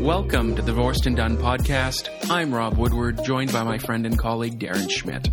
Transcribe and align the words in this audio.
Welcome 0.00 0.54
to 0.54 0.62
the 0.62 0.66
Divorced 0.66 1.06
and 1.06 1.16
Done 1.16 1.36
podcast. 1.36 2.08
I'm 2.30 2.54
Rob 2.54 2.78
Woodward, 2.78 3.24
joined 3.24 3.52
by 3.52 3.64
my 3.64 3.78
friend 3.78 4.06
and 4.06 4.16
colleague 4.16 4.60
Darren 4.60 4.88
Schmidt. 4.88 5.30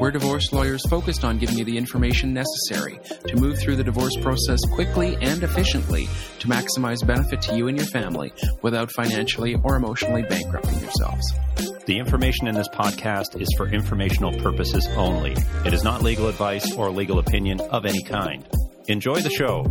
We're 0.00 0.10
divorce 0.10 0.52
lawyers 0.52 0.84
focused 0.88 1.22
on 1.22 1.38
giving 1.38 1.58
you 1.58 1.64
the 1.64 1.78
information 1.78 2.34
necessary 2.34 2.98
to 3.28 3.36
move 3.36 3.60
through 3.60 3.76
the 3.76 3.84
divorce 3.84 4.16
process 4.16 4.58
quickly 4.72 5.16
and 5.20 5.44
efficiently 5.44 6.08
to 6.40 6.48
maximize 6.48 7.06
benefit 7.06 7.40
to 7.42 7.56
you 7.56 7.68
and 7.68 7.78
your 7.78 7.86
family 7.86 8.32
without 8.62 8.90
financially 8.90 9.54
or 9.62 9.76
emotionally 9.76 10.22
bankrupting 10.22 10.80
yourselves. 10.80 11.75
The 11.86 12.00
information 12.00 12.48
in 12.48 12.56
this 12.56 12.66
podcast 12.68 13.40
is 13.40 13.48
for 13.56 13.68
informational 13.68 14.32
purposes 14.40 14.88
only. 14.96 15.36
It 15.64 15.72
is 15.72 15.84
not 15.84 16.02
legal 16.02 16.26
advice 16.26 16.74
or 16.74 16.90
legal 16.90 17.20
opinion 17.20 17.60
of 17.60 17.86
any 17.86 18.02
kind. 18.02 18.44
Enjoy 18.88 19.20
the 19.20 19.30
show. 19.30 19.62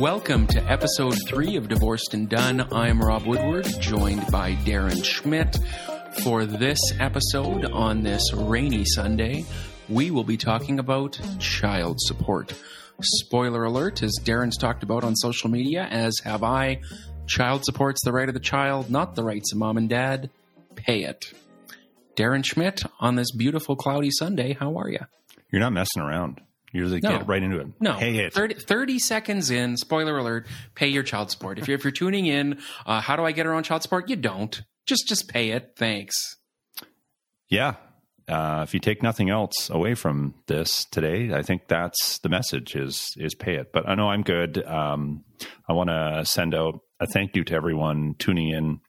Welcome 0.00 0.48
to 0.48 0.64
episode 0.68 1.16
three 1.28 1.54
of 1.54 1.68
Divorced 1.68 2.14
and 2.14 2.28
Done. 2.28 2.66
I'm 2.72 3.00
Rob 3.00 3.24
Woodward, 3.24 3.66
joined 3.78 4.28
by 4.32 4.56
Darren 4.64 5.04
Schmidt. 5.04 5.60
For 6.24 6.44
this 6.44 6.80
episode 6.98 7.66
on 7.66 8.02
this 8.02 8.32
rainy 8.34 8.84
Sunday, 8.84 9.44
we 9.88 10.10
will 10.10 10.24
be 10.24 10.36
talking 10.36 10.80
about 10.80 11.20
child 11.38 12.00
support. 12.00 12.52
Spoiler 13.00 13.64
alert, 13.64 14.02
as 14.02 14.12
Darren's 14.24 14.56
talked 14.56 14.82
about 14.82 15.04
on 15.04 15.14
social 15.14 15.48
media, 15.50 15.84
as 15.84 16.14
have 16.24 16.42
I, 16.42 16.80
child 17.26 17.64
support's 17.64 18.02
the 18.04 18.12
right 18.12 18.28
of 18.28 18.34
the 18.34 18.40
child, 18.40 18.90
not 18.90 19.14
the 19.14 19.22
rights 19.22 19.52
of 19.52 19.58
mom 19.58 19.76
and 19.76 19.88
dad. 19.88 20.30
Pay 20.74 21.04
it. 21.04 21.32
Darren 22.16 22.44
Schmidt 22.44 22.82
on 22.98 23.14
this 23.14 23.30
beautiful 23.30 23.76
cloudy 23.76 24.10
Sunday, 24.10 24.54
how 24.58 24.76
are 24.78 24.88
you? 24.88 24.98
You're 25.52 25.60
not 25.60 25.72
messing 25.72 26.02
around. 26.02 26.40
You're 26.72 26.86
like, 26.86 27.02
No. 27.04 27.18
get 27.18 27.28
right 27.28 27.42
into 27.42 27.60
it. 27.60 27.68
No, 27.80 27.94
Pay 27.94 28.18
it. 28.18 28.32
30, 28.34 28.54
30 28.54 28.98
seconds 28.98 29.50
in, 29.50 29.76
spoiler 29.76 30.18
alert, 30.18 30.46
pay 30.74 30.88
your 30.88 31.02
child 31.04 31.30
support. 31.30 31.58
If 31.58 31.68
you're, 31.68 31.76
if 31.78 31.84
you're 31.84 31.92
tuning 31.92 32.26
in, 32.26 32.58
uh, 32.84 33.00
how 33.00 33.14
do 33.16 33.24
I 33.24 33.30
get 33.32 33.46
around 33.46 33.62
child 33.62 33.82
support? 33.82 34.10
You 34.10 34.16
don't. 34.16 34.60
Just 34.86 35.06
just 35.08 35.28
pay 35.28 35.50
it. 35.50 35.74
Thanks. 35.76 36.36
Yeah. 37.48 37.74
Uh, 38.28 38.60
if 38.62 38.74
you 38.74 38.80
take 38.80 39.02
nothing 39.02 39.30
else 39.30 39.70
away 39.70 39.94
from 39.94 40.34
this 40.46 40.84
today, 40.86 41.32
I 41.32 41.42
think 41.42 41.66
that's 41.66 42.18
the 42.18 42.28
message 42.28 42.76
is 42.76 43.14
is 43.16 43.34
pay 43.34 43.54
it. 43.54 43.72
But 43.72 43.88
I 43.88 43.94
know 43.94 44.10
I'm 44.10 44.22
good. 44.22 44.62
Um, 44.64 45.24
I 45.68 45.72
want 45.72 45.88
to 45.88 46.24
send 46.24 46.54
out 46.54 46.80
a 47.00 47.06
thank 47.06 47.34
you 47.34 47.44
to 47.44 47.54
everyone 47.54 48.14
tuning 48.18 48.50
in 48.50 48.80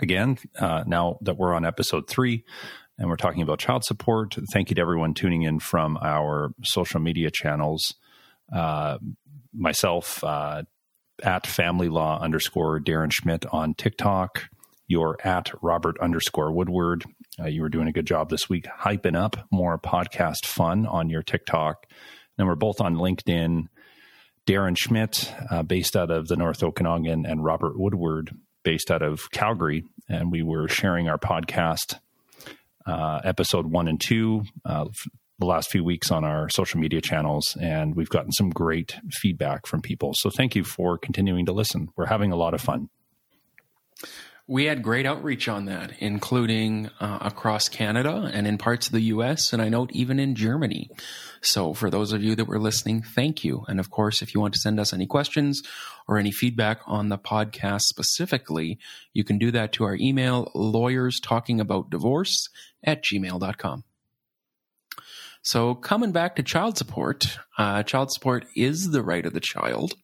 again. 0.00 0.38
Uh, 0.58 0.84
now 0.86 1.18
that 1.22 1.36
we're 1.36 1.54
on 1.54 1.64
episode 1.64 2.08
three 2.08 2.44
and 2.98 3.08
we're 3.08 3.16
talking 3.16 3.42
about 3.42 3.58
child 3.58 3.84
support, 3.84 4.36
thank 4.52 4.70
you 4.70 4.76
to 4.76 4.82
everyone 4.82 5.14
tuning 5.14 5.42
in 5.42 5.58
from 5.58 5.98
our 6.00 6.50
social 6.62 7.00
media 7.00 7.30
channels. 7.32 7.94
Uh, 8.54 8.98
myself 9.52 10.22
uh, 10.22 10.62
at 11.22 11.46
family 11.46 11.88
law 11.88 12.20
underscore 12.20 12.78
Darren 12.78 13.10
Schmidt 13.12 13.44
on 13.46 13.74
TikTok. 13.74 14.44
You're 14.86 15.16
at 15.24 15.50
Robert 15.62 15.96
underscore 16.00 16.52
Woodward. 16.52 17.04
Uh, 17.38 17.46
you 17.46 17.60
were 17.62 17.68
doing 17.68 17.88
a 17.88 17.92
good 17.92 18.06
job 18.06 18.30
this 18.30 18.48
week 18.48 18.66
hyping 18.80 19.16
up 19.16 19.46
more 19.50 19.78
podcast 19.78 20.46
fun 20.46 20.86
on 20.86 21.10
your 21.10 21.22
TikTok. 21.22 21.86
And 22.38 22.46
we're 22.46 22.54
both 22.54 22.80
on 22.80 22.96
LinkedIn. 22.96 23.66
Darren 24.46 24.78
Schmidt, 24.78 25.32
uh, 25.50 25.62
based 25.64 25.96
out 25.96 26.10
of 26.10 26.28
the 26.28 26.36
North 26.36 26.62
Okanagan, 26.62 27.26
and 27.26 27.44
Robert 27.44 27.78
Woodward, 27.78 28.30
based 28.62 28.90
out 28.90 29.02
of 29.02 29.30
Calgary. 29.32 29.84
And 30.08 30.30
we 30.30 30.42
were 30.42 30.68
sharing 30.68 31.08
our 31.08 31.18
podcast 31.18 31.98
uh, 32.86 33.20
episode 33.24 33.66
one 33.66 33.88
and 33.88 34.00
two 34.00 34.44
uh, 34.64 34.86
the 35.38 35.46
last 35.46 35.70
few 35.70 35.82
weeks 35.82 36.10
on 36.10 36.24
our 36.24 36.48
social 36.48 36.78
media 36.78 37.00
channels. 37.00 37.56
And 37.60 37.96
we've 37.96 38.08
gotten 38.08 38.32
some 38.32 38.50
great 38.50 38.96
feedback 39.10 39.66
from 39.66 39.82
people. 39.82 40.12
So 40.14 40.30
thank 40.30 40.54
you 40.54 40.64
for 40.64 40.96
continuing 40.96 41.46
to 41.46 41.52
listen. 41.52 41.88
We're 41.96 42.06
having 42.06 42.30
a 42.32 42.36
lot 42.36 42.54
of 42.54 42.60
fun. 42.60 42.88
We 44.48 44.66
had 44.66 44.80
great 44.80 45.06
outreach 45.06 45.48
on 45.48 45.64
that, 45.64 45.94
including 45.98 46.88
uh, 47.00 47.18
across 47.20 47.68
Canada 47.68 48.30
and 48.32 48.46
in 48.46 48.58
parts 48.58 48.86
of 48.86 48.92
the 48.92 49.00
US, 49.00 49.52
and 49.52 49.60
I 49.60 49.68
note 49.68 49.90
even 49.92 50.20
in 50.20 50.36
Germany. 50.36 50.88
So, 51.42 51.74
for 51.74 51.90
those 51.90 52.12
of 52.12 52.22
you 52.22 52.36
that 52.36 52.46
were 52.46 52.60
listening, 52.60 53.02
thank 53.02 53.42
you. 53.42 53.64
And 53.66 53.80
of 53.80 53.90
course, 53.90 54.22
if 54.22 54.34
you 54.34 54.40
want 54.40 54.54
to 54.54 54.60
send 54.60 54.78
us 54.78 54.92
any 54.92 55.04
questions 55.04 55.64
or 56.06 56.16
any 56.16 56.30
feedback 56.30 56.80
on 56.86 57.08
the 57.08 57.18
podcast 57.18 57.82
specifically, 57.82 58.78
you 59.12 59.24
can 59.24 59.36
do 59.36 59.50
that 59.50 59.72
to 59.72 59.84
our 59.84 59.96
email, 59.96 60.52
lawyers 60.54 61.18
talking 61.18 61.60
about 61.60 61.90
divorce 61.90 62.48
at 62.84 63.02
gmail.com. 63.02 63.82
So, 65.42 65.74
coming 65.74 66.12
back 66.12 66.36
to 66.36 66.44
child 66.44 66.78
support, 66.78 67.38
uh, 67.58 67.82
child 67.82 68.12
support 68.12 68.46
is 68.54 68.90
the 68.92 69.02
right 69.02 69.26
of 69.26 69.32
the 69.32 69.40
child 69.40 69.94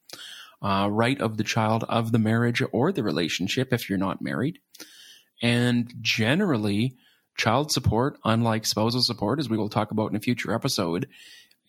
uh, 0.63 0.89
right 0.91 1.21
of 1.21 1.37
the 1.37 1.45
child 1.45 1.85
of 1.89 2.13
the 2.13 2.19
marriage 2.19 2.63
or 2.73 2.93
the 2.93 3.03
relationship 3.03 3.73
if 3.73 3.89
you're 3.89 3.99
not 3.99 4.23
married. 4.23 4.59
And 5.43 5.93
generally, 6.01 6.97
child 7.37 7.73
support, 7.73 8.19
unlike 8.25 8.65
spousal 8.65 9.03
support, 9.03 9.41
as 9.41 9.49
we 9.49 9.59
will 9.59 9.69
talk 9.69 9.91
about 9.91 10.11
in 10.11 10.17
a 10.17 10.21
future 10.21 10.55
episode, 10.55 11.09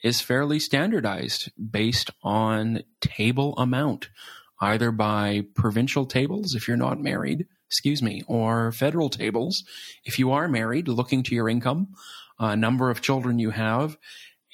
is 0.03 0.21
fairly 0.21 0.59
standardized 0.59 1.51
based 1.71 2.11
on 2.21 2.83
table 3.01 3.55
amount, 3.57 4.09
either 4.61 4.91
by 4.91 5.43
provincial 5.55 6.05
tables 6.05 6.53
if 6.53 6.67
you're 6.67 6.77
not 6.77 7.01
married, 7.01 7.47
excuse 7.67 8.03
me, 8.03 8.21
or 8.27 8.71
federal 8.71 9.09
tables 9.09 9.63
if 10.05 10.19
you 10.19 10.31
are 10.31 10.47
married, 10.47 10.87
looking 10.87 11.23
to 11.23 11.33
your 11.33 11.49
income, 11.49 11.87
uh, 12.37 12.53
number 12.55 12.89
of 12.89 13.01
children 13.01 13.39
you 13.39 13.49
have. 13.49 13.97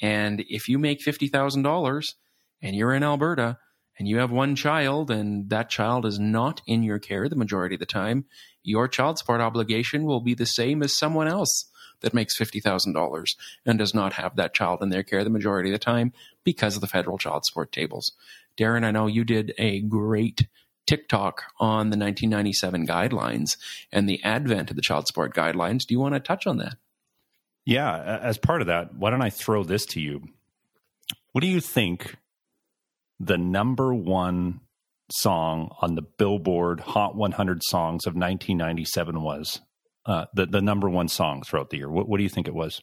And 0.02 0.46
if 0.48 0.70
you 0.70 0.80
make 0.80 1.04
$50,000 1.04 2.14
and 2.62 2.76
you're 2.76 2.94
in 2.94 3.04
Alberta, 3.04 3.58
and 4.00 4.08
you 4.08 4.18
have 4.18 4.32
one 4.32 4.56
child 4.56 5.12
and 5.12 5.50
that 5.50 5.70
child 5.70 6.06
is 6.06 6.18
not 6.18 6.62
in 6.66 6.84
your 6.84 7.00
care 7.00 7.28
the 7.28 7.36
majority 7.36 7.76
of 7.76 7.80
the 7.80 7.86
time, 7.86 8.26
your 8.64 8.88
child 8.88 9.20
support 9.20 9.42
obligation 9.42 10.06
will 10.06 10.22
be 10.22 10.34
the 10.34 10.46
same 10.46 10.82
as 10.82 10.98
someone 10.98 11.28
else 11.28 11.66
that 12.02 12.14
makes 12.14 12.38
$50,000 12.38 13.36
and 13.66 13.78
does 13.78 13.94
not 13.94 14.14
have 14.14 14.38
that 14.38 14.54
child 14.54 14.82
in 14.82 14.90
their 14.90 15.04
care 15.04 15.24
the 15.24 15.30
majority 15.30 15.70
of 15.70 15.74
the 15.74 15.84
time 15.84 16.14
because 16.46 16.76
of 16.76 16.82
the 16.82 16.88
federal 16.88 17.18
child 17.18 17.46
support 17.46 17.74
tables. 17.74 18.14
Darren, 18.58 18.86
I 18.86 18.92
know 18.92 19.08
you 19.08 19.26
did 19.26 19.54
a 19.58 19.82
great 19.82 20.48
TikTok 20.88 21.44
on 21.60 21.90
the 21.90 21.98
1997 21.98 22.88
guidelines 22.88 23.58
and 23.92 24.08
the 24.08 24.24
advent 24.24 24.70
of 24.70 24.78
the 24.78 24.82
child 24.82 25.08
support 25.08 25.36
guidelines. 25.36 25.86
Do 25.86 25.94
you 25.94 26.00
want 26.00 26.16
to 26.16 26.20
touch 26.22 26.48
on 26.48 26.58
that? 26.58 26.76
Yeah, 27.66 28.20
as 28.24 28.38
part 28.38 28.62
of 28.62 28.68
that, 28.68 28.96
why 28.96 29.10
don't 29.12 29.22
I 29.22 29.30
throw 29.30 29.64
this 29.64 29.86
to 29.88 30.02
you? 30.02 30.30
What 31.34 31.42
do 31.42 31.48
you 31.48 31.60
think 31.60 32.16
the 33.20 33.38
number 33.38 33.94
one 33.94 34.62
song 35.12 35.76
on 35.82 35.96
the 35.96 36.02
Billboard 36.02 36.80
Hot 36.82 37.16
100 37.16 37.64
songs 37.64 38.06
of 38.06 38.14
1997 38.14 39.22
was? 39.22 39.62
Uh, 40.06 40.26
the 40.34 40.46
the 40.46 40.62
number 40.62 40.90
one 40.90 41.08
song 41.08 41.44
throughout 41.44 41.70
the 41.70 41.78
year. 41.78 41.90
What, 41.90 42.08
what 42.08 42.18
do 42.18 42.24
you 42.24 42.30
think 42.30 42.48
it 42.48 42.56
was? 42.56 42.82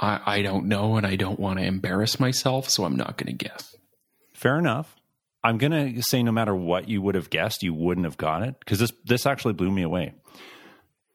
I, 0.00 0.20
I 0.26 0.42
don't 0.42 0.66
know, 0.66 0.96
and 0.96 1.06
I 1.06 1.16
don't 1.16 1.40
want 1.40 1.58
to 1.58 1.64
embarrass 1.64 2.20
myself, 2.20 2.68
so 2.68 2.84
I'm 2.84 2.96
not 2.96 3.16
going 3.16 3.36
to 3.36 3.44
guess. 3.44 3.74
Fair 4.32 4.58
enough. 4.58 4.94
I'm 5.42 5.58
going 5.58 5.94
to 5.94 6.02
say 6.02 6.22
no 6.22 6.32
matter 6.32 6.54
what 6.54 6.88
you 6.88 7.00
would 7.02 7.14
have 7.14 7.30
guessed, 7.30 7.62
you 7.62 7.72
wouldn't 7.72 8.04
have 8.04 8.16
got 8.16 8.42
it 8.42 8.56
because 8.60 8.78
this 8.78 8.92
this 9.04 9.26
actually 9.26 9.54
blew 9.54 9.70
me 9.70 9.82
away. 9.82 10.14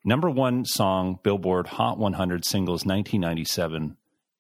Number 0.05 0.29
one 0.29 0.65
song, 0.65 1.19
Billboard 1.23 1.67
Hot 1.67 1.97
100 1.97 2.43
singles, 2.45 2.85
1997. 2.85 3.95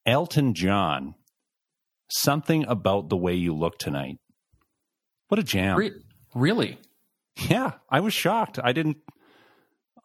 Elton 0.05 0.53
John. 0.53 1.15
Something 2.15 2.65
about 2.67 3.09
the 3.09 3.17
way 3.17 3.33
you 3.33 3.55
look 3.55 3.79
tonight. 3.79 4.19
What 5.29 5.39
a 5.39 5.43
jam! 5.43 5.77
Re- 5.77 6.03
really? 6.35 6.77
Yeah, 7.49 7.71
I 7.89 8.01
was 8.01 8.13
shocked. 8.13 8.59
I 8.63 8.71
didn't. 8.71 8.97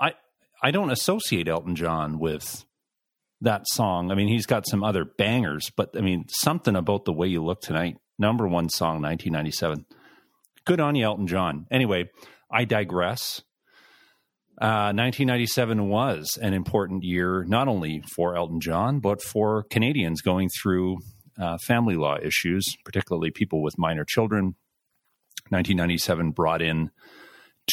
I 0.00 0.14
I 0.62 0.70
don't 0.70 0.90
associate 0.90 1.48
Elton 1.48 1.76
John 1.76 2.18
with 2.18 2.64
that 3.42 3.68
song. 3.68 4.10
I 4.10 4.14
mean, 4.14 4.28
he's 4.28 4.46
got 4.46 4.66
some 4.66 4.82
other 4.82 5.04
bangers, 5.04 5.70
but 5.76 5.90
I 5.96 6.00
mean, 6.00 6.24
something 6.28 6.74
about 6.74 7.04
the 7.04 7.12
way 7.12 7.26
you 7.26 7.44
look 7.44 7.60
tonight. 7.60 7.98
Number 8.18 8.48
one 8.48 8.70
song, 8.70 9.02
1997. 9.02 9.84
Good 10.64 10.80
on 10.80 10.96
you, 10.96 11.04
Elton 11.04 11.26
John. 11.26 11.66
Anyway, 11.70 12.10
I 12.50 12.64
digress. 12.64 13.42
Uh, 14.60 14.90
1997 14.92 15.88
was 15.88 16.38
an 16.40 16.52
important 16.52 17.04
year, 17.04 17.44
not 17.44 17.68
only 17.68 18.02
for 18.14 18.34
Elton 18.34 18.60
John, 18.60 18.98
but 18.98 19.22
for 19.22 19.62
Canadians 19.64 20.20
going 20.20 20.48
through 20.48 20.98
uh, 21.40 21.58
family 21.58 21.96
law 21.96 22.16
issues, 22.20 22.76
particularly 22.84 23.30
people 23.30 23.62
with 23.62 23.78
minor 23.78 24.04
children. 24.04 24.54
1997 25.50 26.32
brought 26.32 26.60
in 26.60 26.90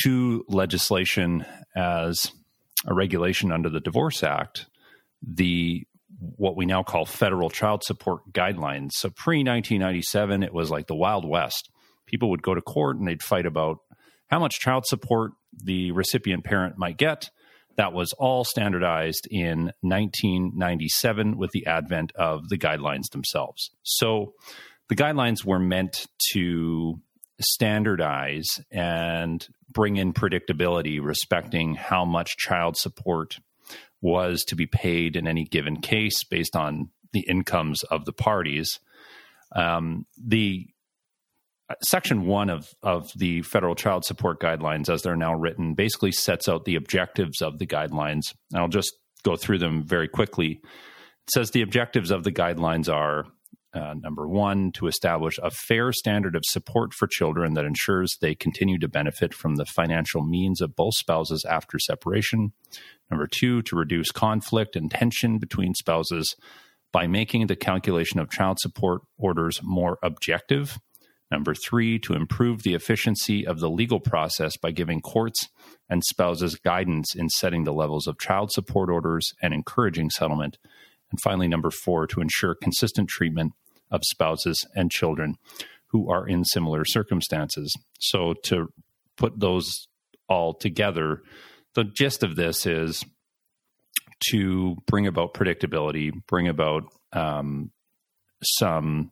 two 0.02 0.46
legislation 0.48 1.46
as 1.76 2.32
a 2.86 2.94
regulation 2.94 3.52
under 3.52 3.70
the 3.70 3.80
Divorce 3.80 4.24
Act, 4.24 4.68
the 5.22 5.86
what 6.18 6.56
we 6.56 6.66
now 6.66 6.84
call 6.84 7.06
federal 7.06 7.50
child 7.50 7.84
support 7.84 8.22
guidelines. 8.32 8.92
So 8.94 9.10
pre 9.10 9.40
1997, 9.40 10.44
it 10.44 10.54
was 10.54 10.72
like 10.72 10.88
the 10.88 10.96
Wild 10.96 11.28
West. 11.28 11.70
People 12.06 12.30
would 12.30 12.42
go 12.42 12.54
to 12.54 12.62
court 12.62 12.98
and 12.98 13.08
they'd 13.08 13.24
fight 13.24 13.46
about 13.46 13.80
how 14.28 14.40
much 14.40 14.60
child 14.60 14.86
support 14.86 15.34
the 15.54 15.92
recipient 15.92 16.44
parent 16.44 16.78
might 16.78 16.98
get. 16.98 17.30
That 17.78 17.94
was 17.94 18.14
all 18.14 18.44
standardized 18.44 19.28
in 19.30 19.72
1997 19.82 21.38
with 21.38 21.52
the 21.52 21.66
advent 21.66 22.14
of 22.16 22.50
the 22.50 22.58
guidelines 22.58 23.10
themselves. 23.12 23.72
So 23.84 24.34
the 24.88 24.96
guidelines 24.96 25.44
were 25.44 25.60
meant 25.60 26.06
to 26.32 27.00
standardize 27.40 28.62
and 28.72 29.46
bring 29.70 29.98
in 29.98 30.14
predictability 30.14 31.04
respecting 31.04 31.76
how 31.76 32.06
much 32.06 32.38
child 32.38 32.78
support 32.78 33.40
was 34.02 34.44
to 34.46 34.56
be 34.56 34.68
paid 34.68 35.16
in 35.16 35.28
any 35.28 35.44
given 35.44 35.82
case 35.82 36.24
based 36.24 36.56
on 36.56 36.90
the 37.12 37.26
incomes 37.28 37.84
of 37.84 38.06
the 38.06 38.14
parties. 38.14 38.80
Um, 39.56 40.06
the 40.18 40.68
section 41.84 42.26
one 42.26 42.50
of, 42.50 42.68
of 42.84 43.12
the 43.16 43.42
federal 43.42 43.76
child 43.76 44.06
support 44.06 44.40
guidelines, 44.40 44.90
as 44.90 45.02
they're 45.02 45.16
now 45.16 45.34
written, 45.34 45.74
basically 45.74 46.12
sets 46.12 46.48
out 46.48 46.66
the 46.66 46.76
objectives 46.76 47.42
of 47.42 47.60
the 47.60 47.68
guidelines. 47.68 48.34
And 48.52 48.62
I'll 48.62 48.68
just 48.68 48.94
go 49.24 49.36
through 49.36 49.60
them 49.60 49.84
very 49.84 50.08
quickly. 50.08 50.60
It 50.64 51.32
says 51.32 51.52
the 51.52 51.64
objectives 51.64 52.12
of 52.12 52.24
the 52.24 52.32
guidelines 52.32 52.94
are 52.94 53.26
uh, 53.76 53.94
number 53.94 54.28
one, 54.28 54.72
to 54.72 54.88
establish 54.88 55.38
a 55.44 55.52
fair 55.52 55.92
standard 55.92 56.36
of 56.36 56.44
support 56.46 56.94
for 56.94 57.08
children 57.08 57.54
that 57.56 57.66
ensures 57.66 58.18
they 58.22 58.34
continue 58.34 58.80
to 58.80 58.88
benefit 58.88 59.34
from 59.34 59.58
the 59.58 59.66
financial 59.66 60.24
means 60.24 60.62
of 60.62 60.76
both 60.76 60.96
spouses 60.96 61.44
after 61.44 61.78
separation. 61.78 62.54
Number 63.12 63.28
two, 63.28 63.62
to 63.64 63.76
reduce 63.76 64.12
conflict 64.12 64.78
and 64.78 64.90
tension 64.90 65.40
between 65.40 65.74
spouses 65.74 66.38
by 66.94 67.06
making 67.06 67.48
the 67.48 67.56
calculation 67.58 68.20
of 68.20 68.32
child 68.32 68.60
support 68.60 69.02
orders 69.18 69.60
more 69.62 69.98
objective 70.02 70.80
Number 71.32 71.56
three, 71.56 71.98
to 72.00 72.14
improve 72.14 72.64
the 72.64 72.76
efficiency 72.76 73.46
of 73.46 73.60
the 73.60 73.70
legal 73.70 74.00
process 74.00 74.58
by 74.58 74.72
giving 74.72 75.02
courts 75.02 75.50
and 75.90 76.04
spouses 76.04 76.56
guidance 76.56 77.16
in 77.16 77.30
setting 77.30 77.64
the 77.64 77.74
levels 77.74 78.08
of 78.08 78.20
child 78.20 78.52
support 78.52 78.90
orders 78.90 79.34
and 79.42 79.54
encouraging 79.54 80.12
settlement. 80.12 80.58
And 81.10 81.20
finally, 81.22 81.48
number 81.48 81.72
four, 81.72 82.08
to 82.08 82.22
ensure 82.22 82.56
consistent 82.56 83.10
treatment 83.10 83.54
of 83.92 84.02
spouses 84.04 84.66
and 84.76 84.92
children 84.92 85.36
who 85.88 86.12
are 86.12 86.28
in 86.28 86.44
similar 86.46 86.86
circumstances. 86.86 87.76
So, 88.00 88.36
to 88.46 88.70
put 89.18 89.40
those 89.40 89.88
all 90.28 90.54
together, 90.54 91.22
the 91.74 91.84
gist 91.84 92.24
of 92.24 92.36
this 92.36 92.66
is 92.66 93.04
to 94.32 94.76
bring 94.88 95.08
about 95.08 95.34
predictability, 95.34 96.12
bring 96.28 96.48
about 96.48 96.84
um, 97.14 97.72
some 98.44 99.12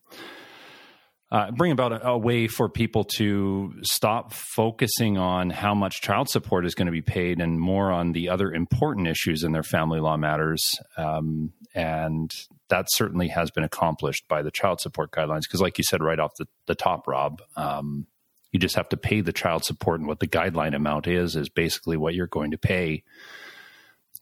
uh, 1.33 1.49
bring 1.49 1.71
about 1.71 1.91
a, 1.91 2.09
a, 2.09 2.17
way 2.17 2.47
for 2.47 2.69
people 2.69 3.03
to 3.03 3.73
stop 3.81 4.31
focusing 4.33 5.17
on 5.17 5.49
how 5.49 5.73
much 5.73 5.99
child 5.99 6.29
support 6.29 6.63
is 6.63 6.75
going 6.75 6.85
to 6.85 6.91
be 6.91 7.01
paid 7.01 7.41
and 7.41 7.59
more 7.59 7.91
on 7.91 8.11
the 8.11 8.29
other 8.29 8.53
important 8.53 9.07
issues 9.07 9.43
in 9.43 9.51
their 9.51 9.63
family 9.63 9.99
law 9.99 10.15
matters. 10.15 10.79
Um, 10.95 11.51
and 11.73 12.31
that 12.69 12.85
certainly 12.89 13.29
has 13.29 13.49
been 13.49 13.63
accomplished 13.63 14.27
by 14.27 14.43
the 14.43 14.51
child 14.51 14.79
support 14.79 15.11
guidelines. 15.11 15.41
Because, 15.41 15.59
like 15.59 15.79
you 15.79 15.83
said 15.83 16.03
right 16.03 16.19
off 16.19 16.35
the, 16.37 16.47
the 16.67 16.75
top, 16.75 17.07
Rob, 17.07 17.41
um, 17.57 18.05
you 18.51 18.59
just 18.59 18.75
have 18.75 18.89
to 18.89 18.97
pay 18.97 19.21
the 19.21 19.33
child 19.33 19.65
support, 19.65 19.99
and 19.99 20.07
what 20.07 20.19
the 20.19 20.27
guideline 20.27 20.75
amount 20.75 21.07
is, 21.07 21.35
is 21.35 21.49
basically 21.49 21.97
what 21.97 22.13
you're 22.13 22.27
going 22.27 22.51
to 22.51 22.59
pay, 22.59 23.01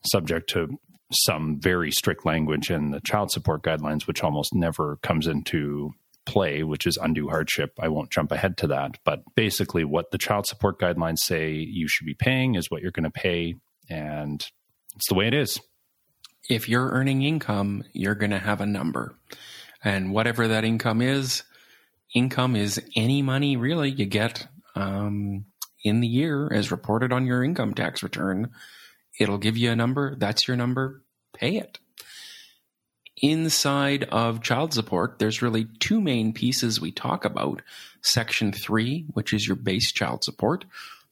subject 0.06 0.48
to 0.50 0.78
some 1.12 1.60
very 1.60 1.90
strict 1.90 2.24
language 2.24 2.70
in 2.70 2.90
the 2.90 3.02
child 3.02 3.30
support 3.30 3.62
guidelines, 3.62 4.06
which 4.06 4.24
almost 4.24 4.54
never 4.54 4.96
comes 5.02 5.26
into 5.26 5.92
play, 6.24 6.62
which 6.62 6.86
is 6.86 6.96
undue 6.96 7.28
hardship. 7.28 7.72
I 7.80 7.88
won't 7.88 8.10
jump 8.10 8.32
ahead 8.32 8.56
to 8.58 8.66
that. 8.68 8.98
But 9.04 9.22
basically, 9.34 9.84
what 9.84 10.10
the 10.10 10.18
child 10.18 10.46
support 10.46 10.78
guidelines 10.78 11.18
say 11.18 11.52
you 11.52 11.88
should 11.88 12.06
be 12.06 12.14
paying 12.14 12.54
is 12.54 12.70
what 12.70 12.82
you're 12.82 12.90
going 12.90 13.04
to 13.04 13.10
pay. 13.10 13.54
And 13.88 14.44
it's 14.96 15.08
the 15.08 15.14
way 15.14 15.26
it 15.26 15.34
is. 15.34 15.60
If 16.48 16.68
you're 16.68 16.90
earning 16.90 17.22
income, 17.22 17.84
you're 17.92 18.14
going 18.14 18.30
to 18.30 18.38
have 18.38 18.60
a 18.60 18.66
number. 18.66 19.14
And 19.84 20.12
whatever 20.12 20.48
that 20.48 20.64
income 20.64 21.02
is, 21.02 21.42
income 22.14 22.56
is 22.56 22.80
any 22.94 23.22
money 23.22 23.56
really 23.56 23.90
you 23.90 24.06
get 24.06 24.46
um, 24.74 25.46
in 25.84 26.00
the 26.00 26.08
year 26.08 26.52
as 26.52 26.70
reported 26.70 27.12
on 27.12 27.26
your 27.26 27.42
income 27.42 27.74
tax 27.74 28.02
return. 28.02 28.50
It'll 29.18 29.38
give 29.38 29.56
you 29.56 29.70
a 29.70 29.76
number. 29.76 30.14
That's 30.16 30.46
your 30.46 30.56
number. 30.56 31.02
Pay 31.34 31.56
it 31.56 31.78
inside 33.16 34.04
of 34.04 34.42
child 34.42 34.72
support, 34.72 35.18
there's 35.18 35.42
really 35.42 35.66
two 35.78 36.00
main 36.00 36.32
pieces 36.32 36.80
we 36.80 36.92
talk 36.92 37.24
about. 37.24 37.62
Section 38.00 38.52
three, 38.52 39.06
which 39.12 39.32
is 39.32 39.46
your 39.46 39.56
base 39.56 39.92
child 39.92 40.24
support, 40.24 40.64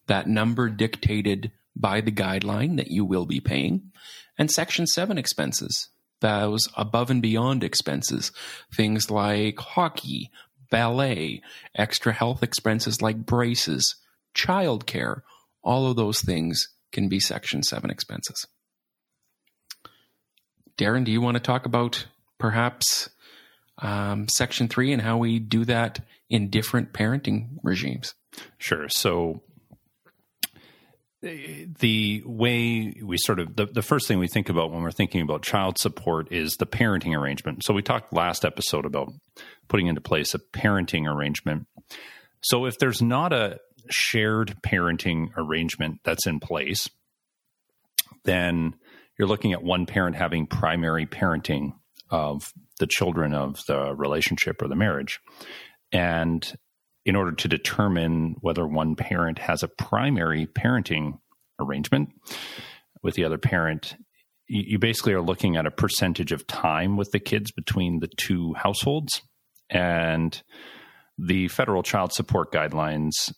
that 0.07 0.27
number 0.27 0.69
dictated 0.69 1.53
by 1.77 2.01
the 2.01 2.13
guideline 2.13 2.77
that 2.77 2.91
you 2.91 3.05
will 3.05 3.27
be 3.27 3.41
paying, 3.41 3.93
and 4.37 4.51
section 4.51 4.87
seven 4.87 5.19
expenses, 5.19 5.89
those 6.21 6.69
above 6.77 7.11
and 7.11 7.23
beyond 7.23 7.63
expenses, 7.63 8.33
things 8.75 9.11
like 9.11 9.59
hockey, 9.59 10.31
ballet, 10.71 11.43
extra 11.75 12.13
health 12.13 12.43
expenses 12.43 13.01
like 13.01 13.25
braces, 13.25 13.97
childcare, 14.35 15.23
all 15.63 15.87
of 15.89 15.97
those 15.97 16.21
things 16.21 16.69
can 16.93 17.09
be 17.09 17.21
section 17.21 17.63
seven 17.63 17.91
expenses. 17.91 18.47
Darren, 20.81 21.05
do 21.05 21.13
you 21.13 21.21
want 21.21 21.37
to 21.37 21.43
talk 21.43 21.67
about 21.67 22.07
perhaps 22.39 23.11
um, 23.79 24.29
Section 24.29 24.67
3 24.67 24.95
and 24.95 25.03
how 25.03 25.19
we 25.19 25.39
do 25.39 25.67
that 25.67 26.01
in 26.31 26.49
different 26.49 26.95
parenting 26.95 27.59
regimes? 27.63 28.15
Sure. 28.57 28.89
So, 28.89 29.43
the 31.23 32.23
way 32.25 32.95
we 33.03 33.19
sort 33.19 33.41
of 33.41 33.55
the, 33.55 33.67
the 33.67 33.83
first 33.83 34.09
thing 34.09 34.19
we 34.19 34.27
think 34.27 34.49
about 34.49 34.73
when 34.73 34.81
we're 34.81 34.91
thinking 34.91 35.21
about 35.21 35.43
child 35.43 35.77
support 35.77 36.33
is 36.33 36.57
the 36.57 36.67
parenting 36.67 37.15
arrangement. 37.15 37.63
So 37.63 37.75
we 37.75 37.83
talked 37.83 38.15
last 38.15 38.43
episode 38.43 38.87
about 38.87 39.13
putting 39.69 39.87
into 39.87 40.01
place 40.01 40.33
a 40.33 40.39
parenting 40.39 41.07
arrangement. 41.07 41.67
So 42.41 42.65
if 42.65 42.79
there's 42.79 43.03
not 43.03 43.35
a 43.35 43.59
shared 43.91 44.57
parenting 44.63 45.29
arrangement 45.37 46.01
that's 46.05 46.27
in 46.27 46.41
place, 46.41 46.89
then 48.25 48.77
you're 49.21 49.29
looking 49.29 49.53
at 49.53 49.63
one 49.63 49.85
parent 49.85 50.17
having 50.17 50.47
primary 50.47 51.05
parenting 51.05 51.75
of 52.09 52.55
the 52.79 52.87
children 52.87 53.35
of 53.35 53.63
the 53.67 53.95
relationship 53.95 54.63
or 54.63 54.67
the 54.69 54.75
marriage. 54.75 55.21
And 55.93 56.51
in 57.05 57.17
order 57.17 57.33
to 57.33 57.47
determine 57.47 58.37
whether 58.41 58.67
one 58.67 58.97
parent 58.97 59.39
has 59.39 59.63
a 59.63 59.69
primary 59.69 60.47
parenting 60.47 61.19
arrangement 61.61 62.09
with 63.03 63.15
the 63.15 63.25
other 63.25 63.37
parent, 63.37 63.95
you 64.47 64.79
basically 64.79 65.13
are 65.13 65.21
looking 65.21 65.55
at 65.55 65.67
a 65.67 65.71
percentage 65.71 66.33
of 66.33 66.47
time 66.47 66.97
with 66.97 67.11
the 67.11 67.21
kids 67.21 67.53
between 67.53 67.99
the 68.01 68.09
two 68.17 68.55
households. 68.55 69.21
And 69.69 70.43
the 71.19 71.49
federal 71.49 71.83
child 71.83 72.15
support 72.15 72.55
guidelines 72.55 73.35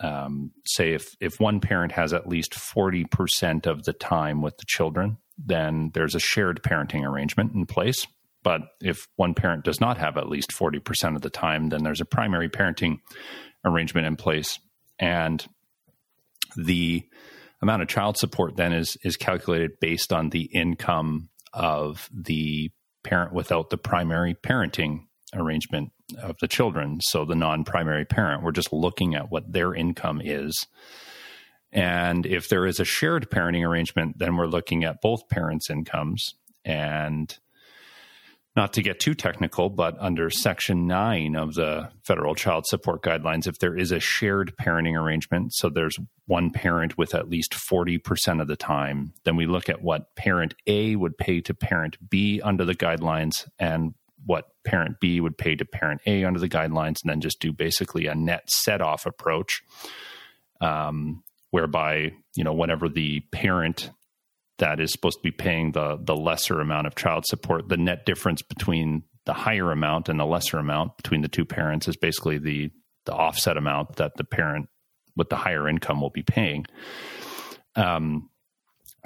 um, 0.00 0.52
say 0.64 0.92
if 0.92 1.14
if 1.20 1.38
one 1.38 1.60
parent 1.60 1.92
has 1.92 2.12
at 2.12 2.26
least 2.26 2.52
40% 2.52 3.66
of 3.66 3.84
the 3.84 3.92
time 3.92 4.42
with 4.42 4.56
the 4.58 4.64
children 4.66 5.18
then 5.42 5.90
there's 5.94 6.14
a 6.14 6.20
shared 6.20 6.62
parenting 6.62 7.02
arrangement 7.02 7.54
in 7.54 7.64
place. 7.64 8.06
But 8.42 8.62
if 8.82 9.08
one 9.16 9.34
parent 9.34 9.64
does 9.64 9.80
not 9.80 9.96
have 9.96 10.16
at 10.16 10.28
least 10.28 10.50
40% 10.50 11.16
of 11.16 11.22
the 11.22 11.30
time 11.30 11.68
then 11.68 11.82
there's 11.82 12.00
a 12.00 12.06
primary 12.06 12.48
parenting 12.48 12.98
arrangement 13.64 14.06
in 14.06 14.16
place. 14.16 14.58
And 14.98 15.46
the 16.56 17.04
amount 17.62 17.82
of 17.82 17.88
child 17.88 18.16
support 18.16 18.56
then 18.56 18.72
is 18.72 18.96
is 19.02 19.16
calculated 19.16 19.80
based 19.80 20.12
on 20.12 20.30
the 20.30 20.44
income 20.52 21.28
of 21.52 22.08
the 22.12 22.70
parent 23.02 23.32
without 23.32 23.70
the 23.70 23.78
primary 23.78 24.34
parenting 24.34 25.04
arrangement 25.34 25.92
of 26.14 26.36
the 26.40 26.48
children. 26.48 27.00
So 27.00 27.24
the 27.24 27.34
non 27.34 27.64
primary 27.64 28.04
parent, 28.04 28.42
we're 28.42 28.52
just 28.52 28.72
looking 28.72 29.14
at 29.14 29.30
what 29.30 29.52
their 29.52 29.74
income 29.74 30.20
is. 30.22 30.66
And 31.72 32.26
if 32.26 32.48
there 32.48 32.66
is 32.66 32.80
a 32.80 32.84
shared 32.84 33.30
parenting 33.30 33.66
arrangement, 33.66 34.18
then 34.18 34.36
we're 34.36 34.46
looking 34.46 34.84
at 34.84 35.00
both 35.00 35.28
parents' 35.28 35.70
incomes. 35.70 36.34
And 36.64 37.36
not 38.56 38.72
to 38.72 38.82
get 38.82 38.98
too 38.98 39.14
technical, 39.14 39.70
but 39.70 39.96
under 40.00 40.28
Section 40.28 40.88
9 40.88 41.36
of 41.36 41.54
the 41.54 41.88
Federal 42.02 42.34
Child 42.34 42.66
Support 42.66 43.02
Guidelines, 43.02 43.46
if 43.46 43.58
there 43.60 43.76
is 43.76 43.92
a 43.92 44.00
shared 44.00 44.54
parenting 44.60 45.00
arrangement, 45.00 45.54
so 45.54 45.68
there's 45.68 45.96
one 46.26 46.50
parent 46.50 46.98
with 46.98 47.14
at 47.14 47.30
least 47.30 47.52
40% 47.52 48.42
of 48.42 48.48
the 48.48 48.56
time, 48.56 49.12
then 49.24 49.36
we 49.36 49.46
look 49.46 49.68
at 49.68 49.82
what 49.82 50.16
parent 50.16 50.54
A 50.66 50.96
would 50.96 51.16
pay 51.16 51.40
to 51.42 51.54
parent 51.54 51.96
B 52.10 52.40
under 52.42 52.64
the 52.64 52.74
guidelines 52.74 53.48
and 53.58 53.94
what 54.24 54.46
parent 54.64 54.96
B 55.00 55.20
would 55.20 55.38
pay 55.38 55.54
to 55.56 55.64
parent 55.64 56.00
A 56.06 56.24
under 56.24 56.40
the 56.40 56.48
guidelines, 56.48 57.02
and 57.02 57.10
then 57.10 57.20
just 57.20 57.40
do 57.40 57.52
basically 57.52 58.06
a 58.06 58.14
net 58.14 58.50
set 58.50 58.80
off 58.80 59.06
approach, 59.06 59.62
um, 60.60 61.22
whereby 61.50 62.12
you 62.36 62.44
know 62.44 62.52
whenever 62.52 62.88
the 62.88 63.20
parent 63.32 63.90
that 64.58 64.78
is 64.78 64.92
supposed 64.92 65.18
to 65.18 65.22
be 65.22 65.30
paying 65.30 65.72
the 65.72 65.98
the 66.02 66.16
lesser 66.16 66.60
amount 66.60 66.86
of 66.86 66.94
child 66.94 67.24
support, 67.26 67.68
the 67.68 67.76
net 67.76 68.04
difference 68.06 68.42
between 68.42 69.02
the 69.26 69.32
higher 69.32 69.70
amount 69.70 70.08
and 70.08 70.18
the 70.18 70.26
lesser 70.26 70.58
amount 70.58 70.96
between 70.96 71.22
the 71.22 71.28
two 71.28 71.44
parents 71.44 71.88
is 71.88 71.96
basically 71.96 72.38
the 72.38 72.70
the 73.06 73.12
offset 73.12 73.56
amount 73.56 73.96
that 73.96 74.16
the 74.16 74.24
parent 74.24 74.68
with 75.16 75.28
the 75.28 75.36
higher 75.36 75.68
income 75.68 76.00
will 76.00 76.10
be 76.10 76.22
paying. 76.22 76.64
Um, 77.74 78.30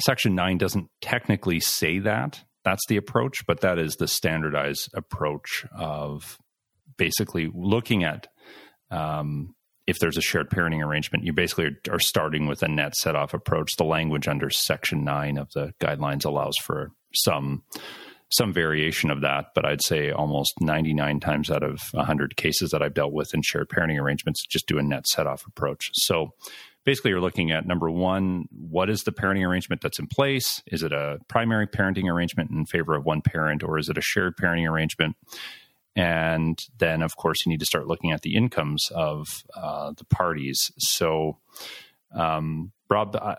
Section 0.01 0.35
9 0.35 0.59
doesn't 0.59 0.89
technically 1.01 1.61
say 1.61 2.01
that. 2.01 2.43
That's 2.65 2.87
the 2.89 2.97
approach, 2.97 3.47
but 3.47 3.61
that 3.61 3.79
is 3.79 3.97
the 3.97 4.09
standardized 4.09 4.91
approach 4.95 5.67
of 5.77 6.39
basically 6.97 7.51
looking 7.53 8.05
at 8.05 8.29
um, 8.91 9.55
if 9.87 9.99
there's 9.99 10.17
a 10.17 10.23
shared 10.23 10.51
parenting 10.51 10.85
arrangement, 10.85 11.25
you 11.25 11.33
basically 11.33 11.67
are, 11.67 11.95
are 11.95 12.01
starting 12.01 12.47
with 12.47 12.63
a 12.63 12.69
net 12.69 12.95
set 12.97 13.17
off 13.17 13.35
approach. 13.35 13.77
The 13.77 13.85
language 13.85 14.29
under 14.29 14.49
Section 14.49 15.05
9 15.05 15.37
of 15.37 15.51
the 15.53 15.75
guidelines 15.81 16.25
allows 16.25 16.55
for 16.63 16.93
some 17.15 17.63
some 18.31 18.53
variation 18.53 19.11
of 19.11 19.21
that, 19.21 19.47
but 19.55 19.65
I'd 19.65 19.83
say 19.83 20.11
almost 20.11 20.55
99 20.61 21.21
times 21.21 21.51
out 21.51 21.63
of 21.63 21.81
100 21.93 22.37
cases 22.37 22.71
that 22.71 22.83
I've 22.83 22.95
dealt 22.95 23.13
with 23.13 23.33
in 23.33 23.43
shared 23.43 23.69
parenting 23.69 24.01
arrangements 24.01 24.45
just 24.45 24.67
do 24.67 24.79
a 24.79 24.83
net 24.83 25.07
set 25.07 25.29
off 25.29 25.47
approach. 25.47 25.91
So 25.93 26.31
basically, 26.85 27.11
you're 27.11 27.21
looking 27.21 27.51
at 27.51 27.67
number 27.67 27.91
one, 27.91 28.45
what 28.51 28.91
is 28.91 29.05
the 29.05 29.13
parenting 29.13 29.47
arrangement 29.47 29.83
that's 29.83 29.99
in 29.99 30.07
place? 30.07 30.63
Is 30.67 30.83
it 30.83 30.93
a 30.93 31.19
primary 31.29 31.67
parenting 31.67 32.11
arrangement 32.11 32.51
in 32.51 32.67
favor 32.67 32.95
of 32.95 33.05
one 33.05 33.23
parent, 33.23 33.63
or 33.63 33.79
is 33.79 33.89
it 33.89 33.99
a 33.99 34.03
shared 34.03 34.37
parenting 34.37 34.71
arrangement? 34.71 35.17
And 35.97 36.59
then, 36.79 37.03
of 37.03 37.17
course, 37.17 37.47
you 37.47 37.51
need 37.51 37.61
to 37.61 37.67
start 37.67 37.87
looking 37.87 38.11
at 38.11 38.23
the 38.23 38.35
incomes 38.35 38.89
of 38.95 39.45
uh, 39.57 39.93
the 39.97 40.05
parties. 40.05 40.73
So, 40.79 41.39
um, 42.15 42.73
Rob, 42.91 43.17
uh, 43.17 43.37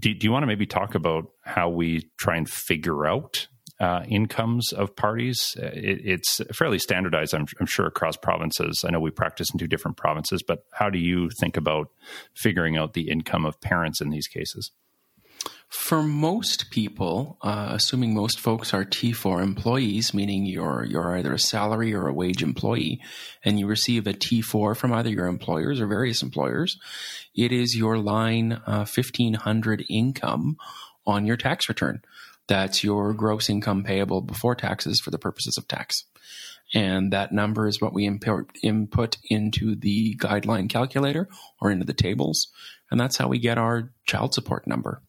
do, 0.00 0.14
do, 0.14 0.26
you 0.26 0.32
want 0.32 0.44
to 0.44 0.46
maybe 0.46 0.66
talk 0.66 0.94
about 0.94 1.30
how 1.44 1.68
we 1.68 2.08
try 2.16 2.36
and 2.36 2.48
figure 2.48 3.06
out 3.06 3.48
uh, 3.80 4.04
incomes 4.08 4.72
of 4.72 4.96
parties? 4.96 5.56
It, 5.56 6.00
it's 6.04 6.40
fairly 6.52 6.78
standardized, 6.78 7.34
I'm, 7.34 7.46
I'm, 7.60 7.66
sure, 7.66 7.86
across 7.86 8.16
provinces. 8.16 8.84
I 8.86 8.90
know 8.90 9.00
we 9.00 9.10
practice 9.10 9.48
in 9.52 9.58
two 9.58 9.68
different 9.68 9.96
provinces, 9.96 10.42
but 10.42 10.64
how 10.72 10.90
do 10.90 10.98
you 10.98 11.30
think 11.40 11.56
about 11.56 11.88
figuring 12.34 12.76
out 12.76 12.94
the 12.94 13.08
income 13.08 13.46
of 13.46 13.60
parents 13.60 14.00
in 14.00 14.10
these 14.10 14.26
cases? 14.26 14.72
For 15.68 16.02
most 16.02 16.70
people, 16.70 17.36
uh, 17.42 17.68
assuming 17.72 18.14
most 18.14 18.40
folks 18.40 18.72
are 18.72 18.86
T4 18.86 19.42
employees, 19.42 20.14
meaning 20.14 20.46
you're 20.46 20.84
you're 20.88 21.18
either 21.18 21.34
a 21.34 21.38
salary 21.38 21.94
or 21.94 22.08
a 22.08 22.12
wage 22.12 22.42
employee, 22.42 23.02
and 23.44 23.58
you 23.58 23.66
receive 23.66 24.06
a 24.06 24.14
T4 24.14 24.74
from 24.74 24.94
either 24.94 25.10
your 25.10 25.26
employers 25.26 25.78
or 25.78 25.86
various 25.86 26.22
employers, 26.22 26.78
it 27.34 27.52
is 27.52 27.76
your 27.76 27.98
line 27.98 28.52
uh, 28.52 28.86
1500 28.86 29.84
income 29.90 30.56
on 31.06 31.26
your 31.26 31.36
tax 31.36 31.68
return. 31.68 32.00
That's 32.48 32.82
your 32.82 33.12
gross 33.12 33.48
income 33.48 33.84
payable 33.84 34.22
before 34.22 34.54
taxes 34.54 35.00
for 35.00 35.10
the 35.10 35.18
purposes 35.18 35.58
of 35.58 35.68
tax. 35.68 36.04
And 36.74 37.12
that 37.12 37.32
number 37.32 37.66
is 37.66 37.80
what 37.80 37.94
we 37.94 38.06
input, 38.06 39.16
into 39.30 39.74
the 39.74 40.16
guideline 40.16 40.68
calculator 40.68 41.28
or 41.60 41.70
into 41.70 41.86
the 41.86 41.94
tables. 41.94 42.48
And 42.90 43.00
that's 43.00 43.16
how 43.16 43.28
we 43.28 43.38
get 43.38 43.58
our 43.58 43.92
child 44.06 44.34
support 44.34 44.66
number. 44.66 45.02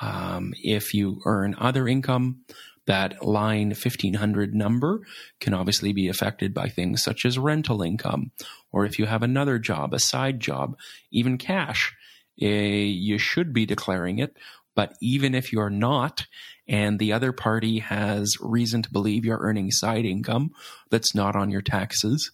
Um, 0.00 0.52
if 0.62 0.94
you 0.94 1.20
earn 1.24 1.56
other 1.58 1.88
income, 1.88 2.44
that 2.86 3.24
line 3.24 3.68
1500 3.68 4.54
number 4.54 5.00
can 5.40 5.54
obviously 5.54 5.92
be 5.92 6.08
affected 6.08 6.54
by 6.54 6.68
things 6.68 7.02
such 7.02 7.24
as 7.24 7.38
rental 7.38 7.82
income, 7.82 8.30
or 8.70 8.86
if 8.86 8.98
you 8.98 9.06
have 9.06 9.22
another 9.22 9.58
job, 9.58 9.92
a 9.92 9.98
side 9.98 10.40
job, 10.40 10.76
even 11.10 11.38
cash. 11.38 11.94
Uh, 12.40 12.46
you 12.46 13.18
should 13.18 13.52
be 13.52 13.64
declaring 13.66 14.18
it, 14.18 14.36
but 14.74 14.94
even 15.00 15.34
if 15.34 15.52
you're 15.52 15.70
not, 15.70 16.26
and 16.68 16.98
the 16.98 17.12
other 17.12 17.32
party 17.32 17.78
has 17.78 18.36
reason 18.40 18.82
to 18.82 18.92
believe 18.92 19.24
you're 19.24 19.38
earning 19.38 19.70
side 19.70 20.04
income 20.04 20.50
that's 20.90 21.14
not 21.14 21.36
on 21.36 21.50
your 21.50 21.62
taxes, 21.62 22.30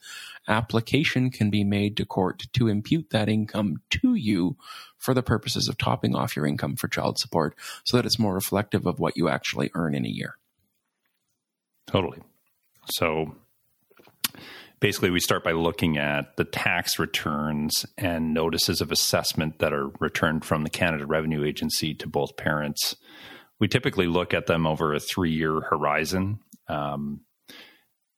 application 0.49 1.31
can 1.31 1.51
be 1.51 1.65
made 1.65 1.97
to 1.97 2.05
court 2.05 2.45
to 2.53 2.69
impute 2.69 3.11
that 3.11 3.29
income 3.29 3.83
to 3.91 4.15
you 4.15 4.57
for 4.99 5.15
the 5.15 5.23
purposes 5.23 5.69
of 5.69 5.79
topping 5.79 6.15
off 6.15 6.37
your 6.37 6.47
income 6.47 6.77
for 6.77 6.89
child 6.89 7.19
support 7.19 7.55
so 7.85 7.97
that 7.97 8.07
it's 8.07 8.19
more 8.19 8.35
reflective 8.35 8.87
of 8.87 8.99
what 8.99 9.17
you 9.17 9.29
actually 9.29 9.71
earn 9.75 9.95
in 9.95 10.07
a 10.07 10.11
year. 10.11 10.37
Totally. 11.87 12.19
So 12.87 13.35
basically, 14.81 15.11
we 15.11 15.21
start 15.21 15.45
by 15.45 15.53
looking 15.53 15.99
at 15.99 16.37
the 16.37 16.45
tax 16.45 16.99
returns 16.99 17.85
and 17.99 18.33
notices 18.33 18.81
of 18.81 18.91
assessment 18.91 19.59
that 19.59 19.73
are 19.73 19.89
returned 20.01 20.45
from 20.45 20.65
the 20.65 20.71
Canada 20.71 21.07
Revenue 21.07 21.45
Agency 21.45 21.95
to 21.95 22.09
both 22.09 22.37
parents. 22.37 22.97
We 23.63 23.69
typically 23.69 24.09
look 24.09 24.35
at 24.35 24.49
them 24.49 24.67
over 24.67 24.93
a 24.93 24.99
three 24.99 25.31
year 25.31 25.61
horizon. 25.61 26.41
Um, 26.67 27.21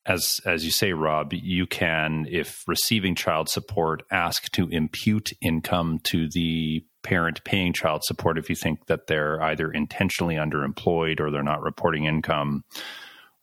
as 0.06 0.40
as 0.46 0.64
you 0.64 0.70
say, 0.70 0.94
Rob, 0.94 1.34
you 1.34 1.66
can, 1.66 2.26
if 2.30 2.62
receiving 2.66 3.14
child 3.14 3.50
support, 3.50 4.04
ask 4.10 4.50
to 4.52 4.66
impute 4.70 5.32
income 5.42 6.00
to 6.04 6.30
the 6.30 6.82
parent 7.02 7.44
paying 7.44 7.74
child 7.74 8.04
support 8.04 8.38
if 8.38 8.48
you 8.48 8.56
think 8.56 8.86
that 8.86 9.06
they're 9.06 9.42
either 9.42 9.70
intentionally 9.70 10.36
underemployed 10.36 11.20
or 11.20 11.30
they're 11.30 11.42
not 11.42 11.60
reporting 11.60 12.06
income, 12.06 12.64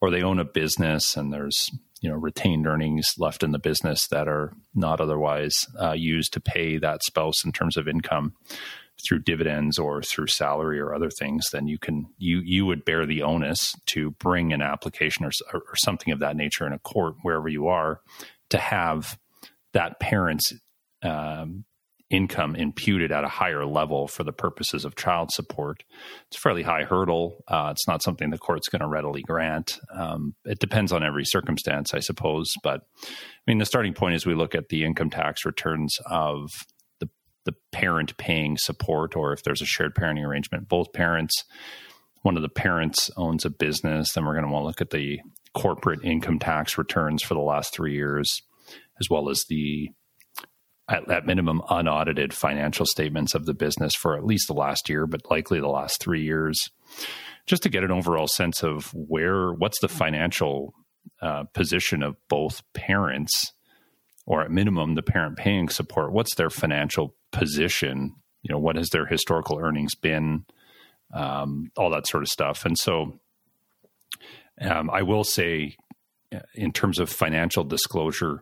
or 0.02 0.10
they 0.10 0.24
own 0.24 0.40
a 0.40 0.44
business 0.44 1.16
and 1.16 1.32
there's 1.32 1.70
you 2.02 2.10
know 2.10 2.16
retained 2.16 2.66
earnings 2.66 3.14
left 3.20 3.44
in 3.44 3.52
the 3.52 3.60
business 3.60 4.08
that 4.08 4.28
are 4.28 4.54
not 4.74 5.00
otherwise 5.00 5.68
uh, 5.80 5.92
used 5.92 6.34
to 6.34 6.40
pay 6.40 6.80
that 6.80 7.04
spouse 7.04 7.46
in 7.46 7.52
terms 7.52 7.78
of 7.78 7.88
income 7.88 8.34
through 9.08 9.20
dividends 9.20 9.78
or 9.78 10.02
through 10.02 10.28
salary 10.28 10.80
or 10.80 10.94
other 10.94 11.10
things, 11.10 11.46
then 11.52 11.68
you 11.68 11.78
can 11.78 12.08
you 12.18 12.42
you 12.44 12.66
would 12.66 12.86
bear 12.86 13.06
the 13.06 13.22
onus 13.22 13.74
to 13.88 14.12
bring 14.12 14.54
an 14.54 14.62
application 14.62 15.26
or, 15.26 15.32
or 15.54 15.76
something 15.76 16.14
of 16.14 16.20
that 16.20 16.36
nature 16.36 16.66
in 16.66 16.74
a 16.74 16.80
court 16.80 17.16
wherever 17.22 17.48
you 17.48 17.68
are 17.68 18.02
to 18.50 18.58
have 18.58 19.18
that 19.74 20.00
parent's 20.00 20.54
um, 21.04 21.66
income 22.12 22.56
imputed 22.56 23.12
at 23.12 23.24
a 23.24 23.30
higher 23.30 23.66
level 23.66 24.08
for 24.08 24.24
the 24.24 24.34
purposes 24.34 24.86
of 24.86 24.96
child 24.96 25.32
support. 25.32 25.84
It's 26.28 26.38
a 26.38 26.42
fairly 26.42 26.64
high 26.64 26.84
hurdle. 26.84 27.44
Uh, 27.48 27.70
it's 27.72 27.88
not 27.88 28.04
something 28.04 28.30
the 28.30 28.38
court's 28.38 28.68
going 28.68 28.82
to 28.82 28.88
readily 28.88 29.22
grant. 29.22 29.80
Um, 29.94 30.36
it 30.44 30.60
depends 30.60 30.92
on 30.92 31.04
every 31.04 31.26
circumstance, 31.26 31.94
I 31.94 32.00
suppose. 32.00 32.52
But 32.64 32.82
I 33.02 33.08
mean, 33.48 33.58
the 33.58 33.66
starting 33.66 33.94
point 33.94 34.16
is 34.16 34.26
we 34.26 34.36
look 34.36 34.54
at 34.54 34.70
the 34.70 34.84
income 34.84 35.10
tax 35.10 35.46
returns 35.46 35.98
of 36.06 36.50
the 37.46 37.54
parent 37.72 38.18
paying 38.18 38.58
support 38.58 39.16
or 39.16 39.34
if 39.34 39.44
there's 39.44 39.62
a 39.62 39.66
shared 39.66 39.96
parenting 39.96 40.26
arrangement, 40.26 40.70
both 40.70 40.94
parents, 40.94 41.44
one 42.22 42.36
of 42.36 42.44
the 42.44 42.50
parents 42.50 43.10
owns 43.18 43.46
a 43.46 43.50
business, 43.50 44.14
then 44.14 44.26
we're 44.26 44.34
going 44.34 44.46
to 44.46 44.52
want 44.52 44.64
to 44.64 44.68
look 44.68 44.82
at 44.82 44.92
the 44.92 45.20
corporate 45.54 46.04
income 46.04 46.40
tax 46.40 46.78
returns 46.78 47.24
for 47.24 47.34
the 47.34 47.42
last 47.42 47.74
three 47.74 47.94
years, 47.94 48.42
as 49.00 49.10
well 49.10 49.30
as 49.30 49.44
the 49.50 49.90
at, 50.88 51.10
at, 51.10 51.26
minimum 51.26 51.62
unaudited 51.70 52.34
financial 52.34 52.86
statements 52.86 53.34
of 53.34 53.46
the 53.46 53.54
business 53.54 53.96
for 53.96 54.18
at 54.18 54.26
least 54.26 54.48
the 54.48 54.54
last 54.54 54.90
year, 54.90 55.08
but 55.08 55.30
likely 55.30 55.60
the 55.60 55.68
last 55.68 56.02
three 56.02 56.24
years, 56.24 56.60
just 57.48 57.64
to 57.64 57.70
get 57.70 57.84
an 57.84 57.92
overall 57.92 58.28
sense 58.28 58.62
of 58.62 58.92
where 58.94 59.52
what's 59.54 59.80
the 59.80 59.88
financial 59.88 60.74
uh, 61.22 61.44
position 61.54 62.04
of 62.04 62.16
both 62.30 62.62
parents, 62.74 63.54
or 64.26 64.42
at 64.42 64.52
minimum 64.52 64.96
the 64.96 65.02
parent 65.02 65.38
paying 65.38 65.70
support. 65.70 66.12
What's 66.12 66.36
their 66.36 66.50
financial 66.50 67.16
position, 67.32 68.16
you 68.42 68.54
know, 68.54 68.60
what 68.60 68.76
has 68.76 68.90
their 68.90 69.06
historical 69.06 69.60
earnings 69.60 69.96
been, 69.96 70.46
um, 71.14 71.72
all 71.78 71.90
that 71.90 72.08
sort 72.08 72.24
of 72.24 72.30
stuff. 72.30 72.66
And 72.66 72.78
so 72.78 73.20
um, 74.60 74.90
I 74.90 75.02
will 75.02 75.24
say, 75.24 75.76
uh, 76.34 76.40
in 76.56 76.72
terms 76.72 77.00
of 77.00 77.10
financial 77.10 77.64
disclosure, 77.64 78.42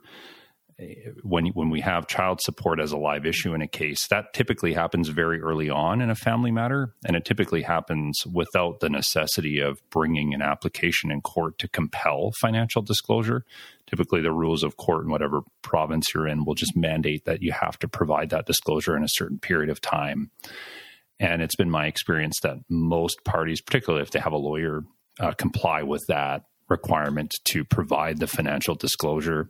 when 1.23 1.47
when 1.47 1.69
we 1.69 1.81
have 1.81 2.07
child 2.07 2.41
support 2.41 2.79
as 2.79 2.91
a 2.91 2.97
live 2.97 3.25
issue 3.25 3.53
in 3.53 3.61
a 3.61 3.67
case, 3.67 4.07
that 4.07 4.33
typically 4.33 4.73
happens 4.73 5.09
very 5.09 5.41
early 5.41 5.69
on 5.69 6.01
in 6.01 6.09
a 6.09 6.15
family 6.15 6.51
matter, 6.51 6.93
and 7.05 7.15
it 7.15 7.25
typically 7.25 7.63
happens 7.63 8.23
without 8.25 8.79
the 8.79 8.89
necessity 8.89 9.59
of 9.59 9.81
bringing 9.89 10.33
an 10.33 10.41
application 10.41 11.11
in 11.11 11.21
court 11.21 11.57
to 11.59 11.67
compel 11.67 12.31
financial 12.39 12.81
disclosure. 12.81 13.43
Typically, 13.89 14.21
the 14.21 14.31
rules 14.31 14.63
of 14.63 14.77
court 14.77 15.03
in 15.03 15.11
whatever 15.11 15.41
province 15.61 16.05
you're 16.13 16.27
in 16.27 16.45
will 16.45 16.55
just 16.55 16.77
mandate 16.77 17.25
that 17.25 17.41
you 17.41 17.51
have 17.51 17.77
to 17.79 17.87
provide 17.87 18.29
that 18.29 18.45
disclosure 18.45 18.95
in 18.95 19.03
a 19.03 19.09
certain 19.09 19.39
period 19.39 19.69
of 19.69 19.81
time. 19.81 20.31
And 21.19 21.41
it's 21.41 21.55
been 21.55 21.69
my 21.69 21.87
experience 21.87 22.39
that 22.43 22.57
most 22.69 23.23
parties, 23.25 23.61
particularly 23.61 24.03
if 24.03 24.11
they 24.11 24.19
have 24.19 24.31
a 24.31 24.37
lawyer, 24.37 24.83
uh, 25.19 25.33
comply 25.33 25.83
with 25.83 26.05
that 26.07 26.43
requirement 26.69 27.33
to 27.45 27.65
provide 27.65 28.19
the 28.19 28.27
financial 28.27 28.75
disclosure 28.75 29.49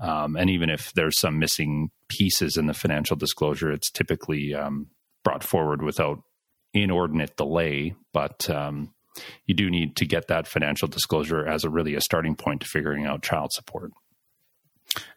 um, 0.00 0.36
and 0.36 0.50
even 0.50 0.70
if 0.70 0.92
there's 0.94 1.20
some 1.20 1.38
missing 1.38 1.90
pieces 2.08 2.56
in 2.56 2.66
the 2.66 2.74
financial 2.74 3.16
disclosure, 3.16 3.72
it's 3.72 3.90
typically 3.90 4.54
um, 4.54 4.88
brought 5.22 5.44
forward 5.44 5.82
without 5.82 6.20
inordinate 6.72 7.36
delay. 7.36 7.94
But 8.12 8.48
um, 8.50 8.92
you 9.46 9.54
do 9.54 9.70
need 9.70 9.96
to 9.96 10.06
get 10.06 10.28
that 10.28 10.48
financial 10.48 10.88
disclosure 10.88 11.46
as 11.46 11.64
a 11.64 11.70
really 11.70 11.94
a 11.94 12.00
starting 12.00 12.34
point 12.34 12.62
to 12.62 12.68
figuring 12.68 13.06
out 13.06 13.22
child 13.22 13.52
support. 13.52 13.92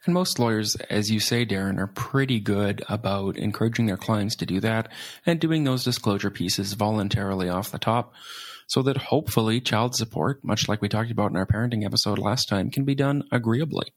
And 0.06 0.14
most 0.14 0.40
lawyers, 0.40 0.76
as 0.90 1.12
you 1.12 1.20
say, 1.20 1.46
Darren, 1.46 1.78
are 1.78 1.88
pretty 1.88 2.40
good 2.40 2.84
about 2.90 3.38
encouraging 3.38 3.86
their 3.86 3.98
clients 3.98 4.36
to 4.38 4.46
do 4.46 4.60
that 4.62 4.92
and 5.26 5.40
doing 5.40 5.64
those 5.64 5.84
disclosure 5.84 6.32
pieces 6.32 6.74
voluntarily 6.74 7.50
off 7.50 7.72
the 7.72 7.78
top 7.78 8.14
so 8.68 8.82
that 8.82 8.98
hopefully 8.98 9.62
child 9.62 9.96
support, 9.96 10.44
much 10.44 10.68
like 10.68 10.82
we 10.82 10.90
talked 10.90 11.12
about 11.12 11.32
in 11.32 11.38
our 11.38 11.46
parenting 11.46 11.86
episode 11.86 12.18
last 12.18 12.50
time, 12.50 12.72
can 12.72 12.86
be 12.86 12.96
done 12.96 13.24
agreeably. 13.32 13.88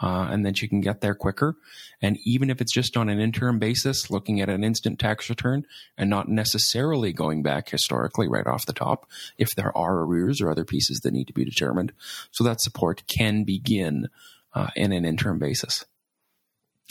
Uh, 0.00 0.28
and 0.30 0.44
then 0.44 0.54
you 0.56 0.68
can 0.68 0.80
get 0.80 1.00
there 1.00 1.14
quicker. 1.14 1.56
And 2.00 2.18
even 2.24 2.50
if 2.50 2.60
it's 2.60 2.72
just 2.72 2.96
on 2.96 3.08
an 3.08 3.20
interim 3.20 3.58
basis, 3.58 4.10
looking 4.10 4.40
at 4.40 4.48
an 4.48 4.64
instant 4.64 4.98
tax 4.98 5.28
return 5.28 5.64
and 5.96 6.10
not 6.10 6.28
necessarily 6.28 7.12
going 7.12 7.42
back 7.42 7.68
historically 7.68 8.28
right 8.28 8.46
off 8.46 8.66
the 8.66 8.72
top, 8.72 9.06
if 9.38 9.54
there 9.54 9.76
are 9.76 10.00
arrears 10.00 10.40
or 10.40 10.50
other 10.50 10.64
pieces 10.64 11.00
that 11.00 11.12
need 11.12 11.26
to 11.26 11.32
be 11.32 11.44
determined. 11.44 11.92
So 12.30 12.42
that 12.44 12.60
support 12.60 13.04
can 13.06 13.44
begin 13.44 14.08
uh, 14.54 14.68
in 14.74 14.92
an 14.92 15.04
interim 15.04 15.38
basis. 15.38 15.84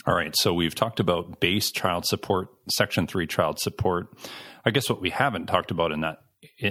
All 0.06 0.14
right. 0.14 0.34
So 0.36 0.52
we've 0.52 0.74
talked 0.74 0.98
about 0.98 1.38
base 1.38 1.70
child 1.70 2.06
support, 2.06 2.48
Section 2.68 3.06
3 3.06 3.26
child 3.26 3.60
support. 3.60 4.08
I 4.64 4.70
guess 4.70 4.88
what 4.88 5.00
we 5.00 5.10
haven't 5.10 5.46
talked 5.46 5.70
about 5.70 5.92
in 5.92 6.00
that 6.00 6.18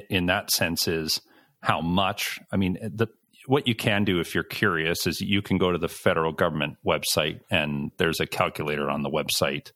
in 0.09 0.25
that 0.25 0.51
sense 0.51 0.87
is 0.87 1.21
how 1.61 1.81
much. 1.81 2.39
I 2.51 2.57
mean, 2.57 2.77
the 2.81 3.07
what 3.47 3.67
you 3.67 3.75
can 3.75 4.03
do 4.03 4.19
if 4.19 4.35
you're 4.35 4.43
curious 4.43 5.07
is 5.07 5.21
you 5.21 5.41
can 5.41 5.57
go 5.57 5.71
to 5.71 5.77
the 5.77 5.87
federal 5.87 6.31
government 6.31 6.77
website 6.85 7.41
and 7.49 7.91
there's 7.97 8.19
a 8.19 8.27
calculator 8.27 8.89
on 8.89 9.03
the 9.03 9.09
website. 9.09 9.71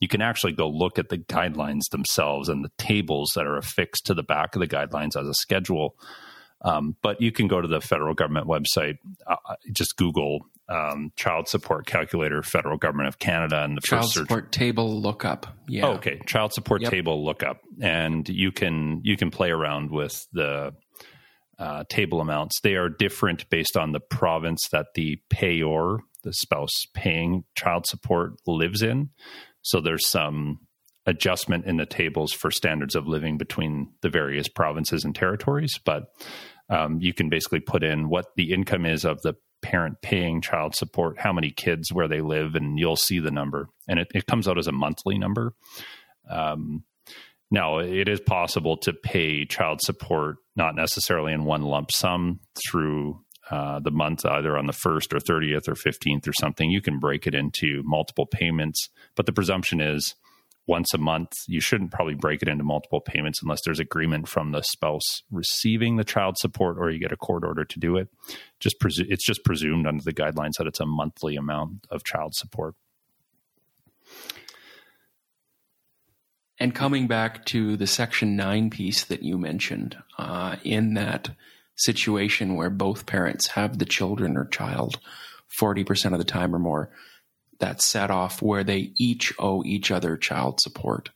You 0.00 0.08
can 0.08 0.20
actually 0.20 0.52
go 0.52 0.68
look 0.68 0.98
at 0.98 1.08
the 1.08 1.18
guidelines 1.18 1.88
themselves 1.90 2.48
and 2.48 2.64
the 2.64 2.72
tables 2.78 3.32
that 3.36 3.46
are 3.46 3.56
affixed 3.56 4.06
to 4.06 4.14
the 4.14 4.22
back 4.22 4.54
of 4.54 4.60
the 4.60 4.66
guidelines 4.66 5.16
as 5.16 5.26
a 5.26 5.34
schedule. 5.34 5.96
Um, 6.62 6.96
but 7.02 7.20
you 7.20 7.30
can 7.30 7.46
go 7.46 7.60
to 7.60 7.68
the 7.68 7.80
federal 7.80 8.14
government 8.14 8.46
website, 8.46 8.96
uh, 9.26 9.36
uh 9.48 9.56
just 9.72 9.96
Google 9.96 10.46
um, 10.68 11.12
child 11.16 11.48
support 11.48 11.86
calculator, 11.86 12.42
federal 12.42 12.78
government 12.78 13.08
of 13.08 13.18
Canada, 13.18 13.62
and 13.62 13.76
the 13.76 13.82
child 13.82 14.04
first 14.04 14.14
support 14.14 14.44
search. 14.44 14.52
table 14.52 15.00
lookup. 15.00 15.46
Yeah. 15.68 15.86
Oh, 15.86 15.92
okay, 15.94 16.20
child 16.26 16.54
support 16.54 16.82
yep. 16.82 16.90
table 16.90 17.24
lookup, 17.24 17.60
and 17.80 18.26
you 18.28 18.50
can 18.50 19.00
you 19.04 19.16
can 19.16 19.30
play 19.30 19.50
around 19.50 19.90
with 19.90 20.26
the 20.32 20.74
uh, 21.58 21.84
table 21.88 22.20
amounts. 22.20 22.60
They 22.60 22.74
are 22.74 22.88
different 22.88 23.48
based 23.50 23.76
on 23.76 23.92
the 23.92 24.00
province 24.00 24.68
that 24.72 24.88
the 24.94 25.20
payor, 25.32 25.98
the 26.22 26.32
spouse 26.32 26.86
paying 26.94 27.44
child 27.54 27.86
support, 27.86 28.34
lives 28.46 28.82
in. 28.82 29.10
So 29.62 29.80
there's 29.80 30.08
some 30.08 30.60
adjustment 31.06 31.66
in 31.66 31.76
the 31.76 31.86
tables 31.86 32.32
for 32.32 32.50
standards 32.50 32.94
of 32.94 33.06
living 33.06 33.36
between 33.38 33.92
the 34.00 34.08
various 34.08 34.48
provinces 34.48 35.04
and 35.04 35.14
territories. 35.14 35.78
But 35.84 36.04
um, 36.68 36.98
you 37.00 37.12
can 37.12 37.28
basically 37.28 37.60
put 37.60 37.82
in 37.82 38.08
what 38.08 38.26
the 38.36 38.52
income 38.52 38.86
is 38.86 39.04
of 39.04 39.20
the 39.22 39.34
parent 39.62 39.96
paying 40.02 40.40
child 40.40 40.74
support, 40.74 41.18
how 41.18 41.32
many 41.32 41.50
kids, 41.50 41.92
where 41.92 42.08
they 42.08 42.20
live, 42.20 42.54
and 42.54 42.78
you'll 42.78 42.96
see 42.96 43.18
the 43.18 43.30
number. 43.30 43.68
And 43.88 43.98
it, 43.98 44.08
it 44.14 44.26
comes 44.26 44.48
out 44.48 44.58
as 44.58 44.66
a 44.66 44.72
monthly 44.72 45.18
number. 45.18 45.54
Um, 46.30 46.84
now, 47.50 47.78
it 47.78 48.08
is 48.08 48.20
possible 48.20 48.76
to 48.78 48.92
pay 48.92 49.44
child 49.44 49.80
support 49.80 50.36
not 50.56 50.74
necessarily 50.74 51.32
in 51.32 51.44
one 51.44 51.62
lump 51.62 51.92
sum 51.92 52.40
through 52.68 53.20
uh, 53.50 53.80
the 53.80 53.90
month, 53.90 54.24
either 54.24 54.56
on 54.56 54.66
the 54.66 54.72
1st 54.72 55.12
or 55.12 55.18
30th 55.18 55.68
or 55.68 55.74
15th 55.74 56.26
or 56.26 56.32
something. 56.40 56.70
You 56.70 56.80
can 56.80 56.98
break 56.98 57.26
it 57.26 57.34
into 57.34 57.82
multiple 57.84 58.26
payments, 58.26 58.88
but 59.16 59.26
the 59.26 59.32
presumption 59.32 59.80
is 59.80 60.14
once 60.66 60.94
a 60.94 60.98
month. 60.98 61.32
You 61.46 61.60
shouldn't 61.60 61.90
probably 61.90 62.14
break 62.14 62.40
it 62.40 62.48
into 62.48 62.64
multiple 62.64 63.00
payments 63.00 63.42
unless 63.42 63.60
there's 63.64 63.80
agreement 63.80 64.28
from 64.28 64.52
the 64.52 64.62
spouse 64.62 65.22
receiving 65.30 65.96
the 65.96 66.04
child 66.04 66.38
support 66.38 66.78
or 66.78 66.90
you 66.90 66.98
get 66.98 67.12
a 67.12 67.16
court 67.16 67.44
order 67.44 67.64
to 67.64 67.78
do 67.78 67.96
it. 67.96 68.08
Just 68.60 68.80
presu- 68.80 69.06
it's 69.08 69.26
just 69.26 69.44
presumed 69.44 69.86
under 69.86 70.02
the 70.02 70.14
guidelines 70.14 70.54
that 70.58 70.66
it's 70.66 70.80
a 70.80 70.86
monthly 70.86 71.36
amount 71.36 71.86
of 71.90 72.04
child 72.04 72.34
support. 72.34 72.74
And 76.58 76.74
coming 76.74 77.06
back 77.06 77.44
to 77.46 77.76
the 77.76 77.86
Section 77.86 78.36
9 78.36 78.70
piece 78.70 79.04
that 79.04 79.22
you 79.22 79.38
mentioned, 79.38 79.96
uh, 80.18 80.56
in 80.62 80.94
that 80.94 81.30
situation 81.76 82.54
where 82.54 82.70
both 82.70 83.06
parents 83.06 83.48
have 83.48 83.78
the 83.78 83.84
children 83.84 84.36
or 84.36 84.44
child 84.46 85.00
40% 85.60 86.12
of 86.12 86.18
the 86.18 86.24
time 86.24 86.54
or 86.54 86.58
more, 86.58 86.90
that 87.58 87.82
set 87.82 88.10
off 88.10 88.42
where 88.42 88.64
they 88.64 88.92
each 88.96 89.32
owe 89.38 89.64
each 89.64 89.90
other 89.90 90.16
child 90.16 90.60
support 90.60 91.10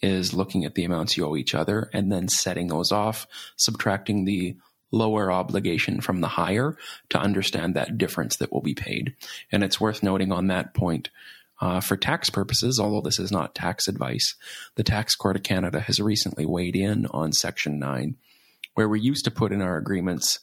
is 0.00 0.34
looking 0.34 0.64
at 0.64 0.74
the 0.74 0.84
amounts 0.84 1.16
you 1.16 1.24
owe 1.24 1.36
each 1.36 1.54
other 1.54 1.88
and 1.92 2.12
then 2.12 2.28
setting 2.28 2.68
those 2.68 2.92
off, 2.92 3.26
subtracting 3.56 4.24
the 4.24 4.56
lower 4.92 5.32
obligation 5.32 6.00
from 6.00 6.20
the 6.20 6.28
higher 6.28 6.76
to 7.08 7.18
understand 7.18 7.74
that 7.74 7.98
difference 7.98 8.36
that 8.36 8.52
will 8.52 8.60
be 8.60 8.74
paid. 8.74 9.14
And 9.50 9.64
it's 9.64 9.80
worth 9.80 10.02
noting 10.02 10.30
on 10.30 10.48
that 10.48 10.74
point 10.74 11.08
uh, 11.60 11.80
for 11.80 11.96
tax 11.96 12.30
purposes, 12.30 12.80
although 12.80 13.00
this 13.00 13.18
is 13.18 13.30
not 13.30 13.54
tax 13.54 13.88
advice, 13.88 14.34
the 14.74 14.82
Tax 14.82 15.14
Court 15.14 15.36
of 15.36 15.42
Canada 15.42 15.80
has 15.80 16.00
recently 16.00 16.46
weighed 16.46 16.76
in 16.76 17.06
on 17.06 17.32
Section 17.32 17.78
9, 17.78 18.16
where 18.74 18.88
we 18.88 19.00
used 19.00 19.24
to 19.24 19.30
put 19.30 19.52
in 19.52 19.62
our 19.62 19.76
agreements 19.76 20.40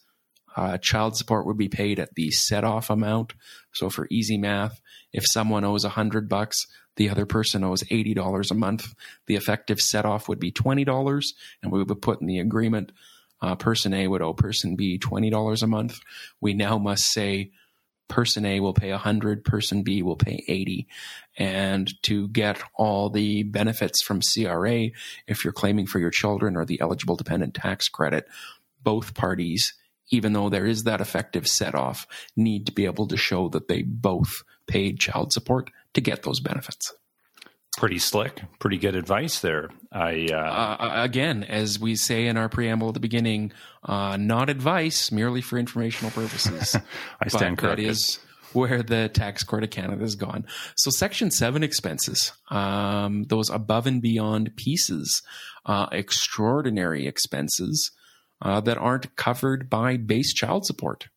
uh, 0.56 0.78
child 0.78 1.16
support 1.16 1.46
would 1.46 1.58
be 1.58 1.70
paid 1.70 2.00
at 2.00 2.14
the 2.16 2.30
set 2.32 2.64
off 2.64 2.90
amount. 2.90 3.34
So 3.74 3.90
for 3.90 4.08
easy 4.12 4.38
math, 4.38 4.82
if 5.14 5.24
someone 5.26 5.64
owes 5.64 5.84
100 5.84 6.28
bucks, 6.28 6.66
the 6.98 7.10
other 7.10 7.26
person 7.26 7.64
owes 7.64 7.84
$80 7.84 8.52
a 8.52 8.56
month, 8.56 8.94
the 9.28 9.36
effective 9.36 9.80
set 9.80 10.06
off 10.06 10.28
would 10.28 10.40
be 10.40 10.52
$20, 10.52 11.26
and 11.64 11.72
we 11.72 11.84
would 11.84 12.02
put 12.02 12.20
in 12.20 12.28
the 12.28 12.40
agreement 12.40 12.92
uh, 13.42 13.56
person 13.56 13.94
A 13.94 14.08
would 14.08 14.22
owe 14.22 14.34
person 14.34 14.76
B 14.76 15.00
$20 15.00 15.64
a 15.64 15.68
month. 15.68 16.00
We 16.40 16.54
now 16.54 16.78
must 16.78 17.06
say 17.12 17.52
person 18.12 18.46
A 18.46 18.60
will 18.60 18.74
pay 18.74 18.92
100, 18.92 19.44
person 19.44 19.82
B 19.82 20.04
will 20.04 20.16
pay 20.16 20.44
80. 20.48 20.88
And 21.38 21.92
to 22.04 22.28
get 22.28 22.62
all 22.76 23.10
the 23.10 23.44
benefits 23.44 24.04
from 24.04 24.22
CRA, 24.22 24.90
if 25.28 25.44
you're 25.44 25.54
claiming 25.54 25.88
for 25.88 25.98
your 25.98 26.12
children 26.12 26.56
or 26.56 26.66
the 26.66 26.82
eligible 26.82 27.16
dependent 27.16 27.56
tax 27.56 27.90
credit, 27.90 28.28
both 28.84 29.16
parties, 29.16 29.74
even 30.10 30.34
though 30.34 30.50
there 30.50 30.66
is 30.66 30.84
that 30.84 31.02
effective 31.02 31.48
set 31.48 31.74
off, 31.74 32.06
need 32.36 32.66
to 32.68 32.72
be 32.72 32.86
able 32.86 33.08
to 33.08 33.18
show 33.18 33.50
that 33.50 33.68
they 33.68 33.82
both 33.82 34.44
paid 34.68 35.00
child 35.00 35.32
support 35.34 35.72
to 35.94 36.02
get 36.02 36.24
those 36.24 36.40
benefits 36.40 36.94
pretty 37.78 38.00
slick, 38.00 38.42
pretty 38.60 38.78
good 38.78 38.96
advice 38.96 39.40
there. 39.40 39.70
I 39.92 40.28
uh, 40.32 40.36
uh, 40.36 41.04
again, 41.04 41.44
as 41.44 41.80
we 41.80 41.96
say 41.96 42.28
in 42.28 42.38
our 42.38 42.50
preamble 42.50 42.90
at 42.90 42.94
the 42.94 43.00
beginning, 43.00 43.52
uh, 43.84 44.18
not 44.18 44.50
advice, 44.50 45.12
merely 45.12 45.42
for 45.42 45.58
informational 45.58 46.12
purposes. 46.12 46.76
I 47.22 47.28
stand 47.28 47.58
but 47.58 47.62
corrected. 47.62 47.86
That 47.86 47.92
is 47.92 48.20
where 48.54 48.84
the 48.84 49.10
tax 49.10 49.44
court 49.44 49.64
of 49.64 49.70
Canada 49.70 50.02
has 50.02 50.16
gone. 50.16 50.46
So, 50.76 50.92
Section 50.92 51.32
Seven 51.32 51.64
expenses, 51.64 52.34
um, 52.50 53.24
those 53.24 53.50
above 53.50 53.88
and 53.88 54.02
beyond 54.02 54.56
pieces, 54.56 55.22
uh, 55.66 55.88
extraordinary 55.92 57.08
expenses 57.08 57.92
uh, 58.42 58.60
that 58.62 58.78
aren't 58.78 59.16
covered 59.16 59.70
by 59.70 59.98
base 59.98 60.34
child 60.34 60.66
support. 60.66 61.08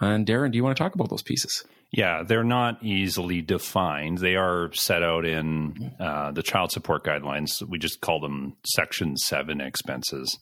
And 0.00 0.26
Darren, 0.26 0.50
do 0.50 0.56
you 0.56 0.64
want 0.64 0.76
to 0.76 0.82
talk 0.82 0.94
about 0.94 1.10
those 1.10 1.22
pieces? 1.22 1.64
Yeah, 1.92 2.22
they're 2.22 2.44
not 2.44 2.82
easily 2.84 3.42
defined. 3.42 4.18
They 4.18 4.36
are 4.36 4.72
set 4.72 5.02
out 5.02 5.24
in 5.24 5.92
uh, 5.98 6.30
the 6.30 6.42
child 6.42 6.70
support 6.70 7.04
guidelines. 7.04 7.62
We 7.68 7.78
just 7.78 8.00
call 8.00 8.20
them 8.20 8.56
Section 8.64 9.16
Seven 9.16 9.60
expenses. 9.60 10.38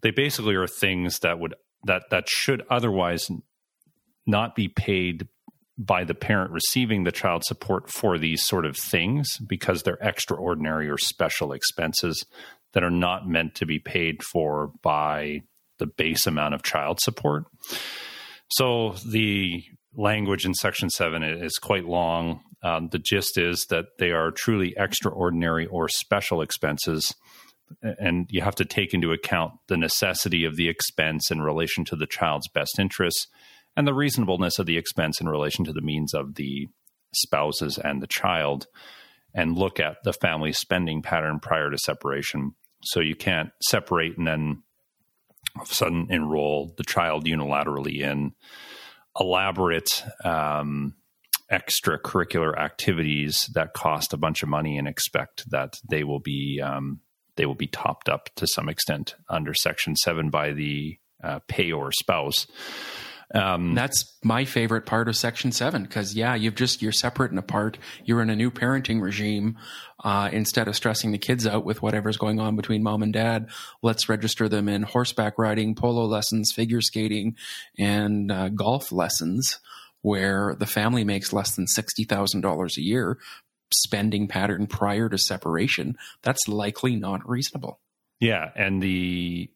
They 0.00 0.10
basically 0.10 0.56
are 0.56 0.66
things 0.66 1.20
that 1.20 1.38
would 1.38 1.54
that 1.84 2.10
that 2.10 2.28
should 2.28 2.64
otherwise 2.68 3.30
not 4.26 4.56
be 4.56 4.66
paid 4.66 5.28
by 5.78 6.04
the 6.04 6.14
parent 6.14 6.50
receiving 6.50 7.04
the 7.04 7.12
child 7.12 7.44
support 7.44 7.90
for 7.90 8.18
these 8.18 8.42
sort 8.42 8.64
of 8.64 8.76
things 8.76 9.38
because 9.46 9.82
they're 9.82 9.98
extraordinary 10.00 10.88
or 10.88 10.98
special 10.98 11.52
expenses 11.52 12.24
that 12.72 12.82
are 12.82 12.90
not 12.90 13.28
meant 13.28 13.54
to 13.54 13.66
be 13.66 13.78
paid 13.78 14.22
for 14.22 14.72
by 14.82 15.42
the 15.78 15.86
base 15.86 16.26
amount 16.26 16.54
of 16.54 16.62
child 16.62 16.98
support. 17.00 17.44
So 18.48 18.94
the 19.06 19.64
language 19.96 20.44
in 20.44 20.54
Section 20.54 20.90
7 20.90 21.22
is 21.22 21.58
quite 21.58 21.86
long. 21.86 22.40
Um, 22.62 22.88
the 22.90 22.98
gist 22.98 23.38
is 23.38 23.66
that 23.70 23.98
they 23.98 24.10
are 24.10 24.30
truly 24.30 24.74
extraordinary 24.76 25.66
or 25.66 25.88
special 25.88 26.42
expenses, 26.42 27.14
and 27.82 28.26
you 28.30 28.42
have 28.42 28.54
to 28.56 28.64
take 28.64 28.94
into 28.94 29.12
account 29.12 29.54
the 29.68 29.76
necessity 29.76 30.44
of 30.44 30.56
the 30.56 30.68
expense 30.68 31.30
in 31.30 31.42
relation 31.42 31.84
to 31.86 31.96
the 31.96 32.06
child's 32.06 32.48
best 32.48 32.78
interests 32.78 33.26
and 33.76 33.86
the 33.86 33.94
reasonableness 33.94 34.58
of 34.58 34.66
the 34.66 34.78
expense 34.78 35.20
in 35.20 35.28
relation 35.28 35.64
to 35.64 35.72
the 35.72 35.82
means 35.82 36.14
of 36.14 36.36
the 36.36 36.68
spouses 37.14 37.78
and 37.78 38.02
the 38.02 38.06
child, 38.06 38.66
and 39.34 39.56
look 39.56 39.78
at 39.78 39.96
the 40.04 40.12
family 40.14 40.52
spending 40.52 41.02
pattern 41.02 41.40
prior 41.40 41.70
to 41.70 41.78
separation. 41.78 42.54
So 42.82 43.00
you 43.00 43.14
can't 43.14 43.50
separate 43.62 44.16
and 44.16 44.26
then 44.26 44.62
all 45.56 45.62
of 45.62 45.70
a 45.70 45.74
sudden 45.74 46.06
enroll 46.10 46.74
the 46.76 46.84
child 46.84 47.26
unilaterally 47.26 48.00
in 48.00 48.32
elaborate 49.18 50.04
um, 50.24 50.94
extracurricular 51.50 52.58
activities 52.58 53.48
that 53.54 53.72
cost 53.72 54.12
a 54.12 54.16
bunch 54.16 54.42
of 54.42 54.48
money 54.48 54.78
and 54.78 54.88
expect 54.88 55.48
that 55.50 55.80
they 55.88 56.04
will 56.04 56.20
be 56.20 56.60
um, 56.62 57.00
they 57.36 57.46
will 57.46 57.54
be 57.54 57.66
topped 57.66 58.08
up 58.08 58.30
to 58.36 58.46
some 58.46 58.68
extent 58.68 59.14
under 59.28 59.54
Section 59.54 59.94
Seven 59.94 60.30
by 60.30 60.52
the 60.52 60.98
uh, 61.22 61.40
payor 61.48 61.92
spouse. 61.92 62.46
Um, 63.34 63.74
That's 63.74 64.16
my 64.22 64.44
favorite 64.44 64.86
part 64.86 65.08
of 65.08 65.16
Section 65.16 65.52
Seven 65.52 65.82
because 65.82 66.14
yeah, 66.14 66.34
you've 66.34 66.54
just 66.54 66.80
you're 66.80 66.92
separate 66.92 67.30
and 67.30 67.38
apart. 67.38 67.78
You're 68.04 68.22
in 68.22 68.30
a 68.30 68.36
new 68.36 68.50
parenting 68.50 69.00
regime. 69.00 69.58
Uh, 70.04 70.28
instead 70.30 70.68
of 70.68 70.76
stressing 70.76 71.10
the 71.10 71.18
kids 71.18 71.46
out 71.46 71.64
with 71.64 71.82
whatever's 71.82 72.18
going 72.18 72.38
on 72.38 72.54
between 72.54 72.82
mom 72.82 73.02
and 73.02 73.12
dad, 73.12 73.48
let's 73.82 74.08
register 74.08 74.48
them 74.48 74.68
in 74.68 74.82
horseback 74.82 75.38
riding, 75.38 75.74
polo 75.74 76.04
lessons, 76.04 76.52
figure 76.54 76.82
skating, 76.82 77.34
and 77.78 78.30
uh, 78.30 78.48
golf 78.50 78.92
lessons 78.92 79.58
where 80.02 80.54
the 80.60 80.66
family 80.66 81.02
makes 81.02 81.32
less 81.32 81.56
than 81.56 81.66
$60,000 81.66 82.76
a 82.76 82.80
year, 82.80 83.18
spending 83.74 84.28
pattern 84.28 84.68
prior 84.68 85.08
to 85.08 85.18
separation, 85.18 85.96
that's 86.22 86.46
likely 86.46 86.94
not 86.94 87.28
reasonable. 87.28 87.80
Yeah. 88.20 88.50
And 88.54 88.80
the, 88.80 89.50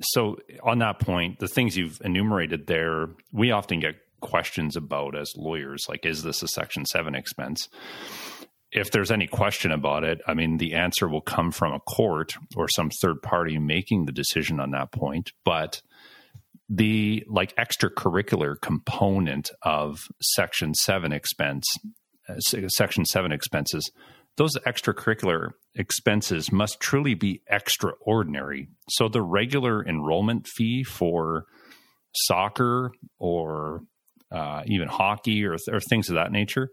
so 0.00 0.36
on 0.62 0.78
that 0.78 0.98
point, 0.98 1.38
the 1.38 1.48
things 1.48 1.76
you've 1.76 2.00
enumerated 2.04 2.66
there, 2.66 3.08
we 3.32 3.50
often 3.50 3.80
get 3.80 3.96
questions 4.20 4.76
about 4.76 5.16
as 5.16 5.32
lawyers 5.36 5.84
like, 5.88 6.06
is 6.06 6.22
this 6.22 6.42
a 6.42 6.48
Section 6.48 6.86
7 6.86 7.14
expense? 7.14 7.68
If 8.70 8.90
there's 8.90 9.10
any 9.10 9.26
question 9.26 9.70
about 9.70 10.04
it, 10.04 10.20
I 10.26 10.32
mean, 10.32 10.56
the 10.56 10.74
answer 10.74 11.06
will 11.06 11.20
come 11.20 11.50
from 11.50 11.74
a 11.74 11.80
court 11.80 12.34
or 12.56 12.68
some 12.68 12.90
third 13.02 13.20
party 13.20 13.58
making 13.58 14.06
the 14.06 14.12
decision 14.12 14.60
on 14.60 14.70
that 14.70 14.92
point. 14.92 15.32
But 15.44 15.82
the 16.70 17.22
like 17.28 17.54
extracurricular 17.56 18.58
component 18.58 19.50
of 19.62 19.98
Section 20.22 20.72
7 20.72 21.12
expense, 21.12 21.66
uh, 22.28 22.38
Section 22.38 23.04
7 23.04 23.30
expenses, 23.30 23.90
those 24.36 24.54
extracurricular 24.66 25.50
expenses 25.74 26.50
must 26.52 26.80
truly 26.80 27.14
be 27.14 27.42
extraordinary. 27.48 28.68
So 28.88 29.08
the 29.08 29.22
regular 29.22 29.84
enrollment 29.86 30.46
fee 30.46 30.84
for 30.84 31.44
soccer 32.14 32.92
or 33.18 33.82
uh, 34.30 34.62
even 34.66 34.88
hockey 34.88 35.44
or, 35.44 35.56
or 35.70 35.80
things 35.80 36.08
of 36.08 36.14
that 36.14 36.32
nature, 36.32 36.70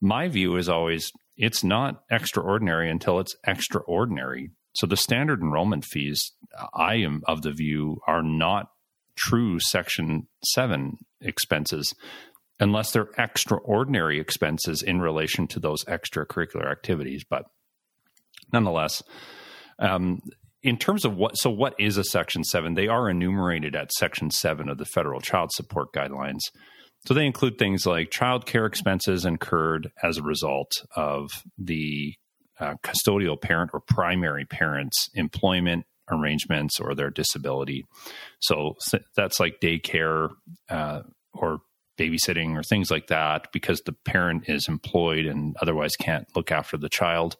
my 0.00 0.28
view 0.28 0.56
is 0.56 0.68
always 0.68 1.12
it's 1.36 1.62
not 1.62 2.02
extraordinary 2.10 2.90
until 2.90 3.20
it's 3.20 3.36
extraordinary. 3.46 4.50
So 4.74 4.86
the 4.86 4.96
standard 4.96 5.40
enrollment 5.40 5.84
fees, 5.84 6.32
I 6.74 6.96
am 6.96 7.22
of 7.26 7.42
the 7.42 7.52
view, 7.52 7.98
are 8.06 8.22
not 8.22 8.68
true 9.16 9.58
Section 9.60 10.28
7 10.44 10.98
expenses 11.20 11.94
unless 12.60 12.92
they're 12.92 13.10
extraordinary 13.16 14.20
expenses 14.20 14.82
in 14.82 15.00
relation 15.00 15.46
to 15.48 15.60
those 15.60 15.84
extracurricular 15.84 16.70
activities. 16.70 17.24
But 17.28 17.44
nonetheless, 18.52 19.02
um, 19.78 20.20
in 20.62 20.76
terms 20.76 21.04
of 21.04 21.16
what, 21.16 21.36
so 21.38 21.50
what 21.50 21.74
is 21.78 21.96
a 21.96 22.04
Section 22.04 22.42
7? 22.42 22.74
They 22.74 22.88
are 22.88 23.08
enumerated 23.08 23.76
at 23.76 23.92
Section 23.92 24.30
7 24.30 24.68
of 24.68 24.78
the 24.78 24.84
Federal 24.84 25.20
Child 25.20 25.50
Support 25.52 25.92
Guidelines. 25.92 26.40
So 27.06 27.14
they 27.14 27.26
include 27.26 27.58
things 27.58 27.86
like 27.86 28.10
child 28.10 28.44
care 28.44 28.66
expenses 28.66 29.24
incurred 29.24 29.92
as 30.02 30.18
a 30.18 30.22
result 30.22 30.72
of 30.96 31.30
the 31.56 32.14
uh, 32.58 32.74
custodial 32.82 33.40
parent 33.40 33.70
or 33.72 33.80
primary 33.80 34.44
parent's 34.44 35.08
employment 35.14 35.86
arrangements 36.10 36.80
or 36.80 36.94
their 36.94 37.10
disability. 37.10 37.84
So 38.40 38.74
that's 39.16 39.38
like 39.38 39.60
daycare 39.60 40.30
uh, 40.68 41.02
or 41.32 41.60
babysitting 41.98 42.56
or 42.56 42.62
things 42.62 42.90
like 42.90 43.08
that 43.08 43.52
because 43.52 43.80
the 43.82 43.92
parent 43.92 44.44
is 44.48 44.68
employed 44.68 45.26
and 45.26 45.56
otherwise 45.60 45.96
can't 45.96 46.26
look 46.34 46.50
after 46.50 46.76
the 46.76 46.88
child. 46.88 47.36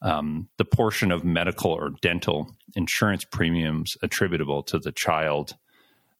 Um, 0.00 0.48
the 0.58 0.64
portion 0.64 1.10
of 1.10 1.24
medical 1.24 1.70
or 1.72 1.90
dental 2.02 2.54
insurance 2.76 3.24
premiums 3.24 3.92
attributable 4.02 4.62
to 4.64 4.78
the 4.78 4.92
child. 4.92 5.56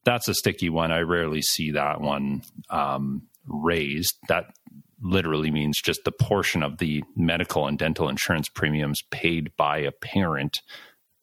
That's 0.04 0.28
a 0.28 0.34
sticky 0.34 0.70
one. 0.70 0.90
I 0.90 1.00
rarely 1.00 1.42
see 1.42 1.70
that 1.72 2.00
one 2.00 2.42
um, 2.70 3.22
raised. 3.46 4.16
That 4.28 4.54
literally 5.00 5.50
means 5.50 5.80
just 5.82 6.04
the 6.04 6.12
portion 6.12 6.62
of 6.62 6.78
the 6.78 7.04
medical 7.14 7.66
and 7.66 7.78
dental 7.78 8.08
insurance 8.08 8.48
premiums 8.48 9.02
paid 9.10 9.54
by 9.56 9.78
a 9.78 9.92
parent 9.92 10.60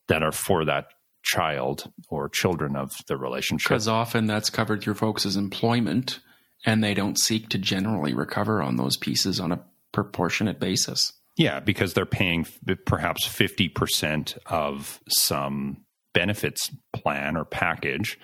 that 0.07 0.23
are 0.23 0.31
for 0.31 0.65
that 0.65 0.85
child 1.23 1.91
or 2.10 2.29
children 2.29 2.75
of 2.75 2.91
the 3.07 3.17
relationship. 3.17 3.69
Because 3.69 3.88
often 3.88 4.27
that's 4.27 4.49
covered 4.49 4.81
through 4.81 4.95
folks' 4.95 5.36
employment, 5.36 6.19
and 6.65 6.84
they 6.84 6.93
don't 6.93 7.19
seek 7.19 7.49
to 7.49 7.57
generally 7.57 8.13
recover 8.13 8.62
on 8.62 8.75
those 8.75 8.97
pieces 8.97 9.39
on 9.39 9.51
a 9.51 9.63
proportionate 9.91 10.60
basis. 10.60 11.13
Yeah, 11.38 11.60
because 11.60 11.93
they're 11.93 12.05
paying 12.05 12.45
perhaps 12.86 13.27
50% 13.27 14.38
of 14.45 14.99
some 15.07 15.86
benefits 16.13 16.69
plan 16.93 17.38
or 17.38 17.45
package. 17.45 18.19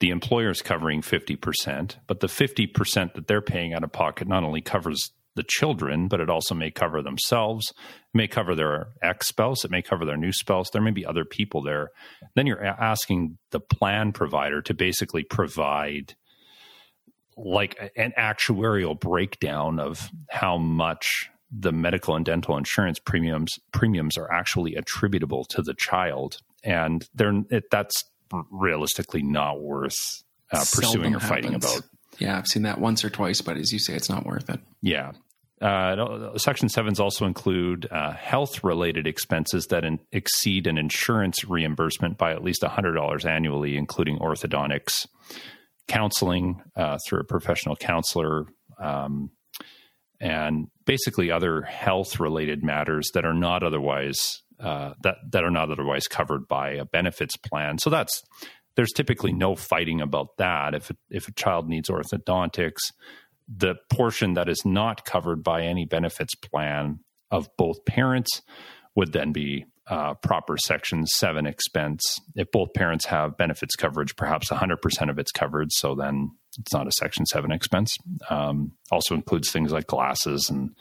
The 0.00 0.10
employer 0.10 0.50
is 0.50 0.62
covering 0.62 1.02
50%, 1.02 1.96
but 2.06 2.20
the 2.20 2.26
50% 2.26 3.14
that 3.14 3.26
they're 3.26 3.40
paying 3.40 3.74
out 3.74 3.84
of 3.84 3.92
pocket 3.92 4.28
not 4.28 4.44
only 4.44 4.60
covers 4.60 5.12
the 5.36 5.44
children, 5.46 6.08
but 6.08 6.20
it 6.20 6.30
also 6.30 6.54
may 6.54 6.70
cover 6.70 7.02
themselves. 7.02 7.70
It 7.70 8.16
may 8.16 8.28
cover 8.28 8.54
their 8.54 8.88
ex 9.02 9.28
spouse. 9.28 9.64
It 9.64 9.70
may 9.70 9.82
cover 9.82 10.04
their 10.04 10.16
new 10.16 10.32
spouse. 10.32 10.70
There 10.70 10.82
may 10.82 10.90
be 10.90 11.06
other 11.06 11.24
people 11.24 11.62
there. 11.62 11.90
Then 12.34 12.46
you're 12.46 12.64
asking 12.64 13.38
the 13.50 13.60
plan 13.60 14.12
provider 14.12 14.62
to 14.62 14.74
basically 14.74 15.24
provide 15.24 16.14
like 17.36 17.92
an 17.96 18.12
actuarial 18.16 18.98
breakdown 18.98 19.80
of 19.80 20.08
how 20.30 20.56
much 20.56 21.28
the 21.50 21.72
medical 21.72 22.16
and 22.16 22.24
dental 22.24 22.56
insurance 22.56 22.98
premiums 22.98 23.58
premiums 23.72 24.16
are 24.16 24.32
actually 24.32 24.74
attributable 24.74 25.44
to 25.44 25.62
the 25.62 25.74
child, 25.74 26.38
and 26.62 27.08
they're 27.14 27.42
it, 27.50 27.64
that's 27.70 28.04
realistically 28.50 29.22
not 29.22 29.60
worth 29.60 30.22
uh, 30.52 30.58
pursuing 30.58 31.14
or 31.14 31.20
fighting 31.20 31.54
about. 31.54 31.82
Yeah, 32.18 32.38
I've 32.38 32.46
seen 32.46 32.62
that 32.62 32.80
once 32.80 33.04
or 33.04 33.10
twice, 33.10 33.40
but 33.40 33.56
as 33.56 33.72
you 33.72 33.78
say, 33.78 33.94
it's 33.94 34.08
not 34.08 34.24
worth 34.24 34.48
it. 34.48 34.60
Yeah. 34.82 35.12
Uh, 35.60 36.36
Section 36.36 36.68
7s 36.68 36.98
also 36.98 37.26
include 37.26 37.86
uh, 37.90 38.12
health 38.12 38.64
related 38.64 39.06
expenses 39.06 39.66
that 39.66 39.84
in, 39.84 40.00
exceed 40.12 40.66
an 40.66 40.76
insurance 40.76 41.44
reimbursement 41.44 42.18
by 42.18 42.32
at 42.32 42.42
least 42.42 42.62
$100 42.62 43.24
annually, 43.24 43.76
including 43.76 44.18
orthodontics, 44.18 45.06
counseling 45.86 46.60
uh, 46.76 46.98
through 47.06 47.20
a 47.20 47.24
professional 47.24 47.76
counselor, 47.76 48.46
um, 48.80 49.30
and 50.20 50.68
basically 50.86 51.30
other 51.30 51.62
health 51.62 52.18
related 52.18 52.64
matters 52.64 53.10
that 53.14 53.24
are 53.24 53.34
not 53.34 53.62
otherwise. 53.62 54.40
Uh, 54.60 54.94
that 55.02 55.16
that 55.32 55.42
are 55.42 55.50
not 55.50 55.68
otherwise 55.68 56.06
covered 56.06 56.46
by 56.46 56.70
a 56.70 56.84
benefits 56.84 57.36
plan. 57.36 57.76
So 57.76 57.90
that's 57.90 58.22
there's 58.76 58.92
typically 58.92 59.32
no 59.32 59.56
fighting 59.56 60.00
about 60.00 60.36
that. 60.38 60.74
If 60.74 60.92
if 61.10 61.26
a 61.26 61.32
child 61.32 61.68
needs 61.68 61.88
orthodontics, 61.88 62.92
the 63.48 63.74
portion 63.90 64.34
that 64.34 64.48
is 64.48 64.64
not 64.64 65.04
covered 65.04 65.42
by 65.42 65.62
any 65.62 65.84
benefits 65.84 66.34
plan 66.34 67.00
of 67.30 67.48
both 67.56 67.84
parents 67.84 68.42
would 68.94 69.12
then 69.12 69.32
be 69.32 69.66
uh, 69.86 70.14
proper 70.14 70.56
Section 70.56 71.06
7 71.06 71.46
expense. 71.46 72.20
If 72.34 72.50
both 72.50 72.72
parents 72.72 73.04
have 73.06 73.36
benefits 73.36 73.76
coverage, 73.76 74.16
perhaps 74.16 74.48
100% 74.50 75.10
of 75.10 75.18
it's 75.18 75.32
covered. 75.32 75.68
So 75.72 75.94
then 75.94 76.30
it's 76.58 76.72
not 76.72 76.86
a 76.86 76.92
Section 76.92 77.26
7 77.26 77.52
expense. 77.52 77.96
Um, 78.30 78.72
also 78.90 79.14
includes 79.14 79.50
things 79.50 79.72
like 79.72 79.86
glasses 79.86 80.48
and 80.48 80.74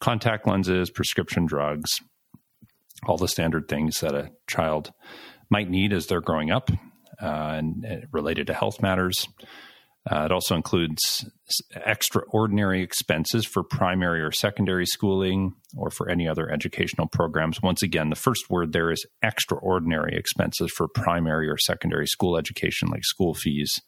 contact 0.00 0.46
lenses, 0.46 0.90
prescription 0.90 1.46
drugs, 1.46 2.00
all 3.06 3.16
the 3.16 3.28
standard 3.28 3.68
things 3.68 4.00
that 4.00 4.14
a 4.14 4.30
child 4.48 4.92
might 5.50 5.68
need 5.68 5.92
as 5.92 6.06
they're 6.06 6.20
growing 6.20 6.50
up 6.50 6.70
uh, 7.20 7.54
and, 7.56 7.84
and 7.84 8.06
related 8.12 8.46
to 8.46 8.54
health 8.54 8.80
matters. 8.80 9.26
Uh, 10.10 10.26
it 10.26 10.32
also 10.32 10.54
includes 10.54 11.24
extraordinary 11.86 12.82
expenses 12.82 13.46
for 13.46 13.62
primary 13.62 14.20
or 14.20 14.30
secondary 14.30 14.84
schooling 14.84 15.54
or 15.76 15.90
for 15.90 16.10
any 16.10 16.28
other 16.28 16.50
educational 16.50 17.06
programs. 17.06 17.62
Once 17.62 17.82
again, 17.82 18.10
the 18.10 18.16
first 18.16 18.50
word 18.50 18.72
there 18.72 18.90
is 18.90 19.06
extraordinary 19.22 20.14
expenses 20.14 20.70
for 20.70 20.88
primary 20.88 21.48
or 21.48 21.56
secondary 21.56 22.06
school 22.06 22.36
education, 22.36 22.88
like 22.88 23.04
school 23.04 23.32
fees. 23.32 23.80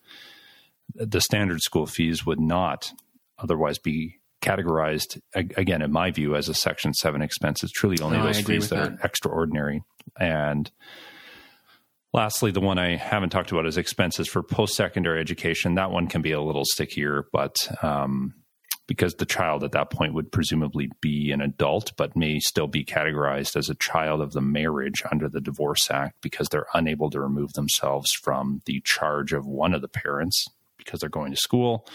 The 0.94 1.20
standard 1.20 1.60
school 1.60 1.86
fees 1.86 2.24
would 2.24 2.40
not 2.40 2.92
otherwise 3.38 3.78
be 3.78 4.16
categorized, 4.40 5.20
again, 5.34 5.82
in 5.82 5.92
my 5.92 6.10
view, 6.10 6.34
as 6.34 6.48
a 6.48 6.54
Section 6.54 6.94
7 6.94 7.20
expense. 7.20 7.62
It's 7.62 7.72
truly 7.72 8.00
only 8.00 8.18
those 8.18 8.40
fees 8.40 8.70
that, 8.70 8.76
that 8.76 8.92
are 8.92 9.06
extraordinary. 9.06 9.82
And 10.18 10.70
Lastly, 12.16 12.50
the 12.50 12.60
one 12.60 12.78
I 12.78 12.96
haven't 12.96 13.28
talked 13.28 13.52
about 13.52 13.66
is 13.66 13.76
expenses 13.76 14.26
for 14.26 14.42
post 14.42 14.74
secondary 14.74 15.20
education. 15.20 15.74
That 15.74 15.90
one 15.90 16.06
can 16.06 16.22
be 16.22 16.32
a 16.32 16.40
little 16.40 16.64
stickier, 16.64 17.26
but 17.30 17.68
um, 17.82 18.32
because 18.86 19.16
the 19.16 19.26
child 19.26 19.62
at 19.62 19.72
that 19.72 19.90
point 19.90 20.14
would 20.14 20.32
presumably 20.32 20.88
be 21.02 21.30
an 21.30 21.42
adult, 21.42 21.92
but 21.98 22.16
may 22.16 22.38
still 22.38 22.68
be 22.68 22.86
categorized 22.86 23.54
as 23.54 23.68
a 23.68 23.74
child 23.74 24.22
of 24.22 24.32
the 24.32 24.40
marriage 24.40 25.02
under 25.12 25.28
the 25.28 25.42
Divorce 25.42 25.90
Act 25.90 26.22
because 26.22 26.48
they're 26.48 26.68
unable 26.72 27.10
to 27.10 27.20
remove 27.20 27.52
themselves 27.52 28.10
from 28.12 28.62
the 28.64 28.80
charge 28.82 29.34
of 29.34 29.44
one 29.44 29.74
of 29.74 29.82
the 29.82 29.88
parents 29.88 30.46
because 30.78 31.00
they're 31.00 31.10
going 31.10 31.32
to 31.32 31.36
school. 31.36 31.86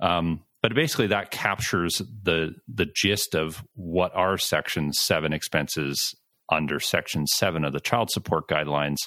Um, 0.00 0.44
but 0.62 0.74
basically, 0.74 1.08
that 1.08 1.30
captures 1.30 2.00
the 2.22 2.54
the 2.72 2.86
gist 2.86 3.34
of 3.34 3.62
what 3.74 4.14
are 4.14 4.38
Section 4.38 4.94
Seven 4.94 5.34
expenses 5.34 6.14
under 6.50 6.80
Section 6.80 7.26
7 7.26 7.64
of 7.64 7.72
the 7.72 7.80
Child 7.80 8.10
Support 8.10 8.48
Guidelines, 8.48 8.98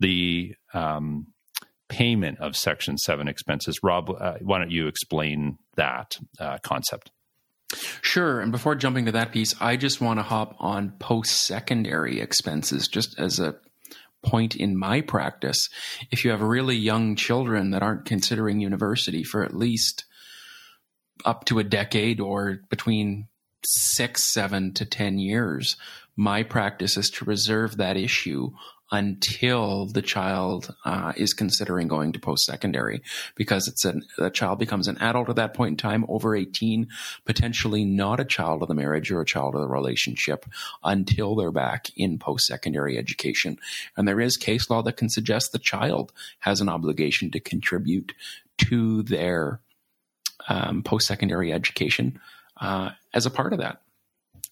the 0.00 0.54
um, 0.74 1.28
payment 1.88 2.38
of 2.40 2.56
Section 2.56 2.98
7 2.98 3.28
expenses. 3.28 3.80
Rob, 3.82 4.10
uh, 4.10 4.34
why 4.40 4.58
don't 4.58 4.70
you 4.70 4.88
explain 4.88 5.58
that 5.76 6.18
uh, 6.38 6.58
concept? 6.62 7.10
Sure. 8.00 8.40
And 8.40 8.52
before 8.52 8.74
jumping 8.74 9.06
to 9.06 9.12
that 9.12 9.32
piece, 9.32 9.54
I 9.60 9.76
just 9.76 10.00
want 10.00 10.18
to 10.18 10.22
hop 10.22 10.56
on 10.60 10.92
post 10.98 11.42
secondary 11.42 12.20
expenses 12.20 12.88
just 12.88 13.18
as 13.18 13.40
a 13.40 13.56
point 14.22 14.56
in 14.56 14.76
my 14.76 15.00
practice. 15.00 15.68
If 16.10 16.24
you 16.24 16.30
have 16.30 16.42
really 16.42 16.76
young 16.76 17.16
children 17.16 17.70
that 17.70 17.82
aren't 17.82 18.04
considering 18.04 18.60
university 18.60 19.24
for 19.24 19.44
at 19.44 19.56
least 19.56 20.04
up 21.24 21.44
to 21.46 21.58
a 21.58 21.64
decade 21.64 22.20
or 22.20 22.60
between 22.68 23.28
six, 23.64 24.24
seven 24.24 24.72
to 24.74 24.84
10 24.84 25.18
years, 25.18 25.76
my 26.16 26.42
practice 26.42 26.96
is 26.96 27.10
to 27.10 27.24
reserve 27.24 27.76
that 27.76 27.96
issue 27.96 28.50
until 28.92 29.86
the 29.86 30.02
child 30.02 30.72
uh, 30.84 31.12
is 31.16 31.34
considering 31.34 31.88
going 31.88 32.12
to 32.12 32.20
post 32.20 32.44
secondary 32.44 33.02
because 33.34 33.66
it's 33.66 33.84
an, 33.84 34.04
child 34.32 34.58
becomes 34.60 34.86
an 34.86 34.96
adult 34.98 35.28
at 35.28 35.36
that 35.36 35.54
point 35.54 35.72
in 35.72 35.76
time 35.76 36.04
over 36.08 36.36
18 36.36 36.86
potentially 37.24 37.84
not 37.84 38.20
a 38.20 38.24
child 38.24 38.62
of 38.62 38.68
the 38.68 38.74
marriage 38.74 39.10
or 39.10 39.20
a 39.20 39.26
child 39.26 39.54
of 39.56 39.60
the 39.60 39.66
relationship 39.66 40.46
until 40.84 41.34
they're 41.34 41.50
back 41.50 41.90
in 41.96 42.18
post 42.18 42.46
secondary 42.46 42.96
education. 42.96 43.58
And 43.96 44.06
there 44.06 44.20
is 44.20 44.36
case 44.36 44.70
law 44.70 44.82
that 44.82 44.96
can 44.96 45.08
suggest 45.08 45.50
the 45.50 45.58
child 45.58 46.12
has 46.40 46.60
an 46.60 46.68
obligation 46.68 47.32
to 47.32 47.40
contribute 47.40 48.12
to 48.58 49.02
their 49.02 49.60
um, 50.48 50.84
post 50.84 51.08
secondary 51.08 51.52
education 51.52 52.20
uh, 52.60 52.90
as 53.12 53.26
a 53.26 53.30
part 53.30 53.52
of 53.52 53.58
that. 53.58 53.82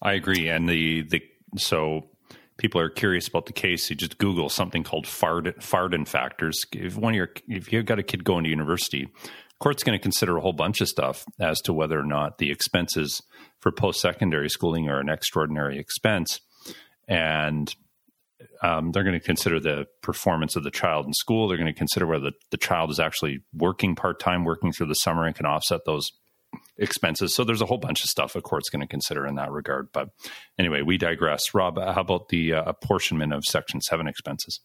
I 0.01 0.13
agree. 0.13 0.49
And 0.49 0.67
the 0.67 1.03
the 1.03 1.23
so 1.59 2.09
people 2.57 2.79
are 2.79 2.89
curious 2.89 3.27
about 3.27 3.45
the 3.45 3.53
case, 3.53 3.89
you 3.89 3.95
just 3.95 4.17
Google 4.17 4.49
something 4.49 4.83
called 4.83 5.07
Farden 5.07 6.05
factors. 6.05 6.65
If 6.71 6.95
one 6.95 7.13
of 7.13 7.17
your 7.17 7.29
if 7.47 7.71
you've 7.71 7.85
got 7.85 7.99
a 7.99 8.03
kid 8.03 8.23
going 8.23 8.43
to 8.43 8.49
university, 8.49 9.07
court's 9.59 9.83
going 9.83 9.97
to 9.97 10.01
consider 10.01 10.37
a 10.37 10.41
whole 10.41 10.53
bunch 10.53 10.81
of 10.81 10.87
stuff 10.87 11.25
as 11.39 11.59
to 11.61 11.73
whether 11.73 11.99
or 11.99 12.05
not 12.05 12.37
the 12.37 12.51
expenses 12.51 13.21
for 13.59 13.71
post 13.71 13.99
secondary 13.99 14.49
schooling 14.49 14.89
are 14.89 14.99
an 14.99 15.09
extraordinary 15.09 15.79
expense, 15.79 16.39
and 17.07 17.75
um, 18.61 18.91
they're 18.91 19.03
going 19.03 19.19
to 19.19 19.25
consider 19.25 19.59
the 19.59 19.85
performance 20.01 20.55
of 20.55 20.63
the 20.63 20.71
child 20.71 21.05
in 21.05 21.13
school. 21.13 21.47
They're 21.47 21.57
going 21.57 21.71
to 21.71 21.77
consider 21.77 22.05
whether 22.05 22.25
the, 22.25 22.33
the 22.51 22.57
child 22.57 22.91
is 22.91 22.99
actually 22.99 23.39
working 23.53 23.95
part 23.95 24.19
time, 24.19 24.43
working 24.43 24.71
through 24.71 24.87
the 24.87 24.95
summer, 24.95 25.25
and 25.25 25.35
can 25.35 25.45
offset 25.45 25.81
those 25.85 26.11
expenses. 26.77 27.35
So 27.35 27.43
there's 27.43 27.61
a 27.61 27.65
whole 27.65 27.77
bunch 27.77 28.03
of 28.03 28.09
stuff 28.09 28.35
a 28.35 28.41
court's 28.41 28.69
going 28.69 28.81
to 28.81 28.87
consider 28.87 29.25
in 29.25 29.35
that 29.35 29.51
regard. 29.51 29.89
But 29.93 30.09
anyway, 30.59 30.81
we 30.81 30.97
digress. 30.97 31.53
Rob, 31.53 31.77
how 31.77 32.01
about 32.01 32.29
the 32.29 32.53
uh, 32.53 32.63
apportionment 32.63 33.33
of 33.33 33.43
Section 33.45 33.81
7 33.81 34.07
expenses? 34.07 34.59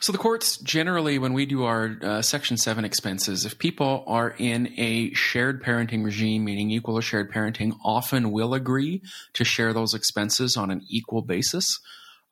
So 0.00 0.12
the 0.12 0.18
courts 0.18 0.56
generally, 0.58 1.18
when 1.18 1.34
we 1.34 1.46
do 1.46 1.64
our 1.64 1.96
uh, 2.02 2.22
Section 2.22 2.56
7 2.56 2.84
expenses, 2.84 3.44
if 3.44 3.58
people 3.58 4.04
are 4.06 4.34
in 4.38 4.72
a 4.76 5.12
shared 5.14 5.62
parenting 5.62 6.04
regime, 6.04 6.44
meaning 6.44 6.70
equal 6.70 6.98
or 6.98 7.02
shared 7.02 7.32
parenting, 7.32 7.72
often 7.84 8.32
will 8.32 8.54
agree 8.54 9.02
to 9.34 9.44
share 9.44 9.72
those 9.72 9.94
expenses 9.94 10.56
on 10.56 10.70
an 10.70 10.82
equal 10.88 11.22
basis. 11.22 11.78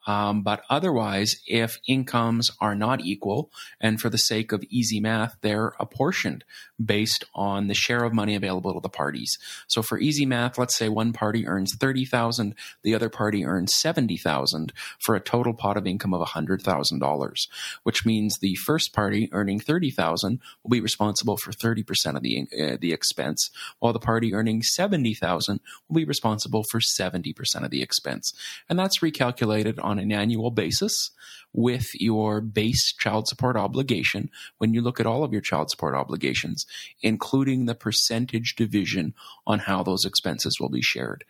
Um, 0.07 0.43
but 0.43 0.63
otherwise, 0.69 1.37
if 1.47 1.79
incomes 1.87 2.51
are 2.61 2.75
not 2.75 3.01
equal, 3.01 3.51
and 3.81 4.01
for 4.01 4.09
the 4.09 4.19
sake 4.19 4.53
of 4.53 4.65
easy 4.65 5.01
math, 5.01 5.37
they're 5.43 5.75
apportioned 5.79 6.45
based 6.85 7.25
on 7.35 7.69
the 7.69 7.75
share 7.75 8.05
of 8.05 8.13
money 8.13 8.35
available 8.35 8.75
to 8.75 8.81
the 8.81 8.89
parties. 8.89 9.39
So 9.69 9.83
for 9.83 9.99
easy 9.99 10.27
math, 10.27 10.59
let's 10.59 10.77
say 10.77 10.89
one 10.89 11.13
party 11.13 11.47
earns 11.47 11.75
30,000, 11.77 12.55
the 12.83 12.95
other 12.95 13.09
party 13.09 13.45
earns 13.45 13.75
70,000 13.75 14.73
for 15.01 15.15
a 15.15 15.21
total 15.21 15.55
pot 15.55 15.77
of 15.77 15.87
income 15.87 16.15
of 16.15 16.27
$100,000, 16.27 17.49
which 17.83 18.05
means 18.05 18.39
the 18.39 18.55
first 18.57 18.93
party 18.93 19.29
earning 19.33 19.61
30,000 19.61 20.41
will 20.63 20.71
be 20.71 20.81
responsible 20.81 21.37
for 21.37 21.53
30% 21.53 22.17
of 22.17 22.23
the, 22.23 22.47
uh, 22.61 22.77
the 22.81 22.93
expense, 22.93 23.51
while 23.79 23.93
the 23.93 23.99
party 23.99 24.35
earning 24.35 24.63
70,000 24.63 25.61
will 25.89 25.97
be 25.97 26.05
responsible 26.05 26.65
for 26.65 26.81
70% 26.81 27.35
of 27.65 27.71
the 27.71 27.83
expense. 27.83 28.33
And 28.69 28.79
that's 28.79 28.99
recalculated 28.99 29.79
on 29.83 29.92
on 29.93 29.99
an 29.99 30.11
annual 30.11 30.51
basis 30.51 31.11
with 31.53 31.91
your 31.95 32.41
base 32.41 32.95
child 32.95 33.29
support 33.29 33.57
obligation 33.57 34.31
when 34.57 34.73
you 34.73 34.81
look 34.81 34.99
at 34.99 35.07
all 35.07 35.23
of 35.23 35.33
your 35.33 35.43
child 35.43 35.71
support 35.71 35.95
obligations, 35.95 36.67
including 37.03 37.67
the 37.67 37.75
percentage 37.75 38.57
division 38.57 39.13
on 39.47 39.59
how 39.61 39.83
those 39.83 40.07
expenses 40.07 40.59
will 40.59 40.71
be 40.71 40.81
shared. 40.81 41.25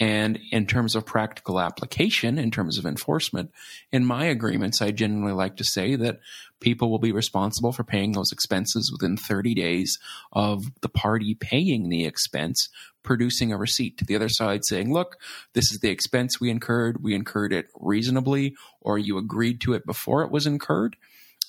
And 0.00 0.38
in 0.50 0.66
terms 0.66 0.94
of 0.94 1.04
practical 1.04 1.60
application, 1.60 2.38
in 2.38 2.50
terms 2.50 2.78
of 2.78 2.86
enforcement, 2.86 3.50
in 3.90 4.06
my 4.06 4.24
agreements, 4.24 4.80
I 4.80 4.90
generally 4.90 5.34
like 5.34 5.56
to 5.56 5.64
say 5.64 5.96
that 5.96 6.20
people 6.60 6.90
will 6.90 6.98
be 6.98 7.12
responsible 7.12 7.72
for 7.72 7.84
paying 7.84 8.12
those 8.12 8.32
expenses 8.32 8.90
within 8.90 9.18
30 9.18 9.54
days 9.54 9.98
of 10.32 10.62
the 10.80 10.88
party 10.88 11.34
paying 11.34 11.88
the 11.88 12.06
expense 12.06 12.68
producing 13.02 13.52
a 13.52 13.58
receipt 13.58 13.98
to 13.98 14.04
the 14.04 14.14
other 14.14 14.28
side 14.28 14.64
saying, 14.64 14.92
look, 14.92 15.18
this 15.54 15.72
is 15.72 15.80
the 15.80 15.90
expense 15.90 16.40
we 16.40 16.50
incurred. 16.50 17.02
We 17.02 17.14
incurred 17.14 17.52
it 17.52 17.66
reasonably, 17.78 18.54
or 18.80 18.98
you 18.98 19.18
agreed 19.18 19.60
to 19.62 19.74
it 19.74 19.84
before 19.84 20.22
it 20.22 20.30
was 20.30 20.46
incurred. 20.46 20.96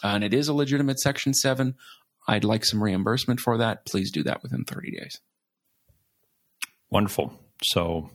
And 0.04 0.24
it 0.24 0.34
is 0.34 0.48
a 0.48 0.54
legitimate 0.54 1.00
Section 1.00 1.34
7. 1.34 1.76
I'd 2.28 2.44
like 2.44 2.66
some 2.66 2.84
reimbursement 2.84 3.40
for 3.40 3.58
that. 3.58 3.86
Please 3.86 4.12
do 4.12 4.24
that 4.24 4.42
within 4.44 4.64
30 4.66 4.92
days. 4.92 5.20
Wonderful. 6.90 7.34
So 7.64 8.10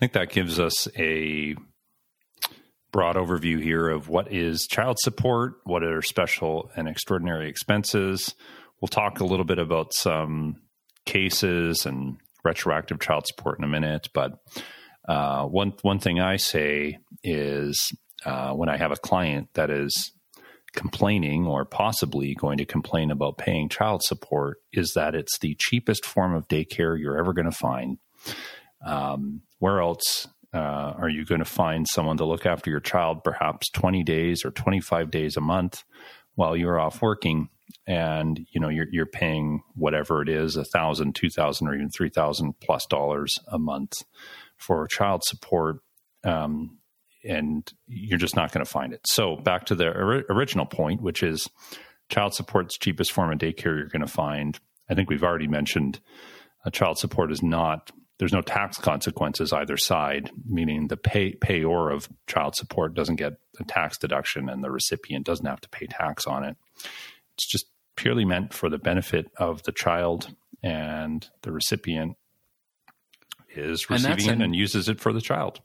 think 0.00 0.12
that 0.14 0.30
gives 0.30 0.58
us 0.58 0.88
a 0.96 1.54
broad 2.90 3.16
overview 3.16 3.62
here 3.62 3.88
of 3.88 4.08
what 4.08 4.32
is 4.32 4.66
child 4.66 4.98
support, 4.98 5.54
what 5.64 5.84
are 5.84 6.02
special 6.02 6.70
and 6.74 6.88
extraordinary 6.88 7.48
expenses. 7.48 8.34
We'll 8.80 8.88
talk 8.88 9.20
a 9.20 9.24
little 9.24 9.44
bit 9.44 9.58
about 9.58 9.92
some 9.92 10.56
cases 11.04 11.84
and 11.84 12.16
retroactive 12.42 12.98
child 12.98 13.26
support 13.26 13.58
in 13.58 13.64
a 13.64 13.68
minute, 13.68 14.08
but 14.14 14.32
uh, 15.06 15.44
one 15.44 15.74
one 15.82 15.98
thing 15.98 16.18
I 16.18 16.36
say 16.36 16.98
is 17.22 17.92
uh, 18.24 18.52
when 18.52 18.70
I 18.70 18.78
have 18.78 18.92
a 18.92 18.96
client 18.96 19.48
that 19.54 19.70
is 19.70 20.12
complaining 20.72 21.46
or 21.46 21.64
possibly 21.64 22.34
going 22.34 22.58
to 22.58 22.64
complain 22.64 23.10
about 23.10 23.36
paying 23.36 23.68
child 23.68 24.02
support, 24.02 24.58
is 24.72 24.92
that 24.94 25.14
it's 25.14 25.38
the 25.40 25.56
cheapest 25.58 26.06
form 26.06 26.34
of 26.34 26.48
daycare 26.48 26.98
you're 26.98 27.18
ever 27.18 27.34
going 27.34 27.50
to 27.50 27.56
find. 27.56 27.98
Um, 28.84 29.42
where 29.58 29.80
else 29.80 30.26
uh, 30.54 30.58
are 30.96 31.08
you 31.08 31.24
going 31.24 31.40
to 31.40 31.44
find 31.44 31.86
someone 31.86 32.16
to 32.16 32.24
look 32.24 32.46
after 32.46 32.70
your 32.70 32.80
child 32.80 33.22
perhaps 33.22 33.70
20 33.70 34.02
days 34.02 34.44
or 34.44 34.50
25 34.50 35.10
days 35.10 35.36
a 35.36 35.40
month 35.40 35.84
while 36.34 36.56
you're 36.56 36.80
off 36.80 37.02
working 37.02 37.48
and 37.86 38.46
you 38.50 38.60
know 38.60 38.68
you're 38.68 38.86
you're 38.90 39.06
paying 39.06 39.62
whatever 39.74 40.22
it 40.22 40.28
is 40.28 40.56
a 40.56 40.64
thousand, 40.64 41.14
two 41.14 41.30
thousand, 41.30 41.68
or 41.68 41.74
even 41.74 41.90
three 41.90 42.08
thousand 42.08 42.54
plus 42.60 42.86
dollars 42.86 43.38
a 43.48 43.58
month 43.58 43.92
for 44.56 44.86
child 44.86 45.22
support, 45.24 45.78
um, 46.24 46.78
and 47.24 47.72
you're 47.86 48.18
just 48.18 48.36
not 48.36 48.52
going 48.52 48.64
to 48.64 48.70
find 48.70 48.92
it. 48.92 49.00
So 49.06 49.36
back 49.36 49.66
to 49.66 49.74
the 49.74 49.88
or- 49.88 50.24
original 50.30 50.66
point, 50.66 51.00
which 51.00 51.22
is 51.22 51.48
child 52.08 52.34
support's 52.34 52.78
cheapest 52.78 53.12
form 53.12 53.32
of 53.32 53.38
daycare 53.38 53.76
you're 53.76 53.86
going 53.86 54.00
to 54.00 54.06
find. 54.06 54.58
I 54.88 54.94
think 54.94 55.08
we've 55.08 55.24
already 55.24 55.48
mentioned 55.48 56.00
uh, 56.64 56.70
child 56.70 56.98
support 56.98 57.32
is 57.32 57.42
not 57.42 57.90
there's 58.20 58.34
no 58.34 58.42
tax 58.42 58.76
consequences 58.76 59.50
either 59.50 59.78
side, 59.78 60.30
meaning 60.46 60.88
the 60.88 60.96
pay 60.98 61.32
payor 61.32 61.90
of 61.90 62.06
child 62.26 62.54
support 62.54 62.92
doesn't 62.92 63.16
get 63.16 63.40
a 63.58 63.64
tax 63.64 63.96
deduction 63.96 64.50
and 64.50 64.62
the 64.62 64.70
recipient 64.70 65.24
doesn't 65.24 65.46
have 65.46 65.62
to 65.62 65.70
pay 65.70 65.86
tax 65.86 66.26
on 66.26 66.44
it. 66.44 66.54
It's 67.32 67.46
just 67.46 67.66
purely 67.96 68.26
meant 68.26 68.52
for 68.52 68.68
the 68.68 68.76
benefit 68.76 69.30
of 69.38 69.62
the 69.62 69.72
child 69.72 70.36
and 70.62 71.26
the 71.40 71.50
recipient 71.50 72.18
is 73.56 73.88
receiving 73.88 74.26
it 74.26 74.32
an, 74.32 74.42
and 74.42 74.54
uses 74.54 74.90
it 74.90 75.00
for 75.00 75.14
the 75.14 75.22
child. 75.22 75.62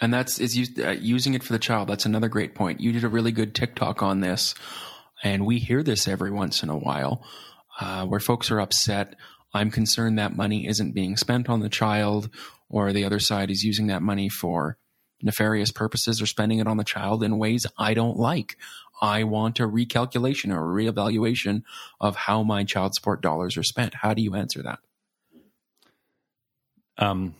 And 0.00 0.12
that's 0.12 0.40
is 0.40 0.56
used, 0.56 0.80
uh, 0.80 0.92
using 0.92 1.34
it 1.34 1.42
for 1.42 1.52
the 1.52 1.58
child. 1.58 1.88
That's 1.90 2.06
another 2.06 2.28
great 2.28 2.54
point. 2.54 2.80
You 2.80 2.90
did 2.90 3.04
a 3.04 3.08
really 3.08 3.32
good 3.32 3.54
TikTok 3.54 4.02
on 4.02 4.20
this, 4.20 4.54
and 5.22 5.44
we 5.44 5.58
hear 5.58 5.82
this 5.82 6.08
every 6.08 6.30
once 6.30 6.62
in 6.62 6.70
a 6.70 6.76
while, 6.76 7.22
uh, 7.78 8.06
where 8.06 8.18
folks 8.18 8.50
are 8.50 8.60
upset. 8.60 9.14
I'm 9.54 9.70
concerned 9.70 10.18
that 10.18 10.36
money 10.36 10.66
isn't 10.66 10.92
being 10.92 11.16
spent 11.16 11.48
on 11.48 11.60
the 11.60 11.68
child, 11.68 12.28
or 12.68 12.92
the 12.92 13.04
other 13.04 13.18
side 13.18 13.50
is 13.50 13.64
using 13.64 13.86
that 13.86 14.02
money 14.02 14.28
for 14.28 14.76
nefarious 15.22 15.72
purposes 15.72 16.22
or 16.22 16.26
spending 16.26 16.58
it 16.58 16.66
on 16.66 16.76
the 16.76 16.84
child 16.84 17.24
in 17.24 17.38
ways 17.38 17.66
I 17.76 17.94
don't 17.94 18.16
like. 18.16 18.56
I 19.00 19.24
want 19.24 19.58
a 19.58 19.64
recalculation 19.64 20.52
or 20.54 20.58
a 20.58 20.84
reevaluation 20.84 21.62
of 22.00 22.14
how 22.16 22.42
my 22.42 22.64
child 22.64 22.94
support 22.94 23.22
dollars 23.22 23.56
are 23.56 23.62
spent. 23.62 23.94
How 23.94 24.14
do 24.14 24.22
you 24.22 24.34
answer 24.34 24.62
that? 24.62 24.78
Um, 26.98 27.34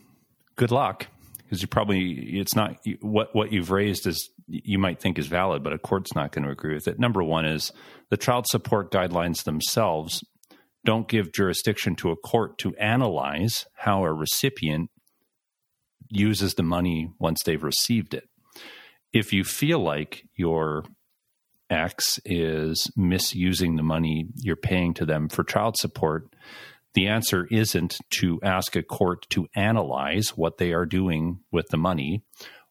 good 0.55 0.71
luck, 0.71 1.07
because 1.37 1.61
you 1.61 1.67
probably 1.67 2.39
it's 2.39 2.55
not 2.55 2.77
what 3.01 3.35
what 3.35 3.51
you've 3.51 3.71
raised 3.71 4.07
is 4.07 4.29
you 4.47 4.79
might 4.79 4.99
think 4.99 5.19
is 5.19 5.27
valid, 5.27 5.63
but 5.63 5.73
a 5.73 5.77
court's 5.77 6.15
not 6.15 6.31
going 6.31 6.43
to 6.45 6.51
agree 6.51 6.73
with 6.73 6.87
it. 6.87 6.97
Number 6.97 7.23
one 7.23 7.45
is 7.45 7.71
the 8.09 8.17
child 8.17 8.47
support 8.47 8.89
guidelines 8.91 9.43
themselves 9.43 10.23
don't 10.85 11.07
give 11.07 11.33
jurisdiction 11.33 11.95
to 11.97 12.11
a 12.11 12.15
court 12.15 12.57
to 12.59 12.75
analyze 12.75 13.65
how 13.75 14.03
a 14.03 14.13
recipient 14.13 14.89
uses 16.09 16.55
the 16.55 16.63
money 16.63 17.11
once 17.19 17.43
they've 17.43 17.63
received 17.63 18.13
it. 18.13 18.27
If 19.13 19.33
you 19.33 19.43
feel 19.43 19.79
like 19.79 20.23
your 20.35 20.85
ex 21.69 22.19
is 22.25 22.89
misusing 22.95 23.75
the 23.75 23.83
money 23.83 24.25
you're 24.35 24.55
paying 24.55 24.93
to 24.95 25.05
them 25.05 25.29
for 25.29 25.43
child 25.43 25.77
support, 25.77 26.33
the 26.95 27.07
answer 27.07 27.47
isn't 27.51 27.97
to 28.09 28.39
ask 28.43 28.75
a 28.75 28.81
court 28.81 29.27
to 29.29 29.47
analyze 29.55 30.29
what 30.29 30.57
they 30.57 30.73
are 30.73 30.85
doing 30.85 31.39
with 31.51 31.67
the 31.69 31.77
money 31.77 32.23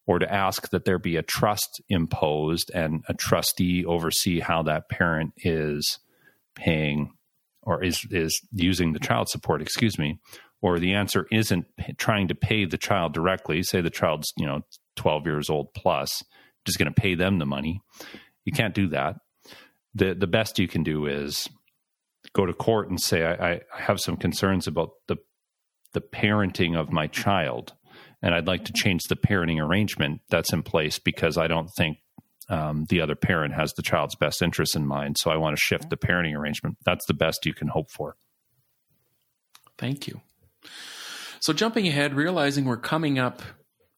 or 0.07 0.18
to 0.18 0.33
ask 0.33 0.71
that 0.71 0.85
there 0.85 0.99
be 0.99 1.16
a 1.16 1.23
trust 1.23 1.81
imposed 1.88 2.71
and 2.75 3.05
a 3.09 3.14
trustee 3.14 3.85
oversee 3.85 4.40
how 4.40 4.62
that 4.62 4.88
parent 4.88 5.33
is 5.37 5.99
paying 6.57 7.12
or 7.69 7.85
is 7.85 8.07
is 8.11 8.41
using 8.51 8.95
the 8.95 8.99
child 8.99 9.29
support, 9.29 9.61
excuse 9.61 9.99
me, 9.99 10.19
or 10.63 10.79
the 10.79 10.95
answer 10.95 11.27
isn't 11.31 11.67
trying 11.99 12.27
to 12.29 12.35
pay 12.35 12.65
the 12.65 12.79
child 12.79 13.13
directly, 13.13 13.63
say 13.63 13.83
the 13.83 13.91
child's, 13.91 14.33
you 14.39 14.47
know, 14.47 14.63
12 14.97 15.27
years 15.27 15.51
old 15.51 15.69
plus, 15.75 16.25
just 16.65 16.79
going 16.79 16.93
to 16.93 17.01
pay 17.01 17.15
them 17.15 17.39
the 17.39 17.47
money. 17.47 17.83
You 18.47 18.53
can't 18.53 18.75
do 18.75 18.89
that. 18.89 19.17
The 19.95 20.15
the 20.15 20.27
best 20.27 20.59
you 20.59 20.67
can 20.67 20.83
do 20.83 21.07
is 21.07 21.49
go 22.33 22.47
to 22.47 22.55
court 22.55 22.89
and 22.89 22.99
say 23.01 23.25
I, 23.25 23.53
I 23.53 23.61
have 23.75 24.01
some 24.01 24.17
concerns 24.17 24.67
about 24.67 24.91
the 25.07 25.17
the 25.93 26.01
parenting 26.01 26.79
of 26.79 26.91
my 26.91 27.07
child 27.07 27.75
and 28.23 28.35
I'd 28.35 28.47
like 28.47 28.65
to 28.65 28.73
change 28.73 29.05
the 29.05 29.17
parenting 29.17 29.63
arrangement 29.63 30.21
that's 30.29 30.53
in 30.53 30.63
place 30.63 30.99
because 30.99 31.37
I 31.39 31.47
don't 31.47 31.71
think 31.77 31.99
um, 32.49 32.87
the 32.89 33.01
other 33.01 33.15
parent 33.15 33.55
has 33.55 33.73
the 33.75 33.83
child's 33.83 34.15
best 34.15 34.43
interests 34.43 34.75
in 34.75 34.87
mind. 34.87 35.17
So 35.19 35.31
I 35.31 35.37
want 35.37 35.57
to 35.57 35.63
shift 35.63 35.91
the 35.91 35.97
parenting 35.97 36.37
arrangement. 36.37 36.79
That's 36.85 37.07
the 37.07 37.15
best 37.15 37.45
you 37.47 37.55
can 37.55 37.69
hope 37.69 37.91
for. 37.91 38.17
Thank 39.77 40.07
you. 40.07 40.21
So 41.41 41.53
jumping 41.53 41.87
ahead, 41.87 42.15
realizing 42.15 42.65
we're 42.65 42.79
coming 42.79 43.19
up 43.19 43.43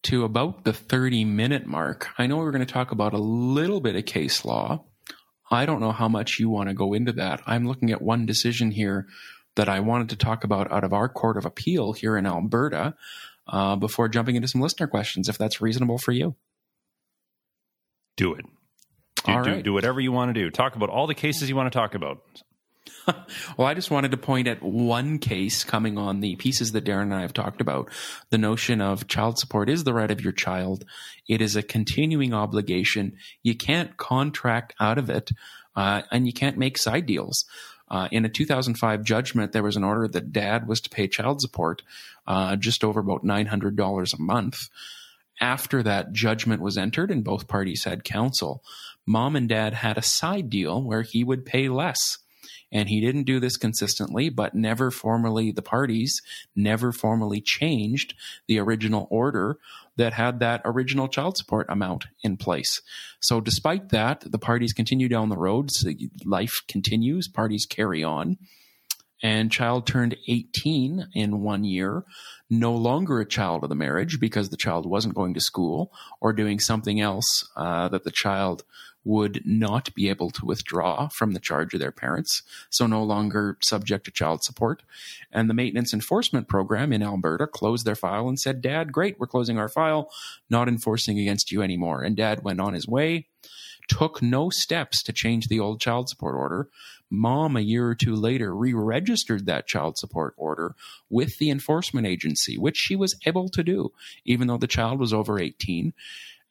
to 0.04 0.24
about 0.24 0.64
the 0.64 0.72
30 0.72 1.24
minute 1.24 1.66
mark, 1.66 2.08
I 2.18 2.26
know 2.26 2.36
we're 2.36 2.50
going 2.50 2.66
to 2.66 2.72
talk 2.72 2.92
about 2.92 3.12
a 3.12 3.18
little 3.18 3.80
bit 3.80 3.96
of 3.96 4.04
case 4.04 4.44
law. 4.44 4.84
I 5.50 5.66
don't 5.66 5.80
know 5.80 5.92
how 5.92 6.08
much 6.08 6.38
you 6.38 6.48
want 6.48 6.68
to 6.68 6.74
go 6.74 6.92
into 6.92 7.12
that. 7.12 7.42
I'm 7.46 7.66
looking 7.66 7.90
at 7.90 8.02
one 8.02 8.26
decision 8.26 8.70
here 8.70 9.06
that 9.56 9.68
I 9.68 9.80
wanted 9.80 10.10
to 10.10 10.16
talk 10.16 10.44
about 10.44 10.70
out 10.70 10.84
of 10.84 10.92
our 10.92 11.08
Court 11.08 11.36
of 11.36 11.44
Appeal 11.44 11.92
here 11.92 12.16
in 12.16 12.26
Alberta 12.26 12.94
uh, 13.48 13.76
before 13.76 14.08
jumping 14.08 14.36
into 14.36 14.48
some 14.48 14.60
listener 14.60 14.86
questions, 14.86 15.28
if 15.28 15.38
that's 15.38 15.60
reasonable 15.60 15.98
for 15.98 16.12
you. 16.12 16.36
Do 18.20 18.34
it. 18.34 18.44
Do, 19.24 19.42
do, 19.42 19.62
do 19.62 19.72
whatever 19.72 19.98
you 19.98 20.12
want 20.12 20.34
to 20.34 20.38
do. 20.38 20.50
Talk 20.50 20.76
about 20.76 20.90
all 20.90 21.06
the 21.06 21.14
cases 21.14 21.48
you 21.48 21.56
want 21.56 21.72
to 21.72 21.78
talk 21.78 21.94
about. 21.94 22.18
Well, 23.56 23.66
I 23.66 23.74
just 23.74 23.90
wanted 23.90 24.10
to 24.10 24.16
point 24.16 24.46
at 24.46 24.62
one 24.62 25.18
case 25.18 25.64
coming 25.64 25.98
on 25.98 26.20
the 26.20 26.36
pieces 26.36 26.72
that 26.72 26.84
Darren 26.84 27.04
and 27.04 27.14
I 27.14 27.22
have 27.22 27.32
talked 27.32 27.60
about. 27.60 27.90
The 28.28 28.38
notion 28.38 28.80
of 28.80 29.08
child 29.08 29.38
support 29.38 29.68
is 29.68 29.84
the 29.84 29.94
right 29.94 30.10
of 30.10 30.20
your 30.20 30.32
child. 30.32 30.84
It 31.28 31.40
is 31.40 31.56
a 31.56 31.62
continuing 31.62 32.34
obligation. 32.34 33.16
You 33.42 33.56
can't 33.56 33.96
contract 33.96 34.74
out 34.78 34.98
of 34.98 35.10
it, 35.10 35.30
uh, 35.74 36.02
and 36.10 36.26
you 36.26 36.32
can't 36.32 36.58
make 36.58 36.78
side 36.78 37.06
deals. 37.06 37.46
Uh, 37.88 38.08
in 38.12 38.24
a 38.24 38.28
2005 38.28 39.02
judgment, 39.02 39.52
there 39.52 39.62
was 39.62 39.76
an 39.76 39.84
order 39.84 40.06
that 40.06 40.32
dad 40.32 40.68
was 40.68 40.80
to 40.82 40.90
pay 40.90 41.08
child 41.08 41.40
support 41.40 41.82
uh, 42.26 42.54
just 42.56 42.84
over 42.84 43.00
about 43.00 43.24
$900 43.24 44.14
a 44.14 44.22
month. 44.22 44.68
After 45.40 45.82
that 45.82 46.12
judgment 46.12 46.60
was 46.60 46.76
entered 46.76 47.10
and 47.10 47.24
both 47.24 47.48
parties 47.48 47.84
had 47.84 48.04
counsel, 48.04 48.62
mom 49.06 49.36
and 49.36 49.48
dad 49.48 49.74
had 49.74 49.96
a 49.96 50.02
side 50.02 50.50
deal 50.50 50.82
where 50.82 51.02
he 51.02 51.24
would 51.24 51.46
pay 51.46 51.68
less. 51.68 52.18
And 52.72 52.88
he 52.88 53.00
didn't 53.00 53.24
do 53.24 53.40
this 53.40 53.56
consistently, 53.56 54.28
but 54.28 54.54
never 54.54 54.90
formally, 54.92 55.50
the 55.50 55.62
parties 55.62 56.22
never 56.54 56.92
formally 56.92 57.40
changed 57.40 58.14
the 58.46 58.60
original 58.60 59.08
order 59.10 59.58
that 59.96 60.12
had 60.12 60.38
that 60.38 60.62
original 60.64 61.08
child 61.08 61.36
support 61.36 61.66
amount 61.68 62.06
in 62.22 62.36
place. 62.36 62.80
So, 63.18 63.40
despite 63.40 63.88
that, 63.88 64.20
the 64.20 64.38
parties 64.38 64.72
continue 64.72 65.08
down 65.08 65.30
the 65.30 65.36
road. 65.36 65.72
So 65.72 65.90
life 66.24 66.62
continues, 66.68 67.26
parties 67.26 67.66
carry 67.66 68.04
on. 68.04 68.38
And 69.22 69.52
child 69.52 69.86
turned 69.86 70.16
18 70.28 71.08
in 71.14 71.42
one 71.42 71.64
year, 71.64 72.04
no 72.48 72.74
longer 72.74 73.20
a 73.20 73.26
child 73.26 73.62
of 73.62 73.68
the 73.68 73.74
marriage 73.74 74.18
because 74.18 74.48
the 74.48 74.56
child 74.56 74.86
wasn't 74.86 75.14
going 75.14 75.34
to 75.34 75.40
school 75.40 75.92
or 76.20 76.32
doing 76.32 76.58
something 76.58 77.00
else 77.00 77.48
uh, 77.56 77.88
that 77.88 78.04
the 78.04 78.10
child 78.10 78.64
would 79.04 79.42
not 79.46 79.94
be 79.94 80.08
able 80.08 80.30
to 80.30 80.44
withdraw 80.44 81.08
from 81.08 81.32
the 81.32 81.40
charge 81.40 81.72
of 81.72 81.80
their 81.80 81.92
parents, 81.92 82.42
so 82.68 82.86
no 82.86 83.02
longer 83.02 83.56
subject 83.62 84.04
to 84.04 84.10
child 84.10 84.44
support. 84.44 84.82
And 85.32 85.48
the 85.48 85.54
maintenance 85.54 85.94
enforcement 85.94 86.48
program 86.48 86.92
in 86.92 87.02
Alberta 87.02 87.46
closed 87.46 87.86
their 87.86 87.96
file 87.96 88.28
and 88.28 88.38
said, 88.38 88.60
Dad, 88.60 88.92
great, 88.92 89.18
we're 89.18 89.26
closing 89.26 89.58
our 89.58 89.68
file, 89.68 90.10
not 90.50 90.68
enforcing 90.68 91.18
against 91.18 91.50
you 91.50 91.62
anymore. 91.62 92.02
And 92.02 92.16
Dad 92.16 92.44
went 92.44 92.60
on 92.60 92.74
his 92.74 92.86
way, 92.86 93.26
took 93.88 94.20
no 94.22 94.50
steps 94.50 95.02
to 95.04 95.12
change 95.12 95.48
the 95.48 95.60
old 95.60 95.80
child 95.80 96.08
support 96.08 96.34
order. 96.34 96.68
Mom, 97.10 97.56
a 97.56 97.60
year 97.60 97.88
or 97.88 97.94
two 97.94 98.14
later, 98.14 98.54
re 98.54 98.72
registered 98.72 99.46
that 99.46 99.66
child 99.66 99.98
support 99.98 100.34
order 100.36 100.74
with 101.08 101.38
the 101.38 101.50
enforcement 101.50 102.06
agency, 102.06 102.56
which 102.56 102.76
she 102.76 102.94
was 102.94 103.16
able 103.26 103.48
to 103.48 103.64
do, 103.64 103.92
even 104.24 104.46
though 104.46 104.58
the 104.58 104.66
child 104.66 105.00
was 105.00 105.12
over 105.12 105.38
18. 105.38 105.92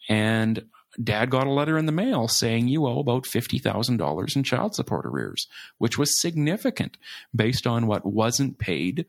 And 0.10 0.66
dad 1.02 1.30
got 1.30 1.48
a 1.48 1.52
letter 1.52 1.78
in 1.78 1.86
the 1.86 1.92
mail 1.92 2.28
saying 2.28 2.68
you 2.68 2.86
owe 2.86 3.00
about 3.00 3.24
$50,000 3.24 4.36
in 4.36 4.44
child 4.44 4.76
support 4.76 5.06
arrears, 5.06 5.48
which 5.78 5.98
was 5.98 6.20
significant 6.20 6.98
based 7.36 7.66
on 7.66 7.88
what 7.88 8.06
wasn't 8.06 8.60
paid 8.60 9.06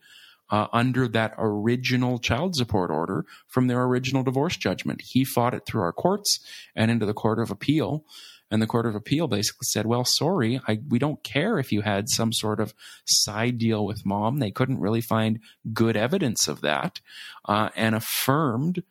uh, 0.51 0.67
under 0.73 1.07
that 1.09 1.35
original 1.39 2.19
child 2.19 2.57
support 2.57 2.91
order 2.91 3.25
from 3.47 3.67
their 3.67 3.83
original 3.85 4.23
divorce 4.23 4.57
judgment. 4.57 5.01
He 5.03 5.25
fought 5.25 5.55
it 5.55 5.65
through 5.65 5.83
our 5.83 5.93
courts 5.93 6.41
and 6.75 6.91
into 6.91 7.07
the 7.07 7.15
Court 7.15 7.39
of 7.39 7.51
Appeal. 7.51 8.05
And 8.51 8.61
the 8.61 8.67
Court 8.67 8.87
of 8.87 8.95
Appeal 8.95 9.29
basically 9.29 9.67
said, 9.67 9.87
well, 9.87 10.05
sorry, 10.05 10.61
I, 10.67 10.81
we 10.89 10.99
don't 10.99 11.23
care 11.23 11.59
if 11.59 11.71
you 11.71 11.83
had 11.83 12.09
some 12.09 12.33
sort 12.33 12.61
of 12.61 12.75
side 13.07 13.59
deal 13.59 13.85
with 13.87 14.07
mom. 14.07 14.39
They 14.39 14.51
couldn't 14.51 14.81
really 14.81 15.01
find 15.01 15.41
good 15.73 15.97
evidence 15.97 16.49
of 16.49 16.61
that 16.63 17.01
uh, 17.45 17.71
and 17.77 17.95
affirmed 17.95 18.83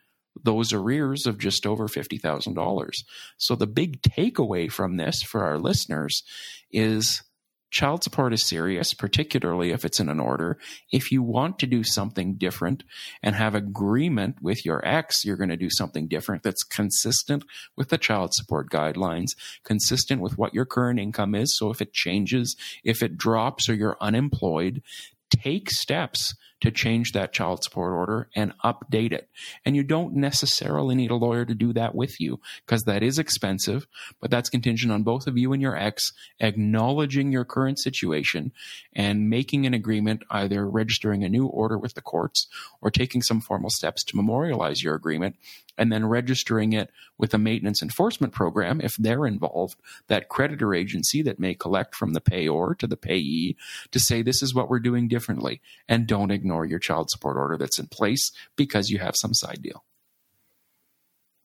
those 0.41 0.71
arrears 0.71 1.25
of 1.25 1.37
just 1.37 1.65
over 1.65 1.87
$50,000. 1.87 3.03
So 3.37 3.55
the 3.55 3.67
big 3.67 4.01
takeaway 4.01 4.71
from 4.71 4.97
this 4.97 5.21
for 5.21 5.43
our 5.43 5.57
listeners 5.57 6.23
is 6.71 7.21
child 7.69 8.03
support 8.03 8.33
is 8.33 8.47
serious, 8.47 8.93
particularly 8.93 9.71
if 9.71 9.85
it's 9.85 9.99
in 9.99 10.09
an 10.09 10.19
order. 10.19 10.57
If 10.91 11.11
you 11.11 11.21
want 11.21 11.59
to 11.59 11.67
do 11.67 11.83
something 11.83 12.35
different 12.35 12.83
and 13.21 13.35
have 13.35 13.55
agreement 13.55 14.41
with 14.41 14.65
your 14.65 14.85
ex, 14.87 15.23
you're 15.23 15.37
going 15.37 15.49
to 15.49 15.57
do 15.57 15.69
something 15.69 16.07
different 16.07 16.43
that's 16.43 16.63
consistent 16.63 17.43
with 17.75 17.89
the 17.89 17.97
child 17.97 18.33
support 18.33 18.69
guidelines, 18.69 19.35
consistent 19.63 20.21
with 20.21 20.37
what 20.37 20.53
your 20.53 20.65
current 20.65 20.99
income 20.99 21.35
is. 21.35 21.55
So 21.57 21.69
if 21.69 21.81
it 21.81 21.93
changes, 21.93 22.55
if 22.83 23.03
it 23.03 23.17
drops 23.17 23.69
or 23.69 23.73
you're 23.73 23.97
unemployed, 24.01 24.81
take 25.29 25.69
steps 25.69 26.33
to 26.61 26.71
change 26.71 27.11
that 27.11 27.33
child 27.33 27.63
support 27.63 27.93
order 27.93 28.29
and 28.35 28.53
update 28.63 29.11
it. 29.11 29.29
And 29.65 29.75
you 29.75 29.83
don't 29.83 30.13
necessarily 30.15 30.95
need 30.95 31.11
a 31.11 31.15
lawyer 31.15 31.45
to 31.45 31.55
do 31.55 31.73
that 31.73 31.95
with 31.95 32.19
you 32.19 32.39
because 32.65 32.83
that 32.83 33.03
is 33.03 33.17
expensive, 33.17 33.87
but 34.19 34.29
that's 34.29 34.49
contingent 34.49 34.91
on 34.91 35.03
both 35.03 35.27
of 35.27 35.37
you 35.37 35.53
and 35.53 35.61
your 35.61 35.77
ex 35.77 36.11
acknowledging 36.39 37.31
your 37.31 37.45
current 37.45 37.79
situation 37.79 38.51
and 38.93 39.29
making 39.29 39.65
an 39.65 39.73
agreement, 39.73 40.23
either 40.29 40.67
registering 40.67 41.23
a 41.23 41.29
new 41.29 41.45
order 41.45 41.77
with 41.77 41.93
the 41.93 42.01
courts 42.01 42.47
or 42.81 42.91
taking 42.91 43.21
some 43.21 43.41
formal 43.41 43.69
steps 43.69 44.03
to 44.03 44.15
memorialize 44.15 44.83
your 44.83 44.95
agreement 44.95 45.35
and 45.77 45.91
then 45.91 46.05
registering 46.05 46.73
it 46.73 46.91
with 47.17 47.33
a 47.33 47.37
maintenance 47.37 47.81
enforcement 47.81 48.33
program 48.33 48.81
if 48.81 48.97
they're 48.97 49.25
involved, 49.25 49.77
that 50.07 50.27
creditor 50.27 50.73
agency 50.73 51.21
that 51.21 51.39
may 51.39 51.53
collect 51.53 51.95
from 51.95 52.13
the 52.13 52.21
payor 52.21 52.77
to 52.77 52.85
the 52.85 52.97
payee 52.97 53.55
to 53.91 53.99
say 53.99 54.21
this 54.21 54.43
is 54.43 54.53
what 54.53 54.69
we're 54.69 54.79
doing 54.79 55.07
differently 55.07 55.61
and 55.87 56.05
don't 56.05 56.31
ignore 56.31 56.48
your 56.65 56.79
child 56.79 57.09
support 57.09 57.37
order 57.37 57.57
that's 57.57 57.79
in 57.79 57.87
place 57.87 58.31
because 58.55 58.89
you 58.89 58.99
have 58.99 59.15
some 59.17 59.33
side 59.33 59.61
deal. 59.61 59.83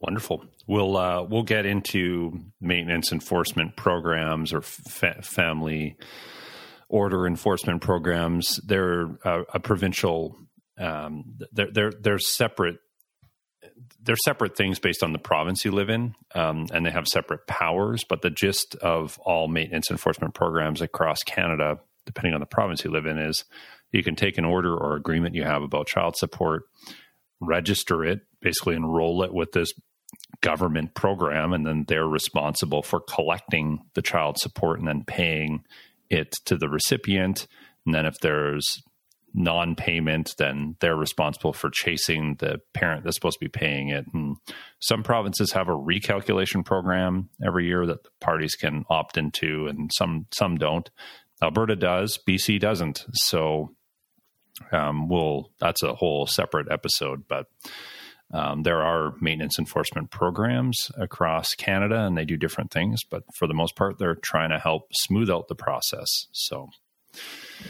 Wonderful. 0.00 0.44
We'll 0.66 0.96
uh, 0.96 1.22
we'll 1.22 1.44
get 1.44 1.64
into 1.64 2.40
maintenance 2.60 3.10
enforcement 3.10 3.76
programs 3.76 4.52
or 4.52 4.60
fa- 4.60 5.22
family 5.22 5.96
order 6.88 7.26
enforcement 7.26 7.80
programs. 7.80 8.60
They're 8.66 9.18
uh, 9.24 9.44
a 9.52 9.60
provincial. 9.60 10.36
Um, 10.78 11.38
they're 11.52 11.70
they're 11.70 11.92
they're 11.92 12.18
separate 12.18 12.78
they're 14.02 14.16
separate 14.24 14.56
things 14.56 14.78
based 14.78 15.02
on 15.02 15.12
the 15.12 15.18
province 15.18 15.64
you 15.64 15.70
live 15.70 15.88
in, 15.88 16.14
um, 16.34 16.66
and 16.72 16.84
they 16.84 16.90
have 16.90 17.06
separate 17.06 17.46
powers. 17.46 18.04
But 18.06 18.22
the 18.22 18.30
gist 18.30 18.74
of 18.76 19.18
all 19.20 19.48
maintenance 19.48 19.90
enforcement 19.90 20.34
programs 20.34 20.82
across 20.82 21.22
Canada, 21.22 21.78
depending 22.04 22.34
on 22.34 22.40
the 22.40 22.46
province 22.46 22.84
you 22.84 22.90
live 22.90 23.06
in, 23.06 23.18
is 23.18 23.44
you 23.94 24.02
can 24.02 24.16
take 24.16 24.38
an 24.38 24.44
order 24.44 24.74
or 24.74 24.96
agreement 24.96 25.34
you 25.34 25.44
have 25.44 25.62
about 25.62 25.86
child 25.86 26.16
support, 26.16 26.64
register 27.40 28.04
it, 28.04 28.20
basically 28.40 28.74
enroll 28.74 29.22
it 29.22 29.32
with 29.32 29.52
this 29.52 29.72
government 30.40 30.94
program, 30.94 31.52
and 31.52 31.66
then 31.66 31.84
they're 31.88 32.06
responsible 32.06 32.82
for 32.82 33.00
collecting 33.00 33.80
the 33.94 34.02
child 34.02 34.38
support 34.38 34.78
and 34.78 34.88
then 34.88 35.04
paying 35.06 35.64
it 36.10 36.34
to 36.44 36.56
the 36.56 36.68
recipient. 36.68 37.46
And 37.86 37.94
then 37.94 38.06
if 38.06 38.18
there's 38.20 38.82
non 39.32 39.74
payment, 39.74 40.34
then 40.38 40.76
they're 40.80 40.96
responsible 40.96 41.52
for 41.52 41.70
chasing 41.70 42.36
the 42.38 42.60
parent 42.72 43.04
that's 43.04 43.16
supposed 43.16 43.38
to 43.38 43.44
be 43.44 43.48
paying 43.48 43.88
it. 43.88 44.06
And 44.14 44.36
some 44.80 45.02
provinces 45.02 45.52
have 45.52 45.68
a 45.68 45.76
recalculation 45.76 46.64
program 46.64 47.30
every 47.44 47.66
year 47.66 47.84
that 47.86 48.04
the 48.04 48.10
parties 48.20 48.54
can 48.54 48.84
opt 48.88 49.18
into, 49.18 49.66
and 49.66 49.90
some 49.92 50.26
some 50.32 50.56
don't. 50.56 50.88
Alberta 51.42 51.76
does, 51.76 52.18
BC 52.26 52.60
doesn't. 52.60 53.04
So 53.12 53.74
um, 54.72 55.08
we'll 55.08 55.50
that's 55.58 55.82
a 55.82 55.94
whole 55.94 56.26
separate 56.26 56.70
episode, 56.70 57.24
but 57.28 57.46
um, 58.32 58.62
there 58.62 58.82
are 58.82 59.14
maintenance 59.20 59.58
enforcement 59.58 60.10
programs 60.10 60.90
across 60.98 61.54
Canada, 61.54 62.00
and 62.00 62.16
they 62.16 62.24
do 62.24 62.36
different 62.36 62.70
things. 62.70 63.04
But 63.04 63.22
for 63.34 63.46
the 63.46 63.54
most 63.54 63.76
part, 63.76 63.98
they're 63.98 64.16
trying 64.16 64.50
to 64.50 64.58
help 64.58 64.88
smooth 64.92 65.30
out 65.30 65.48
the 65.48 65.54
process. 65.54 66.08
So 66.32 66.70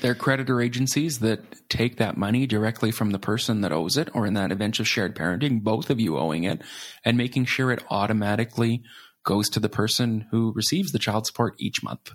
They're 0.01 0.15
creditor 0.15 0.61
agencies 0.63 1.19
that 1.19 1.69
take 1.69 1.99
that 1.99 2.17
money 2.17 2.47
directly 2.47 2.91
from 2.91 3.11
the 3.11 3.19
person 3.19 3.61
that 3.61 3.73
owes 3.73 3.97
it, 3.97 4.09
or 4.15 4.27
in 4.27 4.35
that 4.35 4.53
event 4.53 4.81
of 4.81 4.89
shared 4.89 5.15
parenting, 5.15 5.63
both 5.63 5.91
of 5.91 6.01
you 6.01 6.17
owing 6.17 6.45
it, 6.45 6.63
and 7.05 7.17
making 7.17 7.45
sure 7.47 7.71
it 7.71 7.85
automatically 7.91 8.83
goes 9.25 9.49
to 9.51 9.61
the 9.61 9.69
person 9.69 10.27
who 10.31 10.53
receives 10.55 10.93
the 10.93 10.99
child 10.99 11.27
support 11.27 11.55
each 11.59 11.83
month. 11.83 12.13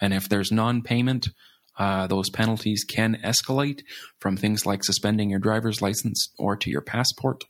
And 0.00 0.14
if 0.14 0.28
there's 0.28 0.52
non 0.52 0.82
payment, 0.82 1.28
uh, 1.80 2.06
those 2.06 2.28
penalties 2.28 2.84
can 2.84 3.18
escalate 3.24 3.80
from 4.18 4.36
things 4.36 4.66
like 4.66 4.84
suspending 4.84 5.30
your 5.30 5.38
driver's 5.38 5.80
license 5.80 6.28
or 6.38 6.54
to 6.54 6.70
your 6.70 6.82
passport. 6.82 7.44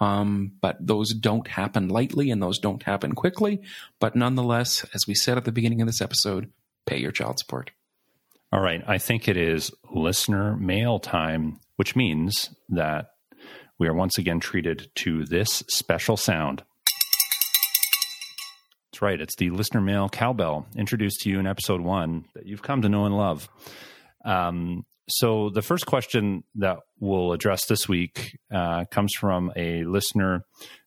Um, 0.00 0.52
but 0.60 0.84
those 0.84 1.14
don't 1.14 1.46
happen 1.46 1.86
lightly 1.86 2.32
and 2.32 2.42
those 2.42 2.58
don't 2.58 2.82
happen 2.82 3.14
quickly. 3.14 3.62
But 4.00 4.16
nonetheless, 4.16 4.84
as 4.94 5.06
we 5.06 5.14
said 5.14 5.38
at 5.38 5.44
the 5.44 5.52
beginning 5.52 5.80
of 5.80 5.86
this 5.86 6.00
episode, 6.00 6.50
pay 6.86 6.98
your 6.98 7.12
child 7.12 7.38
support. 7.38 7.70
All 8.52 8.60
right. 8.60 8.82
I 8.84 8.98
think 8.98 9.28
it 9.28 9.36
is 9.36 9.70
listener 9.92 10.56
mail 10.56 10.98
time, 10.98 11.60
which 11.76 11.94
means 11.94 12.50
that 12.70 13.12
we 13.78 13.86
are 13.86 13.94
once 13.94 14.18
again 14.18 14.40
treated 14.40 14.90
to 14.96 15.24
this 15.24 15.62
special 15.68 16.16
sound. 16.16 16.64
That's 18.98 19.02
right. 19.04 19.20
It's 19.20 19.36
the 19.36 19.50
listener 19.50 19.80
mail 19.80 20.08
cowbell 20.08 20.66
introduced 20.74 21.20
to 21.20 21.30
you 21.30 21.38
in 21.38 21.46
episode 21.46 21.80
one 21.80 22.24
that 22.34 22.46
you've 22.46 22.62
come 22.62 22.82
to 22.82 22.88
know 22.88 23.04
and 23.04 23.16
love. 23.16 23.48
Um, 24.24 24.86
so, 25.08 25.50
the 25.50 25.62
first 25.62 25.86
question 25.86 26.42
that 26.56 26.78
we'll 26.98 27.30
address 27.30 27.66
this 27.66 27.88
week 27.88 28.36
uh, 28.52 28.86
comes 28.90 29.12
from 29.14 29.52
a 29.54 29.84
listener 29.84 30.44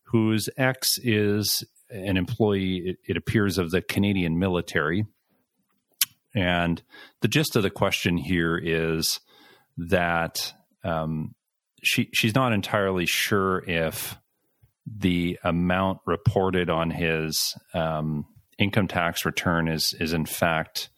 whose 0.08 0.50
ex 0.58 0.98
is 1.02 1.64
an 1.90 2.18
employee, 2.18 2.80
it, 2.86 2.98
it 3.08 3.16
appears, 3.16 3.58
of 3.58 3.72
the 3.72 3.82
Canadian 3.82 4.38
military. 4.38 5.06
And 6.36 6.84
the 7.22 7.30
gist 7.30 7.56
of 7.56 7.64
the 7.64 7.70
question 7.70 8.18
here 8.18 8.58
is 8.62 9.22
that 9.78 10.54
um, 10.84 11.34
she 11.82 12.10
she's 12.12 12.36
not 12.36 12.52
entirely 12.52 13.06
sure 13.06 13.64
if 13.66 14.18
the 14.86 15.38
amount 15.44 16.00
reported 16.06 16.70
on 16.70 16.90
his 16.90 17.56
um, 17.74 18.26
income 18.58 18.88
tax 18.88 19.26
return 19.26 19.68
is 19.68 19.94
is 20.00 20.14
in 20.14 20.26
fact 20.26 20.90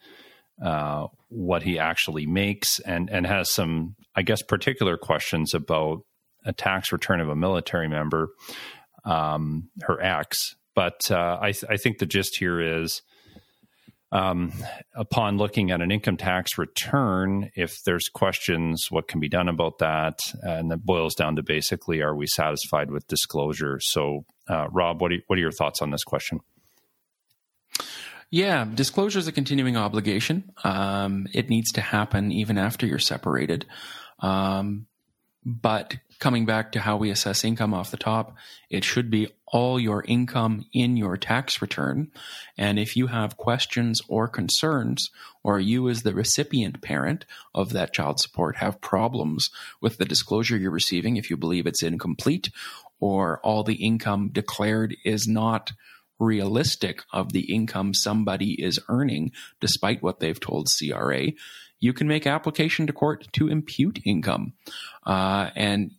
uh, 0.61 1.07
what 1.29 1.63
he 1.63 1.79
actually 1.79 2.25
makes, 2.25 2.79
and 2.79 3.09
and 3.09 3.25
has 3.25 3.51
some, 3.51 3.95
I 4.15 4.21
guess, 4.21 4.41
particular 4.41 4.97
questions 4.97 5.53
about 5.53 5.99
a 6.45 6.53
tax 6.53 6.91
return 6.91 7.21
of 7.21 7.29
a 7.29 7.35
military 7.35 7.87
member, 7.87 8.29
um, 9.05 9.69
her 9.81 10.01
ex. 10.01 10.55
But 10.75 11.11
uh, 11.11 11.37
I, 11.39 11.51
th- 11.51 11.65
I 11.69 11.77
think 11.77 11.99
the 11.99 12.05
gist 12.05 12.37
here 12.37 12.59
is 12.59 13.01
um, 14.13 14.53
upon 14.93 15.37
looking 15.37 15.71
at 15.71 15.81
an 15.81 15.91
income 15.91 16.17
tax 16.17 16.55
return, 16.59 17.49
if 17.55 17.83
there's 17.83 18.09
questions, 18.09 18.87
what 18.91 19.07
can 19.07 19.19
be 19.19 19.27
done 19.27 19.49
about 19.49 19.79
that? 19.79 20.19
And 20.43 20.69
that 20.69 20.85
boils 20.85 21.15
down 21.15 21.35
to 21.37 21.43
basically, 21.43 22.01
are 22.01 22.15
we 22.15 22.27
satisfied 22.27 22.91
with 22.91 23.07
disclosure? 23.07 23.79
So, 23.81 24.25
uh, 24.47 24.67
Rob, 24.69 25.01
what 25.01 25.11
are, 25.11 25.17
what 25.25 25.39
are 25.39 25.41
your 25.41 25.51
thoughts 25.51 25.81
on 25.81 25.89
this 25.89 26.03
question? 26.03 26.41
Yeah, 28.29 28.65
disclosure 28.71 29.17
is 29.17 29.27
a 29.27 29.31
continuing 29.31 29.77
obligation. 29.77 30.51
Um, 30.63 31.27
it 31.33 31.49
needs 31.49 31.71
to 31.71 31.81
happen 31.81 32.31
even 32.31 32.59
after 32.59 32.85
you're 32.85 32.99
separated. 32.99 33.65
Um, 34.19 34.85
but 35.43 35.95
coming 36.19 36.45
back 36.45 36.71
to 36.73 36.79
how 36.79 36.97
we 36.97 37.09
assess 37.09 37.43
income 37.43 37.73
off 37.73 37.89
the 37.89 37.97
top, 37.97 38.37
it 38.69 38.83
should 38.83 39.09
be 39.09 39.29
all 39.53 39.79
your 39.79 40.03
income 40.07 40.65
in 40.73 40.97
your 40.97 41.15
tax 41.15 41.61
return. 41.61 42.11
And 42.57 42.79
if 42.79 42.97
you 42.97 43.05
have 43.07 43.37
questions 43.37 44.01
or 44.09 44.27
concerns, 44.27 45.11
or 45.43 45.59
you 45.59 45.87
as 45.89 46.01
the 46.01 46.15
recipient 46.15 46.81
parent 46.81 47.25
of 47.53 47.71
that 47.71 47.93
child 47.93 48.19
support 48.19 48.57
have 48.57 48.81
problems 48.81 49.51
with 49.79 49.99
the 49.99 50.05
disclosure 50.05 50.57
you're 50.57 50.71
receiving, 50.71 51.17
if 51.17 51.29
you 51.29 51.37
believe 51.37 51.67
it's 51.67 51.83
incomplete 51.83 52.49
or 52.99 53.39
all 53.41 53.63
the 53.63 53.75
income 53.75 54.29
declared 54.33 54.95
is 55.05 55.27
not 55.27 55.71
realistic 56.17 57.03
of 57.11 57.31
the 57.31 57.53
income 57.53 57.93
somebody 57.93 58.53
is 58.53 58.79
earning 58.89 59.31
despite 59.59 60.01
what 60.01 60.19
they've 60.19 60.39
told 60.39 60.67
CRA, 60.79 61.27
you 61.79 61.93
can 61.93 62.07
make 62.07 62.25
application 62.25 62.87
to 62.87 62.93
court 62.93 63.27
to 63.33 63.49
impute 63.49 63.99
income. 64.03 64.53
Uh, 65.05 65.51
and 65.55 65.91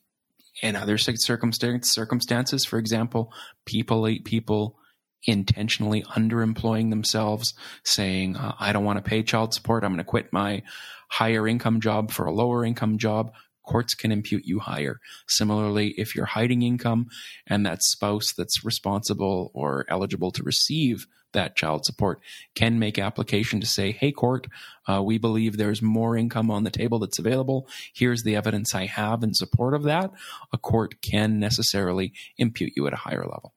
in 0.62 0.76
other 0.76 0.98
circumstance, 0.98 1.92
circumstances, 1.92 2.64
for 2.64 2.78
example, 2.78 3.32
people 3.64 4.08
people 4.24 4.78
intentionally 5.26 6.02
underemploying 6.02 6.90
themselves, 6.90 7.54
saying, 7.82 8.36
uh, 8.36 8.54
I 8.58 8.72
don't 8.72 8.84
want 8.84 8.98
to 8.98 9.08
pay 9.08 9.22
child 9.22 9.54
support. 9.54 9.84
I'm 9.84 9.90
going 9.90 9.98
to 9.98 10.04
quit 10.04 10.32
my 10.32 10.62
higher 11.08 11.48
income 11.48 11.80
job 11.80 12.10
for 12.10 12.26
a 12.26 12.32
lower 12.32 12.64
income 12.64 12.98
job. 12.98 13.32
Courts 13.66 13.94
can 13.94 14.12
impute 14.12 14.44
you 14.44 14.58
higher. 14.58 15.00
Similarly, 15.26 15.94
if 15.96 16.14
you're 16.14 16.26
hiding 16.26 16.62
income 16.62 17.06
and 17.46 17.64
that 17.64 17.82
spouse 17.82 18.32
that's 18.32 18.64
responsible 18.64 19.50
or 19.54 19.86
eligible 19.88 20.30
to 20.32 20.42
receive 20.42 21.06
that 21.34 21.54
child 21.54 21.84
support 21.84 22.20
can 22.54 22.78
make 22.78 22.98
application 22.98 23.60
to 23.60 23.66
say, 23.66 23.92
hey, 23.92 24.10
court, 24.10 24.46
uh, 24.88 25.02
we 25.02 25.18
believe 25.18 25.56
there's 25.56 25.82
more 25.82 26.16
income 26.16 26.50
on 26.50 26.64
the 26.64 26.70
table 26.70 26.98
that's 26.98 27.18
available. 27.18 27.68
Here's 27.94 28.22
the 28.22 28.34
evidence 28.34 28.74
I 28.74 28.86
have 28.86 29.22
in 29.22 29.34
support 29.34 29.74
of 29.74 29.84
that. 29.84 30.10
A 30.52 30.58
court 30.58 31.02
can 31.02 31.38
necessarily 31.38 32.12
impute 32.38 32.72
you 32.74 32.86
at 32.86 32.92
a 32.92 32.96
higher 32.96 33.24
level. 33.24 33.54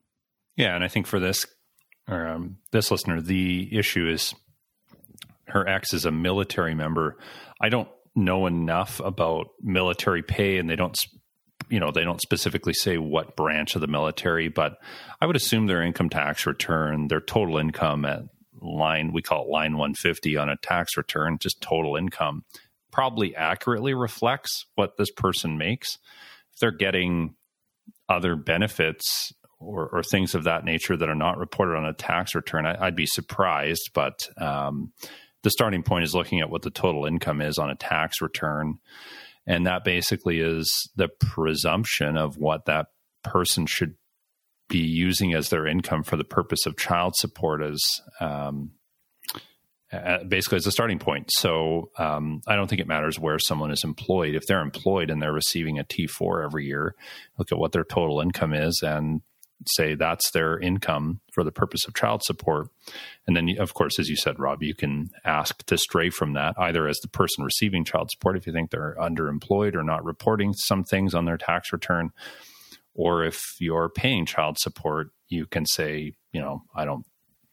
Yeah, 0.56 0.76
and 0.76 0.84
I 0.84 0.88
think 0.88 1.08
for 1.08 1.20
this 1.20 1.46
or, 2.10 2.28
um, 2.28 2.58
this 2.72 2.92
listener, 2.92 3.22
the 3.22 3.70
issue 3.78 4.08
is 4.08 4.34
her 5.48 5.68
ex 5.68 5.94
is 5.94 6.06
a 6.06 6.12
military 6.12 6.76
member. 6.76 7.18
I 7.60 7.70
don't 7.70 7.90
know 8.16 8.48
enough 8.48 9.00
about 9.00 9.48
military 9.62 10.24
pay, 10.24 10.58
and 10.58 10.70
they 10.70 10.76
don't 10.76 10.98
you 11.70 11.80
know 11.80 11.92
they 11.92 12.04
don't 12.04 12.22
specifically 12.22 12.74
say 12.74 12.98
what 12.98 13.36
branch 13.36 13.76
of 13.76 13.82
the 13.82 13.88
military 13.88 14.48
but 14.48 14.80
i 15.22 15.26
would 15.26 15.36
assume 15.36 15.68
their 15.68 15.84
income 15.84 16.10
tax 16.10 16.46
return 16.46 17.08
their 17.08 17.22
total 17.22 17.58
income 17.58 18.06
at 18.06 18.24
line 18.62 19.12
we 19.14 19.22
call 19.22 19.44
it 19.44 19.50
line 19.50 19.74
150 19.74 20.38
on 20.38 20.50
a 20.50 20.58
tax 20.58 20.98
return 20.98 21.38
just 21.40 21.62
total 21.62 21.96
income 21.96 22.44
probably 22.98 23.36
accurately 23.36 23.94
reflects 23.94 24.66
what 24.74 24.98
this 24.98 25.12
person 25.12 25.56
makes. 25.56 26.00
If 26.54 26.60
they're 26.60 26.72
getting 26.72 27.36
other 28.10 28.36
benefits 28.36 29.32
or, 29.60 29.88
or 29.90 30.02
things 30.02 30.34
of 30.34 30.46
that 30.46 30.66
nature 30.66 30.98
that 30.98 31.08
are 31.08 31.14
not 31.14 31.38
reported 31.38 31.76
on 31.76 31.86
a 31.86 31.94
tax 31.94 32.34
return 32.34 32.66
I, 32.66 32.86
would 32.86 32.96
be 32.96 33.06
surprised 33.06 33.92
but 33.94 34.28
um, 34.42 34.94
the 35.44 35.52
starting 35.52 35.84
point 35.84 36.06
is 36.06 36.16
looking 36.16 36.40
at 36.40 36.50
what 36.50 36.64
the 36.64 36.72
total 36.72 37.06
income 37.06 37.40
is 37.40 37.60
on 37.60 37.70
a 37.70 37.76
tax 37.76 38.20
return 38.20 38.80
and 39.48 39.66
that 39.66 39.84
basically 39.84 40.40
is 40.40 40.90
the 40.96 41.08
presumption 41.08 42.18
of 42.18 42.38
what 42.38 42.66
that 42.66 42.88
person 43.24 43.66
should 43.66 43.96
be 44.70 44.80
using 44.80 45.34
as 45.34 45.50
their 45.50 45.66
income 45.66 46.04
for 46.04 46.18
the 46.18 46.26
purpose 46.26 46.66
of 46.66 46.78
child 46.78 47.16
support 47.16 47.64
as 47.64 47.82
um, 48.20 48.72
basically 50.28 50.58
as 50.58 50.68
a 50.68 50.72
starting 50.72 51.00
point. 51.00 51.32
So 51.32 51.90
um, 51.98 52.42
I 52.46 52.56
don't 52.58 52.68
think 52.68 52.82
it 52.82 52.88
matters 52.88 53.18
where 53.18 53.40
someone 53.40 53.72
is 53.72 53.86
employed. 53.86 54.36
If 54.36 54.46
they're 54.46 54.62
employed 54.62 55.10
and 55.10 55.22
they're 55.22 55.32
receiving 55.32 55.80
a 55.80 55.86
T4 55.86 56.44
every 56.44 56.66
year, 56.66 56.96
look 57.38 57.52
at 57.52 57.58
what 57.58 57.72
their 57.72 57.86
total 57.86 58.20
income 58.20 58.54
is 58.54 58.82
and 58.86 59.22
say 59.66 59.96
that's 59.96 60.32
their 60.32 60.60
income 60.60 61.22
for 61.34 61.44
the 61.44 61.52
purpose 61.52 61.88
of 61.88 61.94
child 61.94 62.24
support. 62.24 62.68
And 63.26 63.36
then, 63.36 63.50
of 63.60 63.74
course, 63.74 64.00
as 64.00 64.10
you 64.10 64.16
said, 64.16 64.40
Rob, 64.40 64.62
you 64.62 64.76
can 64.76 65.10
ask 65.26 65.66
to 65.66 65.78
stray 65.78 66.10
from 66.10 66.34
that 66.34 66.56
either 66.58 66.88
as 66.88 66.98
the 67.00 67.08
person 67.08 67.44
receiving 67.44 67.84
child 67.84 68.12
support 68.12 68.38
if 68.38 68.46
you 68.46 68.54
think 68.54 68.72
they're 68.72 68.96
underemployed 69.00 69.76
or 69.76 69.84
not 69.84 70.06
reporting 70.06 70.54
some 70.54 70.84
things 70.84 71.14
on 71.14 71.26
their 71.26 71.38
tax 71.38 71.74
return, 71.74 72.12
or 72.94 73.24
if 73.24 73.42
you're 73.60 73.90
paying 73.90 74.26
child 74.26 74.58
support, 74.60 75.10
you 75.28 75.46
can 75.46 75.66
say, 75.66 76.14
you 76.32 76.42
know, 76.42 76.64
I 76.76 76.86
don't 76.86 77.06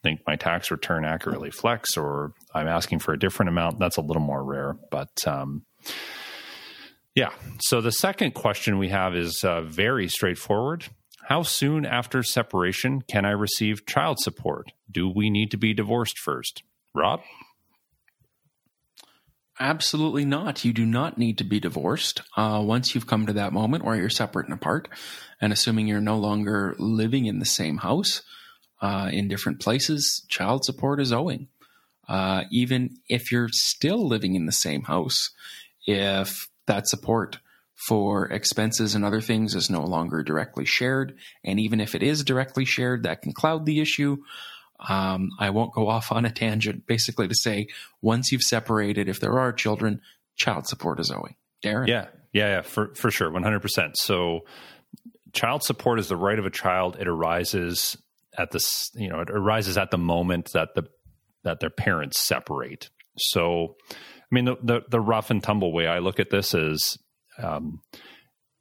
think 0.03 0.21
my 0.27 0.37
tax 0.37 0.71
return 0.71 1.05
accurately 1.05 1.51
flex, 1.51 1.97
or 1.97 2.35
I'm 2.55 2.69
asking 2.69 2.99
for 2.99 3.13
a 3.13 3.19
different 3.19 3.49
amount. 3.49 3.79
That's 3.79 3.97
a 3.97 4.03
little 4.03 4.23
more 4.23 4.45
rare, 4.45 4.77
but. 4.91 5.27
Um, 5.27 5.65
yeah. 7.15 7.31
So 7.61 7.81
the 7.81 7.93
second 7.93 8.35
question 8.35 8.79
we 8.79 8.89
have 8.89 9.15
is 9.15 9.45
uh, 9.45 9.63
very 9.63 10.09
straightforward. 10.09 10.87
How 11.29 11.43
soon 11.43 11.87
after 11.87 12.23
separation 12.23 13.03
can 13.03 13.25
I 13.25 13.31
receive 13.31 13.87
child 13.87 14.19
support? 14.21 14.73
Do 14.91 15.09
we 15.09 15.31
need 15.31 15.51
to 15.53 15.57
be 15.57 15.73
divorced 15.73 16.19
first? 16.19 16.63
Rob? 16.95 17.21
Absolutely 19.59 20.25
not. 20.25 20.65
You 20.65 20.73
do 20.73 20.85
not 20.85 21.17
need 21.17 21.39
to 21.39 21.45
be 21.45 21.61
divorced. 21.61 22.23
Uh, 22.37 22.63
once 22.65 22.95
you've 22.95 23.07
come 23.07 23.27
to 23.27 23.33
that 23.35 23.53
moment 23.53 23.85
where 23.85 23.95
you're 23.95 24.11
separate 24.11 24.47
and 24.47 24.55
apart, 24.55 24.89
and 25.41 25.53
assuming 25.53 25.87
you're 25.87 26.01
no 26.01 26.19
longer 26.19 26.75
living 26.79 27.25
in 27.27 27.39
the 27.39 27.47
same 27.47 27.79
house, 27.79 28.23
uh, 28.83 29.09
in 29.13 29.29
different 29.29 29.61
places, 29.61 30.27
child 30.29 30.65
support 30.65 31.01
is 31.01 31.13
owing. 31.13 31.49
Uh, 32.07 32.45
even 32.51 32.99
if 33.09 33.33
you're 33.33 33.49
still 33.49 34.07
living 34.07 34.35
in 34.35 34.45
the 34.45 34.53
same 34.53 34.83
house, 34.83 35.31
if 35.87 36.49
that 36.67 36.87
support 36.87 37.39
for 37.89 38.27
expenses 38.27 38.95
and 38.95 39.05
other 39.05 39.21
things 39.21 39.55
is 39.55 39.71
no 39.71 39.83
longer 39.83 40.23
directly 40.23 40.65
shared. 40.65 41.17
And 41.45 41.61
even 41.61 41.81
if 41.81 41.95
it 41.95 42.03
is 42.03 42.25
directly 42.25 42.65
shared, 42.65 43.03
that 43.03 43.23
can 43.23 43.33
cloud 43.33 43.67
the 43.67 43.81
issue. 43.81 44.19
um, 44.89 45.31
I 45.39 45.51
won't 45.51 45.73
go 45.73 45.89
off 45.89 46.13
on 46.13 46.25
a 46.25 46.31
tangent, 46.31 46.87
basically 46.87 47.29
to 47.29 47.35
say 47.35 47.69
once 48.03 48.33
you've 48.33 48.43
separated, 48.43 49.09
if 49.09 49.21
there 49.21 49.39
are 49.39 49.53
children, 49.53 50.01
child 50.37 50.67
support 50.67 51.01
is 51.01 51.11
owing. 51.11 51.37
Darren? 51.63 51.89
Yeah, 51.89 52.07
yeah, 52.33 52.57
yeah, 52.57 52.63
for, 52.63 52.95
for 52.95 53.11
sure, 53.11 53.31
100%. 53.31 53.97
So 53.97 54.41
child 55.33 55.63
support 55.63 55.99
is 55.99 56.09
the 56.09 56.17
right 56.17 56.39
of 56.39 56.47
a 56.47 56.51
child. 56.51 56.97
It 56.99 57.09
arises 57.09 57.97
at 58.37 58.51
this, 58.51 58.91
you 58.95 59.09
know, 59.09 59.21
it 59.21 59.31
arises 59.31 59.79
at 59.79 59.91
the 59.91 59.99
moment 59.99 60.51
that 60.55 60.75
the 60.75 60.89
that 61.45 61.61
their 61.61 61.71
parents 61.71 62.19
separate. 62.19 62.89
So, 63.19 63.77
I 63.91 63.95
mean, 64.31 64.47
the 64.47 64.57
the, 64.63 64.81
the 64.89 65.01
rough 65.01 65.31
and 65.31 65.43
tumble 65.43 65.73
way 65.73 65.87
I 65.87 65.99
look 65.99 66.19
at 66.19 66.31
this 66.31 66.55
is, 66.55 66.99
um, 67.43 67.81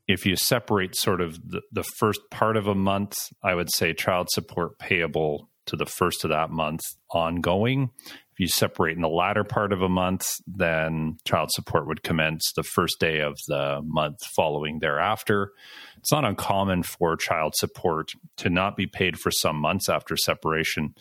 if 0.07 0.25
you 0.25 0.35
separate 0.35 0.95
sort 0.95 1.21
of 1.21 1.35
the, 1.49 1.61
the 1.71 1.83
first 1.83 2.21
part 2.29 2.57
of 2.57 2.67
a 2.67 2.75
month, 2.75 3.13
I 3.43 3.55
would 3.55 3.73
say 3.73 3.93
child 3.93 4.29
support 4.29 4.79
payable 4.79 5.49
to 5.65 5.75
the 5.75 5.85
first 5.85 6.23
of 6.23 6.29
that 6.29 6.49
month 6.49 6.81
ongoing. 7.11 7.89
If 8.33 8.39
you 8.39 8.47
separate 8.47 8.95
in 8.95 9.01
the 9.01 9.09
latter 9.09 9.43
part 9.43 9.71
of 9.71 9.81
a 9.81 9.89
month, 9.89 10.33
then 10.47 11.17
child 11.23 11.51
support 11.51 11.87
would 11.87 12.03
commence 12.03 12.51
the 12.55 12.63
first 12.63 12.99
day 12.99 13.19
of 13.21 13.37
the 13.47 13.81
month 13.85 14.17
following 14.35 14.79
thereafter. 14.79 15.51
It's 15.97 16.11
not 16.11 16.25
uncommon 16.25 16.83
for 16.83 17.15
child 17.15 17.53
support 17.55 18.09
to 18.37 18.49
not 18.49 18.75
be 18.75 18.87
paid 18.87 19.19
for 19.19 19.31
some 19.31 19.55
months 19.55 19.87
after 19.87 20.17
separation, 20.17 20.95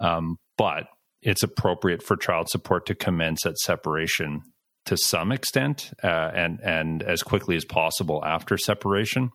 um, 0.00 0.38
but 0.58 0.84
it's 1.22 1.42
appropriate 1.42 2.02
for 2.02 2.16
child 2.16 2.48
support 2.50 2.86
to 2.86 2.94
commence 2.94 3.46
at 3.46 3.58
separation 3.58 4.42
to 4.86 4.96
some 4.96 5.32
extent 5.32 5.92
uh, 6.02 6.30
and 6.34 6.60
and 6.62 7.02
as 7.02 7.22
quickly 7.22 7.56
as 7.56 7.64
possible 7.64 8.24
after 8.24 8.56
separation. 8.56 9.30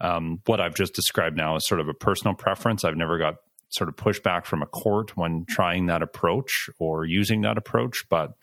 Um, 0.00 0.40
what 0.46 0.60
I've 0.60 0.74
just 0.74 0.94
described 0.94 1.36
now 1.36 1.56
is 1.56 1.66
sort 1.66 1.80
of 1.80 1.88
a 1.88 1.94
personal 1.94 2.34
preference. 2.34 2.84
I've 2.84 2.96
never 2.96 3.18
got 3.18 3.36
sort 3.70 3.88
of 3.88 3.96
pushback 3.96 4.44
from 4.44 4.62
a 4.62 4.66
court 4.66 5.16
when 5.16 5.44
trying 5.48 5.86
that 5.86 6.02
approach 6.02 6.70
or 6.78 7.04
using 7.04 7.40
that 7.42 7.58
approach, 7.58 8.04
but 8.08 8.34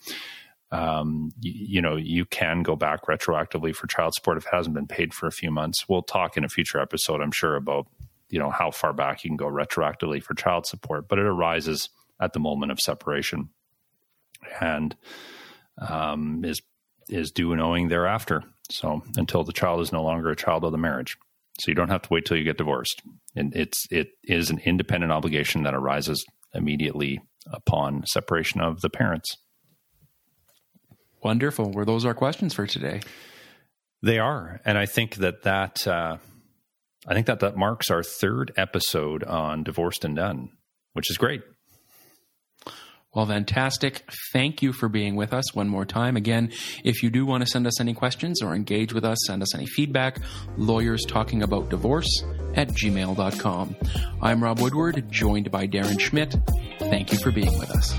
um, 0.71 1.29
you, 1.39 1.53
you, 1.75 1.81
know 1.81 1.95
you 1.95 2.25
can 2.25 2.63
go 2.63 2.75
back 2.75 3.05
retroactively 3.05 3.75
for 3.75 3.87
child 3.87 4.13
support 4.15 4.37
if 4.37 4.45
it 4.45 4.55
hasn't 4.55 4.75
been 4.75 4.87
paid 4.87 5.13
for 5.13 5.27
a 5.27 5.31
few 5.31 5.51
months. 5.51 5.87
We'll 5.87 6.01
talk 6.01 6.35
in 6.35 6.43
a 6.43 6.49
future 6.49 6.79
episode, 6.79 7.21
I'm 7.21 7.31
sure, 7.31 7.55
about 7.55 7.87
you 8.29 8.39
know 8.39 8.49
how 8.49 8.71
far 8.71 8.93
back 8.93 9.23
you 9.23 9.29
can 9.29 9.37
go 9.37 9.45
retroactively 9.45 10.21
for 10.21 10.33
child 10.33 10.65
support, 10.65 11.07
but 11.07 11.19
it 11.19 11.25
arises 11.25 11.89
at 12.19 12.33
the 12.33 12.39
moment 12.39 12.71
of 12.71 12.79
separation 12.79 13.49
and 14.59 14.95
um, 15.77 16.43
is 16.43 16.61
is 17.09 17.31
due 17.31 17.51
and 17.51 17.61
owing 17.61 17.89
thereafter. 17.89 18.43
So 18.69 19.01
until 19.17 19.43
the 19.43 19.53
child 19.53 19.81
is 19.81 19.91
no 19.91 20.03
longer 20.03 20.29
a 20.29 20.35
child 20.35 20.63
of 20.63 20.71
the 20.71 20.77
marriage. 20.77 21.17
So 21.59 21.69
you 21.69 21.75
don't 21.75 21.89
have 21.89 22.01
to 22.03 22.09
wait 22.09 22.25
till 22.25 22.37
you 22.37 22.43
get 22.43 22.57
divorced. 22.57 23.01
And 23.35 23.55
it's 23.55 23.85
it 23.91 24.09
is 24.23 24.49
an 24.49 24.59
independent 24.59 25.11
obligation 25.11 25.63
that 25.63 25.75
arises 25.75 26.25
immediately 26.53 27.19
upon 27.51 28.05
separation 28.05 28.61
of 28.61 28.81
the 28.81 28.89
parents. 28.89 29.37
Wonderful. 31.23 31.71
Were 31.71 31.85
those 31.85 32.05
our 32.05 32.13
questions 32.13 32.53
for 32.53 32.67
today? 32.67 33.01
They 34.01 34.19
are, 34.19 34.59
and 34.65 34.77
I 34.77 34.85
think 34.85 35.15
that 35.15 35.43
that 35.43 35.87
uh, 35.87 36.17
I 37.07 37.13
think 37.13 37.27
that 37.27 37.39
that 37.39 37.55
marks 37.55 37.89
our 37.89 38.03
third 38.03 38.51
episode 38.57 39.23
on 39.23 39.63
divorced 39.63 40.03
and 40.03 40.15
done, 40.15 40.49
which 40.91 41.09
is 41.09 41.17
great. 41.17 41.41
Well, 43.13 43.27
fantastic. 43.27 44.03
Thank 44.31 44.61
you 44.61 44.73
for 44.73 44.89
being 44.89 45.15
with 45.15 45.33
us 45.33 45.53
one 45.53 45.69
more 45.69 45.85
time. 45.85 46.17
Again, 46.17 46.51
if 46.83 47.03
you 47.03 47.09
do 47.11 47.25
want 47.25 47.43
to 47.43 47.47
send 47.49 47.67
us 47.67 47.79
any 47.79 47.93
questions 47.93 48.41
or 48.41 48.55
engage 48.55 48.91
with 48.93 49.05
us, 49.05 49.17
send 49.27 49.41
us 49.43 49.53
any 49.53 49.67
feedback, 49.67 50.17
lawyers 50.57 51.03
talking 51.07 51.43
about 51.43 51.69
divorce 51.69 52.23
at 52.55 52.69
gmail.com. 52.69 53.75
I'm 54.21 54.43
Rob 54.43 54.59
Woodward, 54.59 55.11
joined 55.11 55.51
by 55.51 55.67
Darren 55.67 55.99
Schmidt. 55.99 56.35
Thank 56.79 57.11
you 57.11 57.19
for 57.19 57.31
being 57.31 57.57
with 57.59 57.69
us. 57.71 57.93